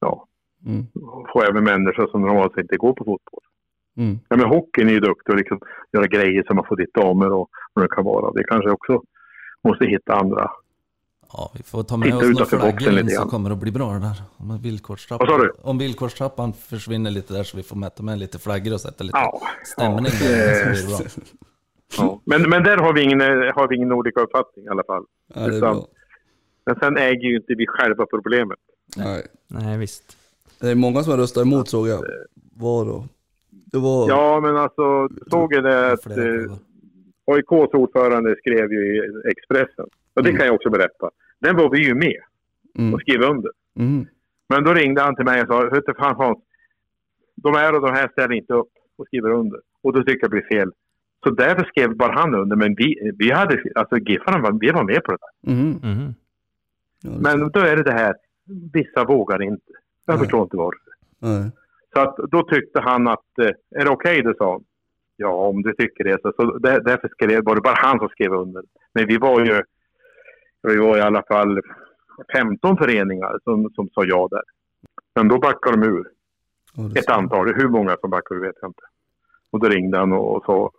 ja, 0.00 0.26
Mm. 0.66 0.86
få 1.32 1.42
även 1.42 1.64
människor 1.64 2.06
som 2.10 2.20
normalt 2.22 2.58
inte 2.58 2.76
går 2.76 2.92
på 2.92 3.04
fotboll. 3.04 3.40
Mm. 3.96 4.18
Ja, 4.28 4.36
men 4.36 4.46
hockeyn 4.48 4.88
är 4.88 4.92
ju 4.92 5.00
duktig 5.00 5.32
och 5.32 5.38
liksom 5.38 5.60
göra 5.92 6.06
grejer 6.06 6.42
som 6.46 6.56
man 6.56 6.64
får 6.68 6.76
dit 6.76 6.94
damer 6.94 7.32
och 7.32 7.48
vad 7.72 7.84
det 7.84 7.94
kan 7.94 8.04
vara. 8.04 8.32
Vi 8.34 8.44
kanske 8.44 8.70
också 8.70 9.02
måste 9.64 9.84
hitta 9.86 10.14
andra. 10.14 10.50
Ja, 11.32 11.50
vi 11.56 11.62
får 11.62 11.82
ta 11.82 11.96
med 11.96 12.06
Titta 12.06 12.16
oss 12.18 12.24
några 12.24 12.44
flaggor 12.46 12.88
in 12.88 12.94
lite 12.94 13.10
så 13.10 13.22
kommer 13.28 13.50
det 13.50 13.54
att 13.54 13.60
bli 13.60 13.70
bra 13.72 13.92
det 13.92 13.98
där. 13.98 14.22
Om 14.36 14.58
villkorstrappan, 14.62 15.26
Vad 15.30 15.40
sa 15.40 15.44
du? 15.44 15.52
om 15.62 15.78
villkorstrappan 15.78 16.52
försvinner 16.52 17.10
lite 17.10 17.34
där 17.34 17.42
så 17.42 17.56
vi 17.56 17.62
får 17.62 17.76
mäta 17.76 18.02
med 18.02 18.18
lite 18.18 18.38
flaggor 18.38 18.72
och 18.74 18.80
sätta 18.80 19.04
lite 19.04 19.18
Ja, 19.18 19.40
stämning 19.64 20.04
ja, 20.20 20.28
där 20.28 20.54
så 20.54 20.70
blir 20.70 20.82
det 20.82 20.86
bra. 20.88 21.06
ja. 21.98 22.20
Men, 22.24 22.42
men 22.50 22.62
där 22.62 22.76
har 22.76 22.92
vi, 22.92 23.02
ingen, 23.02 23.20
har 23.20 23.68
vi 23.68 23.76
ingen 23.76 23.92
olika 23.92 24.20
uppfattning 24.20 24.64
i 24.64 24.68
alla 24.68 24.84
fall. 24.84 25.04
Ja, 25.34 25.40
det 25.40 25.46
är 25.46 25.58
Utan- 25.58 25.74
bra. 25.76 25.86
Men 26.66 26.76
sen 26.78 26.96
äger 26.96 27.28
ju 27.28 27.36
inte 27.36 27.54
vi 27.54 27.66
själva 27.66 28.06
problemet. 28.06 28.58
Nej. 28.96 29.26
nej 29.48 29.78
visst. 29.78 30.16
Det 30.60 30.70
är 30.70 30.74
många 30.74 31.02
som 31.02 31.10
har 31.10 31.18
röstat 31.18 31.42
emot 31.42 31.68
såg 31.68 31.88
jag. 31.88 32.04
Var 32.54 32.84
då? 32.84 33.04
Det 33.50 33.78
var... 33.78 34.08
Ja, 34.08 34.40
men 34.40 34.56
alltså, 34.56 35.08
såg 35.30 35.54
jag 35.54 35.64
det 35.64 35.92
att 35.92 36.02
Flera 36.02 36.44
eh. 36.44 36.52
AIKs 37.26 37.74
ordförande 37.74 38.36
skrev 38.38 38.72
ju 38.72 38.96
i 38.96 39.00
Expressen. 39.30 39.86
Och 40.16 40.22
det 40.22 40.28
Mm. 40.28 40.38
kan 40.38 40.46
jag 40.46 40.54
också 40.54 40.70
berätta. 40.70 41.10
Den 41.38 41.56
var 41.56 41.70
vi 41.70 41.78
ju 41.86 41.94
med 41.94 42.20
Mm. 42.78 42.94
och 42.94 43.00
skrev 43.00 43.22
under. 43.22 43.50
Mm. 43.78 44.06
Men 44.48 44.64
då 44.64 44.72
ringde 44.74 45.02
han 45.02 45.16
till 45.16 45.24
mig 45.24 45.42
och 45.42 45.46
sa, 45.48 45.64
du 45.70 45.94
fan 45.98 46.16
Hans, 46.16 46.38
de 47.34 47.54
här 47.54 47.74
och 47.74 47.82
de 47.86 47.92
här 47.92 48.08
ställer 48.08 48.34
inte 48.34 48.54
upp 48.54 48.68
och 48.96 49.06
skriver 49.06 49.30
under. 49.30 49.60
Och 49.82 49.92
då 49.92 49.98
tycker 50.02 50.18
jag 50.20 50.30
det 50.30 50.36
blir 50.48 50.58
fel. 50.58 50.72
Så 51.24 51.30
därför 51.30 51.64
skrev 51.64 51.96
bara 51.96 52.12
han 52.12 52.34
under. 52.34 52.56
Men 52.56 52.74
vi, 52.74 53.12
vi 53.18 53.30
hade, 53.32 53.62
alltså 53.74 53.96
Giffarna, 53.98 54.38
var- 54.38 54.58
vi 54.60 54.70
var 54.70 54.84
med 54.84 55.04
på 55.04 55.12
det 55.12 55.18
där. 55.20 55.52
Mm. 55.52 55.70
Mhm. 55.70 56.14
Ja, 57.02 57.10
det- 57.10 57.20
Men 57.22 57.48
då 57.50 57.60
är 57.60 57.76
det 57.76 57.82
det 57.82 57.92
här, 57.92 58.14
vissa 58.72 59.04
vågar 59.04 59.42
inte. 59.42 59.72
Jag 60.06 60.14
Nej. 60.14 60.18
förstår 60.18 60.42
inte 60.42 60.56
varför. 60.56 60.92
Nej. 61.18 61.50
Så 61.94 62.00
att 62.00 62.16
då 62.16 62.42
tyckte 62.42 62.80
han 62.80 63.08
att, 63.08 63.38
eh, 63.38 63.80
är 63.80 63.84
det 63.84 63.90
okej 63.90 64.22
det 64.22 64.34
sa 64.38 64.52
han. 64.52 64.64
Ja, 65.16 65.28
om 65.28 65.62
du 65.62 65.72
tycker 65.72 66.04
det. 66.04 66.18
Så, 66.22 66.32
så 66.36 66.58
där, 66.58 66.80
därför 66.80 67.08
skrev, 67.08 67.44
var 67.44 67.54
det 67.54 67.60
bara 67.60 67.74
han 67.78 67.98
som 67.98 68.08
skrev 68.08 68.32
under. 68.32 68.62
Men 68.92 69.06
vi 69.06 69.16
var 69.16 69.40
ju, 69.44 69.62
vi 70.66 70.76
var 70.76 70.96
i 70.98 71.00
alla 71.00 71.22
fall 71.22 71.60
15 72.32 72.76
föreningar 72.76 73.38
som, 73.44 73.70
som 73.74 73.88
sa 73.94 74.04
ja 74.04 74.28
där. 74.30 74.42
Men 75.14 75.28
då 75.28 75.38
backade 75.38 75.76
de 75.76 75.86
ur. 75.86 76.08
Det 76.74 76.98
är 76.98 77.02
Ett 77.02 77.10
antal. 77.10 77.54
Hur 77.54 77.68
många 77.68 77.96
som 78.00 78.10
backade 78.10 78.40
ur 78.40 78.44
vet 78.46 78.56
jag 78.60 78.68
inte. 78.68 78.82
Och 79.50 79.60
då 79.60 79.68
ringde 79.68 79.98
han 79.98 80.12
och, 80.12 80.36
och 80.36 80.44
sa, 80.44 80.70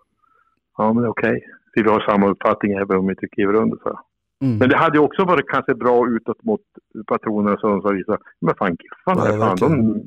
ja 0.78 0.94
men 0.94 1.04
det 1.04 1.08
är 1.08 1.12
okej. 1.12 1.46
Vi 1.74 1.82
har 1.82 2.00
samma 2.00 2.28
uppfattning 2.30 2.72
även 2.72 2.98
om 2.98 3.06
vi 3.08 3.12
inte 3.12 3.28
skriver 3.28 3.54
under. 3.54 3.78
Så. 3.84 4.00
Mm. 4.42 4.58
Men 4.58 4.70
det 4.70 4.78
hade 4.78 4.98
ju 4.98 5.04
också 5.04 5.26
varit 5.26 5.48
kanske 5.48 5.76
bra 5.76 6.08
utåt 6.10 6.44
mot 6.44 6.62
patronerna 7.08 7.58
som 7.58 7.82
sa 7.82 8.18
men 8.40 8.56
fan 8.56 8.78
Giffarna, 8.80 9.30
Ja, 9.36 9.56
fan, 9.58 9.58
de, 9.60 10.02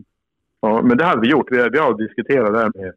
ja, 0.60 0.82
men 0.82 0.96
det 0.96 1.04
hade 1.04 1.20
vi 1.20 1.28
gjort. 1.30 1.46
Vi, 1.50 1.68
vi 1.72 1.78
har 1.78 1.94
diskuterat 1.98 2.52
det 2.52 2.58
här 2.58 2.70
med, 2.74 2.92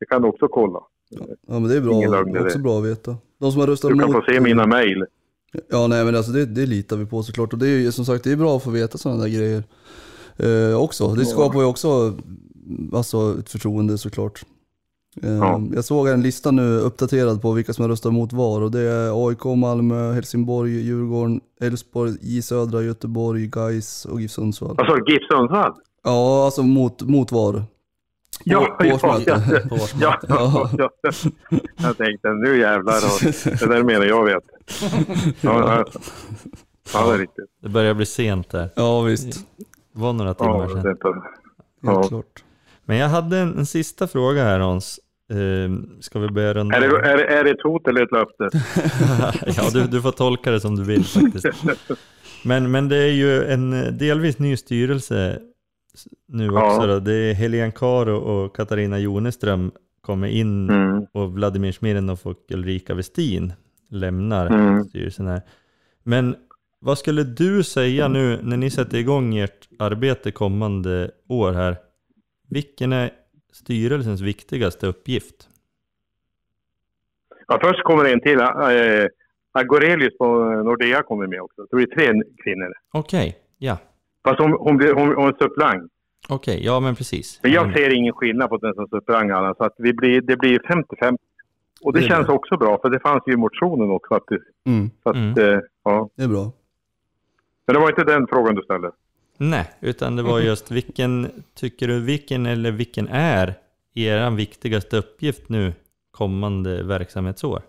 det 0.00 0.06
kan 0.06 0.22
du 0.22 0.28
också 0.28 0.48
kolla. 0.48 0.80
Ja, 1.10 1.24
men 1.46 1.62
det 1.68 1.74
är 1.76 1.92
Ingen 1.92 2.10
bra. 2.10 2.20
lögn 2.20 2.36
i 2.36 2.40
Också 2.40 2.58
det. 2.58 2.62
bra 2.64 2.78
att 2.78 2.84
veta. 2.84 3.16
De 3.38 3.52
som 3.52 3.60
har 3.60 3.66
röstat 3.68 3.90
Du 3.90 3.98
kan 3.98 4.10
emot... 4.10 4.24
få 4.24 4.32
se 4.32 4.40
mina 4.40 4.66
mejl. 4.66 5.04
Ja, 5.70 5.86
nej 5.86 6.04
men 6.04 6.16
alltså 6.16 6.32
det, 6.32 6.46
det 6.46 6.66
litar 6.66 6.96
vi 6.96 7.06
på 7.06 7.22
såklart. 7.22 7.52
Och 7.52 7.58
det 7.58 7.68
är 7.68 7.78
ju 7.78 7.92
som 7.92 8.04
sagt, 8.04 8.24
det 8.24 8.32
är 8.32 8.36
bra 8.36 8.56
att 8.56 8.62
få 8.62 8.70
veta 8.70 8.98
sådana 8.98 9.22
där 9.22 9.28
grejer 9.28 9.62
eh, 10.36 10.80
också. 10.82 11.14
Det 11.14 11.24
skapar 11.26 11.60
ju 11.60 11.66
också 11.66 12.16
alltså, 12.92 13.36
ett 13.38 13.50
förtroende 13.50 13.98
såklart. 13.98 14.44
Eh, 15.22 15.32
Ja. 15.32 15.62
Jag 15.74 15.84
såg 15.84 16.08
en 16.08 16.22
lista 16.22 16.50
nu 16.50 16.78
uppdaterad 16.78 17.42
på 17.42 17.52
vilka 17.52 17.72
som 17.72 17.82
har 17.82 17.88
röstat 17.88 18.12
mot 18.12 18.32
var 18.32 18.60
och 18.60 18.70
det 18.70 18.80
är 18.80 19.28
AIK, 19.28 19.44
Malmö, 19.44 20.12
Helsingborg, 20.12 20.70
Djurgården, 20.70 21.40
Elfsborg, 21.60 22.16
J 22.20 22.42
Södra, 22.42 22.82
Göteborg, 22.82 23.46
Gais 23.46 24.04
och 24.04 24.20
GIF 24.20 24.30
Sundsvall. 24.30 24.74
Vad 24.76 24.86
sa 24.86 24.96
du? 24.96 25.12
GIF 25.12 25.22
Sundsvall? 25.30 25.72
Ja, 26.04 26.44
alltså 26.44 26.62
mot, 26.62 27.02
mot 27.02 27.32
var. 27.32 27.62
Ja, 28.44 28.76
på 28.78 28.84
ja, 28.86 29.20
ja, 29.26 29.40
På 29.68 29.74
årsmöte. 29.74 29.92
ja, 30.00 30.18
ja, 30.28 30.70
ja. 30.78 30.90
Jag 31.76 31.96
tänkte 31.96 32.28
nu 32.28 32.58
jävlar. 32.58 32.96
Och, 32.96 33.32
det 33.60 33.66
där 33.66 33.82
menar 33.82 34.06
jag 34.06 34.24
vet. 34.24 34.44
Ja, 35.40 35.40
ja. 35.40 35.84
ja 36.94 37.06
det 37.06 37.14
är 37.14 37.18
riktigt. 37.18 37.50
Det 37.62 37.68
börjar 37.68 37.94
bli 37.94 38.06
sent 38.06 38.50
där. 38.50 38.70
Ja 38.76 39.00
visst, 39.00 39.46
Det 39.92 40.00
var 40.00 40.12
några 40.12 40.30
Ja, 40.30 40.34
timmar 40.34 40.82
sedan. 40.82 41.22
Ja. 41.80 42.02
klart. 42.02 42.44
Men 42.84 42.96
jag 42.96 43.08
hade 43.08 43.38
en, 43.38 43.58
en 43.58 43.66
sista 43.66 44.06
fråga 44.06 44.44
här 44.44 44.60
Hans. 44.60 45.00
Ehm, 45.32 45.88
ska 46.00 46.18
vi 46.18 46.28
börja 46.28 46.54
runda 46.54 46.76
är, 46.76 46.80
det, 46.80 46.86
är, 46.86 47.16
det, 47.16 47.24
är 47.24 47.44
det 47.44 47.50
ett 47.50 47.62
hot 47.62 47.88
eller 47.88 48.02
ett 48.02 48.12
löfte? 48.12 48.48
ja, 49.56 49.70
du, 49.72 49.86
du 49.86 50.02
får 50.02 50.12
tolka 50.12 50.50
det 50.50 50.60
som 50.60 50.76
du 50.76 50.84
vill 50.84 51.04
faktiskt. 51.04 51.46
Men, 52.44 52.70
men 52.70 52.88
det 52.88 52.96
är 52.96 53.12
ju 53.12 53.44
en 53.44 53.72
eh, 53.72 53.92
delvis 53.92 54.38
ny 54.38 54.56
styrelse 54.56 55.38
nu 56.26 56.44
Ja. 56.46 56.66
också. 56.76 56.86
Då. 56.86 56.98
Det 57.00 57.12
är 57.14 57.34
Helene 57.34 57.72
Karo 57.72 58.16
och 58.16 58.56
Katarina 58.56 58.98
Joneström 58.98 59.70
kommer 60.00 60.28
in 60.28 60.70
Mm. 60.70 61.06
och 61.12 61.32
Vladimir 61.32 61.72
Smirnov 61.72 62.20
och 62.22 62.36
Ulrika 62.50 62.94
Westin 62.94 63.52
lämnar 63.90 64.46
Mm. 64.46 64.84
styrelsen 64.84 65.26
här. 65.26 65.42
Men 66.02 66.36
vad 66.80 66.98
skulle 66.98 67.22
du 67.24 67.62
säga 67.62 68.08
nu 68.08 68.38
när 68.42 68.56
ni 68.56 68.70
sätter 68.70 68.98
igång 68.98 69.36
ert 69.36 69.68
arbete 69.78 70.30
kommande 70.30 71.10
år 71.28 71.52
här? 71.52 71.76
Vilken 72.48 72.92
är 72.92 73.10
styrelsens 73.52 74.20
viktigaste 74.20 74.86
uppgift? 74.86 75.48
Ja, 77.48 77.58
först 77.62 77.82
kommer 77.84 78.04
det 78.04 78.12
en 78.12 78.20
till. 78.20 78.40
Äh, 78.40 79.06
Agorelius 79.52 80.18
på 80.18 80.26
Nordea 80.64 81.02
kommer 81.02 81.26
med 81.26 81.40
också. 81.40 81.66
Så 81.66 81.68
det 81.70 81.76
blir 81.76 81.86
tre 81.86 82.22
kvinnor. 82.44 82.72
Okej, 82.92 83.36
ja. 83.58 83.78
Fast 84.24 84.40
hon, 84.40 84.52
hon, 84.52 84.76
blir, 84.76 84.92
hon, 84.94 85.14
hon 85.14 85.28
är 85.28 85.36
suppleant. 85.42 85.92
Okej, 86.28 86.64
ja 86.64 86.80
men 86.80 86.94
precis. 86.94 87.40
Men 87.42 87.52
jag 87.52 87.66
Ja, 87.68 87.74
ser 87.74 87.94
ingen 87.94 88.12
skillnad 88.14 88.48
på 88.50 88.56
den 88.56 88.74
som 88.74 88.86
suppleant 88.88 89.32
Allan, 89.32 89.54
så 89.54 89.64
att 89.64 89.74
vi 89.78 89.92
blir, 89.92 90.20
det 90.20 90.36
blir 90.36 90.58
50-50. 90.58 91.16
Och 91.82 91.92
det, 91.92 92.00
Det 92.00 92.06
känns 92.06 92.26
bra. 92.26 92.36
också 92.36 92.56
bra, 92.56 92.78
för 92.82 92.90
det 92.90 93.00
fanns 93.00 93.22
ju 93.26 93.32
i 93.32 93.36
motionen 93.36 93.90
också. 93.90 94.14
Att 94.14 94.26
det, 94.28 94.38
Mm, 94.70 94.90
så 95.02 95.08
att, 95.10 95.16
Mm. 95.16 95.38
eh, 95.54 95.60
ja. 95.84 96.08
det 96.16 96.22
är 96.22 96.28
bra. 96.28 96.52
Men 97.66 97.74
det 97.74 97.80
var 97.80 97.88
inte 97.88 98.04
den 98.04 98.26
frågan 98.26 98.54
du 98.54 98.62
ställde. 98.62 98.90
Nej, 99.38 99.70
utan 99.80 100.16
det 100.16 100.22
var 100.22 100.40
just 100.40 100.70
vilken, 100.70 101.26
tycker 101.54 101.88
du, 101.88 102.00
vilken 102.04 102.46
eller 102.46 102.70
vilken 102.72 103.08
är 103.08 103.54
er 103.94 104.30
viktigaste 104.36 104.96
uppgift 104.96 105.48
nu 105.48 105.72
kommande 106.10 106.82
verksamhetsår? 106.82 107.62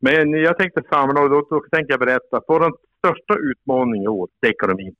Men 0.00 0.30
jag 0.32 0.58
tänkte 0.58 0.82
samla 0.90 1.20
och 1.22 1.30
då, 1.30 1.46
då 1.50 1.60
tänker 1.70 1.92
jag 1.92 2.00
berätta. 2.00 2.40
Vår 2.48 2.72
största 2.98 3.34
utmaning 3.38 4.02
i 4.02 4.08
år, 4.08 4.28
det 4.40 4.46
är 4.46 4.50
ekonomin. 4.52 4.94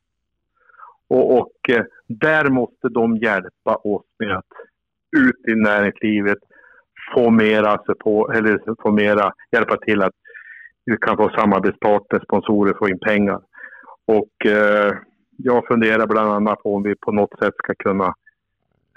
Och, 1.08 1.38
och 1.38 1.70
eh, 1.70 1.84
där 2.06 2.50
måste 2.50 2.88
de 2.88 3.16
hjälpa 3.16 3.76
oss 3.76 4.06
med 4.18 4.36
att 4.36 4.52
ut 5.16 5.48
i 5.48 5.54
näringslivet 5.54 6.38
få 7.14 7.30
mera, 7.30 7.78
support, 7.86 8.34
eller 8.34 8.60
få 8.82 8.90
mera 8.90 9.32
hjälpa 9.52 9.76
till 9.76 10.02
att 10.02 10.14
vi 10.84 10.96
kan 10.96 11.16
få 11.16 11.30
samarbetspartner, 11.30 12.20
sponsorer, 12.24 12.74
få 12.78 12.88
in 12.88 12.98
pengar. 12.98 13.40
Och 14.06 14.46
eh, 14.46 14.92
jag 15.36 15.66
funderar 15.66 16.06
bland 16.06 16.30
annat 16.32 16.62
på 16.62 16.74
om 16.74 16.82
vi 16.82 16.94
på 16.94 17.12
något 17.12 17.38
sätt 17.38 17.54
ska 17.56 17.74
kunna 17.74 18.14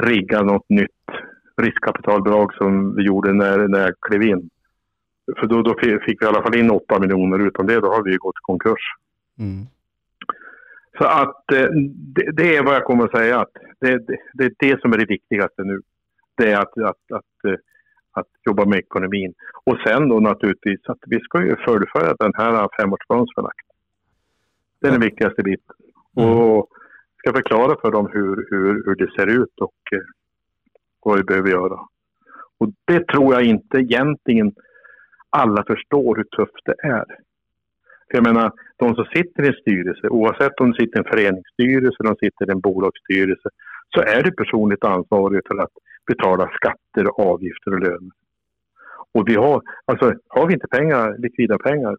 rigga 0.03 0.41
något 0.41 0.69
nytt 0.69 0.89
riskkapitalbolag 1.61 2.53
som 2.53 2.95
vi 2.95 3.03
gjorde 3.03 3.33
när, 3.33 3.67
när 3.67 3.79
jag 3.79 3.93
klev 4.01 4.23
in. 4.23 4.49
För 5.39 5.47
då, 5.47 5.61
då 5.61 5.75
fick 5.79 6.21
vi 6.21 6.25
i 6.25 6.27
alla 6.27 6.41
fall 6.41 6.55
in 6.55 6.71
8 6.71 6.99
miljoner. 6.99 7.47
Utan 7.47 7.65
det 7.65 7.79
då 7.79 7.87
har 7.87 8.03
vi 8.03 8.11
ju 8.11 8.17
gått 8.17 8.35
i 8.35 8.41
konkurs. 8.41 8.81
Mm. 9.39 9.65
Så 10.97 11.05
att 11.05 11.51
eh, 11.51 11.69
det, 12.15 12.31
det 12.31 12.55
är 12.55 12.63
vad 12.63 12.75
jag 12.75 12.85
kommer 12.85 13.03
att 13.03 13.17
säga. 13.17 13.39
Att 13.39 13.53
det, 13.79 13.97
det, 14.07 14.17
det 14.33 14.43
är 14.43 14.53
det 14.59 14.81
som 14.81 14.93
är 14.93 14.97
det 14.97 15.05
viktigaste 15.05 15.63
nu. 15.63 15.81
Det 16.35 16.51
är 16.51 16.57
att, 16.59 16.77
att, 16.77 17.11
att, 17.11 17.45
eh, 17.47 17.59
att 18.11 18.27
jobba 18.45 18.65
med 18.65 18.79
ekonomin. 18.79 19.33
Och 19.63 19.77
sen 19.85 20.09
då 20.09 20.19
naturligtvis 20.19 20.79
att 20.85 20.99
vi 21.07 21.19
ska 21.19 21.43
ju 21.43 21.55
fullfölja 21.55 22.15
den 22.19 22.33
här 22.35 22.67
femårsplanen 22.81 23.27
som 23.27 23.43
är 23.43 23.47
lagt. 23.47 23.67
Det 24.81 24.87
är 24.87 24.91
den 24.91 25.01
viktigaste 25.01 25.43
biten. 25.43 25.75
Och 26.15 26.69
ska 27.17 27.33
förklara 27.33 27.75
för 27.81 27.91
dem 27.91 28.09
hur, 28.13 28.47
hur, 28.49 28.83
hur 28.85 28.95
det 28.95 29.11
ser 29.11 29.27
ut 29.27 29.59
och 29.61 29.93
eh, 29.93 29.99
vad 31.03 31.17
vi 31.17 31.23
behöver 31.23 31.49
göra. 31.49 31.79
Och 32.57 32.69
det 32.85 33.07
tror 33.07 33.33
jag 33.33 33.43
inte 33.43 33.77
egentligen 33.77 34.53
alla 35.29 35.63
förstår 35.63 36.15
hur 36.15 36.23
tufft 36.23 36.65
det 36.65 36.75
är. 36.83 37.05
För 38.07 38.17
jag 38.17 38.23
menar, 38.23 38.51
de 38.81 38.95
som 38.95 39.05
sitter 39.05 39.43
i 39.43 39.47
en 39.47 39.61
styrelse, 39.61 40.07
oavsett 40.07 40.59
om 40.59 40.71
de 40.71 40.77
sitter 40.77 40.97
i 40.97 41.01
en 41.03 41.11
föreningsstyrelse 41.13 41.97
eller 41.99 42.13
de 42.13 42.25
sitter 42.25 42.45
i 42.49 42.51
en 42.51 42.65
bolagsstyrelse, 42.67 43.49
så 43.95 43.99
är 44.01 44.23
du 44.23 44.31
personligt 44.31 44.83
ansvarig 44.83 45.41
för 45.47 45.57
att 45.63 45.75
betala 46.07 46.51
skatter, 46.57 47.05
avgifter 47.31 47.73
och 47.73 47.79
löner. 47.79 48.15
Och 49.13 49.29
vi 49.29 49.35
har, 49.35 49.61
alltså, 49.85 50.13
har 50.27 50.47
vi 50.47 50.53
inte 50.53 50.67
pengar, 50.67 51.17
likvida 51.17 51.57
pengar, 51.57 51.97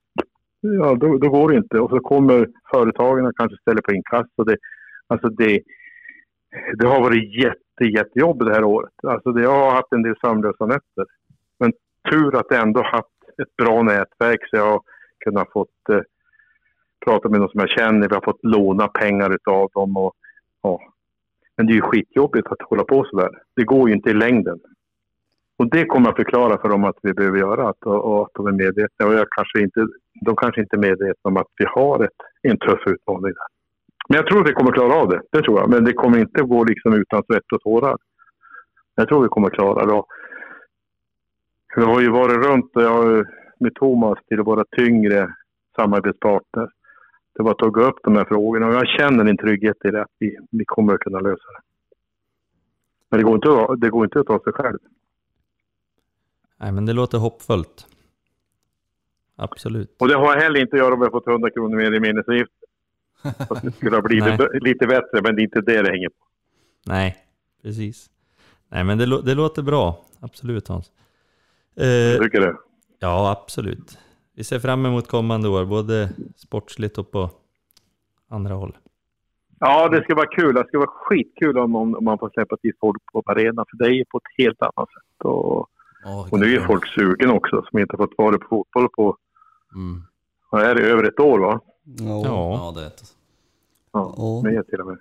ja, 0.60 0.94
då, 0.94 1.18
då 1.18 1.28
går 1.28 1.50
det 1.50 1.56
inte. 1.56 1.80
Och 1.80 1.90
så 1.90 2.00
kommer 2.00 2.48
företagen 2.72 3.26
och 3.26 3.36
kanske 3.36 3.56
ställer 3.56 3.82
på 3.82 3.92
inkasso. 3.92 4.44
Det, 4.44 4.56
alltså 5.06 5.28
det, 5.28 5.60
det 6.78 6.86
har 6.86 7.00
varit 7.00 7.34
jätte, 7.44 7.84
jättejobb 7.84 8.44
det 8.44 8.54
här 8.54 8.64
året. 8.64 8.92
Alltså 9.02 9.32
det, 9.32 9.42
jag 9.42 9.56
har 9.64 9.70
haft 9.70 9.92
en 9.92 10.02
del 10.02 10.16
sömnlösa 10.20 10.66
nätter. 10.66 11.06
Men 11.58 11.72
tur 12.10 12.36
att 12.36 12.46
jag 12.50 12.62
ändå 12.62 12.82
haft 12.82 13.18
ett 13.42 13.56
bra 13.56 13.82
nätverk 13.82 14.40
så 14.50 14.56
jag 14.56 14.70
har 14.70 14.80
kunnat 15.24 15.52
fått 15.52 15.88
eh, 15.88 16.00
pratat 17.04 17.30
med 17.30 17.40
någon 17.40 17.50
som 17.50 17.60
jag 17.60 17.70
känner. 17.70 18.08
Vi 18.08 18.14
har 18.14 18.22
fått 18.24 18.44
låna 18.44 18.88
pengar 18.88 19.34
utav 19.34 19.68
dem. 19.74 19.96
Och, 19.96 20.12
ja. 20.62 20.80
Men 21.56 21.66
det 21.66 21.72
är 21.72 21.74
ju 21.74 21.80
skitjobbigt 21.80 22.46
att 22.46 22.62
hålla 22.62 22.84
på 22.84 23.04
sådär. 23.04 23.30
Det 23.56 23.64
går 23.64 23.88
ju 23.88 23.94
inte 23.94 24.10
i 24.10 24.14
längden. 24.14 24.60
Och 25.56 25.70
det 25.70 25.84
kommer 25.84 26.06
jag 26.08 26.16
förklara 26.16 26.58
för 26.58 26.68
dem 26.68 26.84
att 26.84 26.98
vi 27.02 27.12
behöver 27.12 27.38
göra 27.38 27.68
att, 27.68 27.82
och, 27.82 28.04
och 28.04 28.22
att 28.22 28.30
de 28.34 28.46
är 28.46 28.52
medvetna. 28.52 29.06
Och 29.06 29.14
jag 29.14 29.26
kanske 29.30 29.60
inte, 29.60 29.86
de 30.20 30.36
kanske 30.36 30.60
inte 30.60 30.76
är 30.76 30.80
medvetna 30.80 31.28
om 31.28 31.36
att 31.36 31.52
vi 31.56 31.64
har 31.68 32.04
ett, 32.04 32.20
en 32.42 32.58
tuff 32.58 32.86
utmaning 32.86 33.22
där. 33.22 33.48
Men 34.08 34.16
jag 34.16 34.26
tror 34.26 34.40
att 34.40 34.48
vi 34.48 34.52
kommer 34.52 34.72
klara 34.72 34.94
av 34.94 35.08
det. 35.08 35.20
Det 35.32 35.42
tror 35.42 35.60
jag. 35.60 35.70
Men 35.70 35.84
det 35.84 35.92
kommer 35.92 36.18
inte 36.18 36.42
gå 36.42 36.64
liksom 36.64 36.92
utan 36.92 37.22
svett 37.22 37.52
och 37.52 37.60
tårar. 37.60 37.96
Jag 38.94 39.08
tror 39.08 39.22
vi 39.22 39.28
kommer 39.28 39.50
klara 39.50 39.86
det. 39.86 40.02
Vi 41.76 41.82
har 41.82 42.00
ju 42.00 42.10
varit 42.10 42.46
runt 42.46 42.70
jag 42.74 42.90
har 42.90 43.26
med 43.58 43.74
Thomas 43.74 44.18
till 44.28 44.40
våra 44.40 44.64
tyngre 44.76 45.34
samarbetspartner. 45.76 46.68
Det 47.34 47.42
var 47.42 47.50
att 47.50 47.58
ta 47.58 47.66
upp 47.88 47.98
de 48.02 48.16
här 48.16 48.24
frågorna 48.24 48.66
och 48.66 48.74
jag 48.74 48.86
känner 48.88 49.24
en 49.24 49.36
trygghet 49.36 49.76
i 49.84 49.90
det 49.90 50.02
att 50.02 50.10
vi, 50.18 50.36
vi 50.50 50.64
kommer 50.64 50.94
att 50.94 51.00
kunna 51.00 51.20
lösa 51.20 51.44
det. 51.52 51.60
Men 53.10 53.18
det 53.20 53.24
går 53.24 53.34
inte, 53.34 53.48
att- 53.72 53.80
det 53.80 53.90
går 53.90 54.04
inte 54.04 54.20
att 54.20 54.26
ta 54.26 54.40
sig 54.44 54.52
själv. 54.52 54.78
Nej, 56.60 56.72
men 56.72 56.86
det 56.86 56.92
låter 56.92 57.18
hoppfullt. 57.18 57.86
Absolut. 59.36 59.96
Och 60.00 60.08
det 60.08 60.14
har 60.14 60.36
heller 60.36 60.60
inte 60.60 60.76
att 60.76 60.80
göra 60.82 60.94
att 60.94 61.00
jag 61.00 61.10
fått 61.10 61.26
100 61.28 61.50
kronor 61.50 61.76
mer 61.76 61.92
i 61.92 62.00
minnesavgift. 62.00 62.52
Fast 63.48 63.62
det 63.62 63.72
skulle 63.72 63.96
ha 63.96 64.02
blivit 64.02 64.40
lite 64.62 64.86
bättre, 64.86 65.22
men 65.22 65.34
det 65.36 65.42
är 65.42 65.44
inte 65.44 65.60
det 65.60 65.82
det 65.82 65.90
hänger 65.90 66.08
på. 66.08 66.14
Nej, 66.86 67.16
precis. 67.62 68.10
Nej, 68.68 68.84
men 68.84 68.98
det, 68.98 69.22
det 69.22 69.34
låter 69.34 69.62
bra. 69.62 70.04
Absolut 70.20 70.68
Hans. 70.68 70.92
Jag 71.74 72.14
Eh, 72.14 72.20
tycker 72.22 72.40
det. 72.40 72.56
ja, 72.98 73.30
absolut. 73.42 73.98
Vi 74.34 74.44
ser 74.44 74.58
fram 74.58 74.86
emot 74.86 75.08
kommande 75.08 75.48
år, 75.48 75.64
både 75.64 76.08
sportsligt 76.36 76.98
och 76.98 77.10
på 77.10 77.30
andra 78.28 78.54
håll. 78.54 78.76
Ja, 79.58 79.88
det 79.88 80.02
ska 80.04 80.14
vara 80.14 80.26
kul. 80.26 80.54
Det 80.54 80.64
ska 80.68 80.78
vara 80.78 80.90
skitkul 80.90 81.58
om, 81.58 81.76
om 81.76 81.96
man 82.04 82.18
får 82.18 82.30
släppa 82.34 82.56
till 82.56 82.72
folk 82.80 83.02
på 83.12 83.22
arenan. 83.26 83.64
För 83.70 83.76
det 83.84 83.90
är 84.00 84.04
på 84.04 84.18
ett 84.18 84.44
helt 84.44 84.62
annat 84.62 84.88
sätt. 84.88 85.24
Och, 85.24 85.68
Ja, 86.04 86.28
och 86.30 86.38
nu 86.40 86.54
är 86.54 86.66
folk 86.66 86.86
sugen 86.86 87.30
också, 87.30 87.64
som 87.70 87.78
inte 87.78 87.96
fått 87.96 88.10
vara 88.18 88.38
på 88.38 88.46
fotboll 88.48 88.88
på, 88.88 89.16
Mm. 89.74 90.02
vad 90.50 90.62
är 90.62 90.74
det, 90.74 90.82
över 90.82 91.04
ett 91.04 91.20
år 91.20 91.38
va? 91.38 91.60
Ja. 91.84 92.22
Ja, 92.24 92.52
Ja, 92.54 92.72
det 92.76 92.82
är 92.82 92.86
ett. 92.86 93.02
Ja, 93.92 94.14
Ja. 94.16 94.42
mer 94.50 94.62
till 94.62 94.80
och 94.80 94.86
med. 94.86 94.98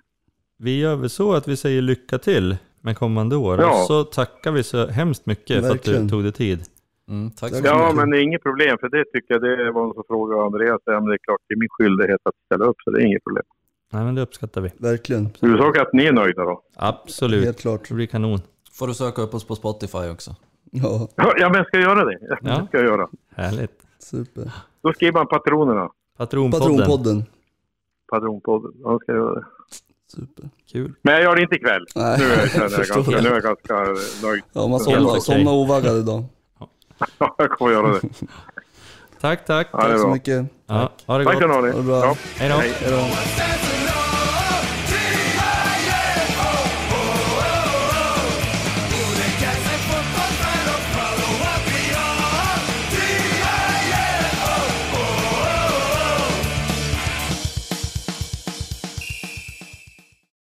vi 0.56 0.78
gör 0.80 0.96
väl 0.96 1.10
så 1.10 1.32
att 1.32 1.48
vi 1.48 1.56
säger 1.56 1.82
lycka 1.82 2.18
till 2.18 2.56
med 2.80 2.98
kommande 2.98 3.36
år. 3.36 3.60
Ja. 3.60 3.70
Och 3.80 3.86
så 3.86 4.04
tackar 4.04 4.52
vi 4.52 4.62
så 4.62 4.86
hemskt 4.86 5.26
mycket 5.26 5.60
för 5.60 5.68
att 5.68 5.74
Verkligen. 5.74 6.02
du 6.02 6.08
tog 6.08 6.22
dig 6.22 6.32
tid. 6.32 6.62
Mm. 7.08 7.30
Ja, 7.40 7.46
mycket. 7.48 7.96
men 7.96 8.10
det 8.10 8.18
är 8.18 8.22
inget 8.22 8.42
problem. 8.42 8.76
För 8.80 8.88
det 8.88 9.04
tycker 9.04 9.34
jag, 9.34 9.42
det 9.42 9.72
var 9.72 9.82
någon 9.82 9.94
som 9.94 10.04
frågade 10.08 10.42
Andreas. 10.42 10.80
Ja, 10.84 10.92
men 10.92 11.04
det 11.08 11.14
är 11.14 11.18
klart, 11.18 11.40
det 11.48 11.54
är 11.54 11.58
min 11.58 11.68
skyldighet 11.68 12.20
att 12.24 12.34
ställa 12.46 12.64
upp. 12.64 12.76
Så 12.84 12.90
det 12.90 13.00
är 13.02 13.06
inget 13.06 13.24
problem. 13.24 13.44
Nej, 13.92 14.04
men 14.04 14.14
det 14.14 14.22
uppskattar 14.22 14.60
vi. 14.60 14.70
Verkligen. 14.78 15.28
Huvudsak 15.40 15.76
är 15.76 15.80
att 15.80 15.92
ni 15.92 16.04
är 16.04 16.12
nöjda 16.12 16.42
då. 16.44 16.62
Absolut. 16.76 17.44
Helt 17.44 17.60
klart. 17.60 17.88
Det 17.88 17.94
blir 17.94 18.06
kanon. 18.06 18.40
Får 18.72 18.86
du 18.86 18.94
söka 18.94 19.22
upp 19.22 19.34
oss 19.34 19.46
på 19.46 19.54
Spotify 19.54 20.08
också. 20.12 20.36
Ja, 20.70 21.08
Ja, 21.16 21.48
men 21.48 21.54
jag 21.54 21.66
ska 21.66 21.78
göra 21.80 22.04
det. 22.04 22.18
Ja. 22.20 22.36
Det 22.40 22.66
ska 22.66 22.76
jag 22.78 22.86
göra. 22.86 23.08
Härligt. 23.34 23.82
super. 23.98 24.52
Då 24.82 24.92
skriver 24.92 25.12
man 25.12 25.26
patronerna. 25.26 25.88
Patronpodden. 26.18 26.76
Patronpodden. 26.78 27.24
Patronpodden. 28.10 28.72
Ja, 28.84 28.98
ska 28.98 29.12
jag 29.12 29.18
göra 29.20 29.34
det. 29.34 29.44
Super. 30.16 30.50
Kul. 30.72 30.94
Men 31.02 31.14
jag 31.14 31.22
gör 31.22 31.36
det 31.36 31.42
inte 31.42 31.54
ikväll. 31.54 31.84
Nej, 31.96 32.18
Nu 32.18 32.24
är 32.24 32.30
jag, 32.30 32.38
jag 32.54 32.70
ganska, 32.70 33.00
nu 33.22 33.28
är 33.28 33.32
jag 33.32 33.42
ganska 33.42 33.76
nöjd. 34.26 34.42
Ja, 34.52 34.66
man 34.66 34.80
somnar 35.20 35.52
ovaggad 35.52 35.96
idag. 35.96 36.24
Ja, 37.18 37.34
jag 37.38 37.50
kommer 37.50 37.72
göra 37.72 37.88
det. 37.88 38.00
Tack, 39.20 39.44
tack. 39.46 39.68
Ja, 39.72 39.88
det 39.88 39.92
Tack 39.94 39.98
så 39.98 40.08
mycket. 40.08 40.46
Ja, 40.66 40.90
ha 41.06 41.18
det 41.18 41.24
Tack 41.24 41.34
gott. 41.34 41.42
ni 41.48 41.54
ha. 41.54 41.76
Det 41.76 41.82
bra. 41.82 42.04
Ja. 42.04 42.16
Hej 42.36 42.48
då. 42.48 42.54
Hej. 42.56 42.72
Hej 42.80 42.90
då. 42.90 43.81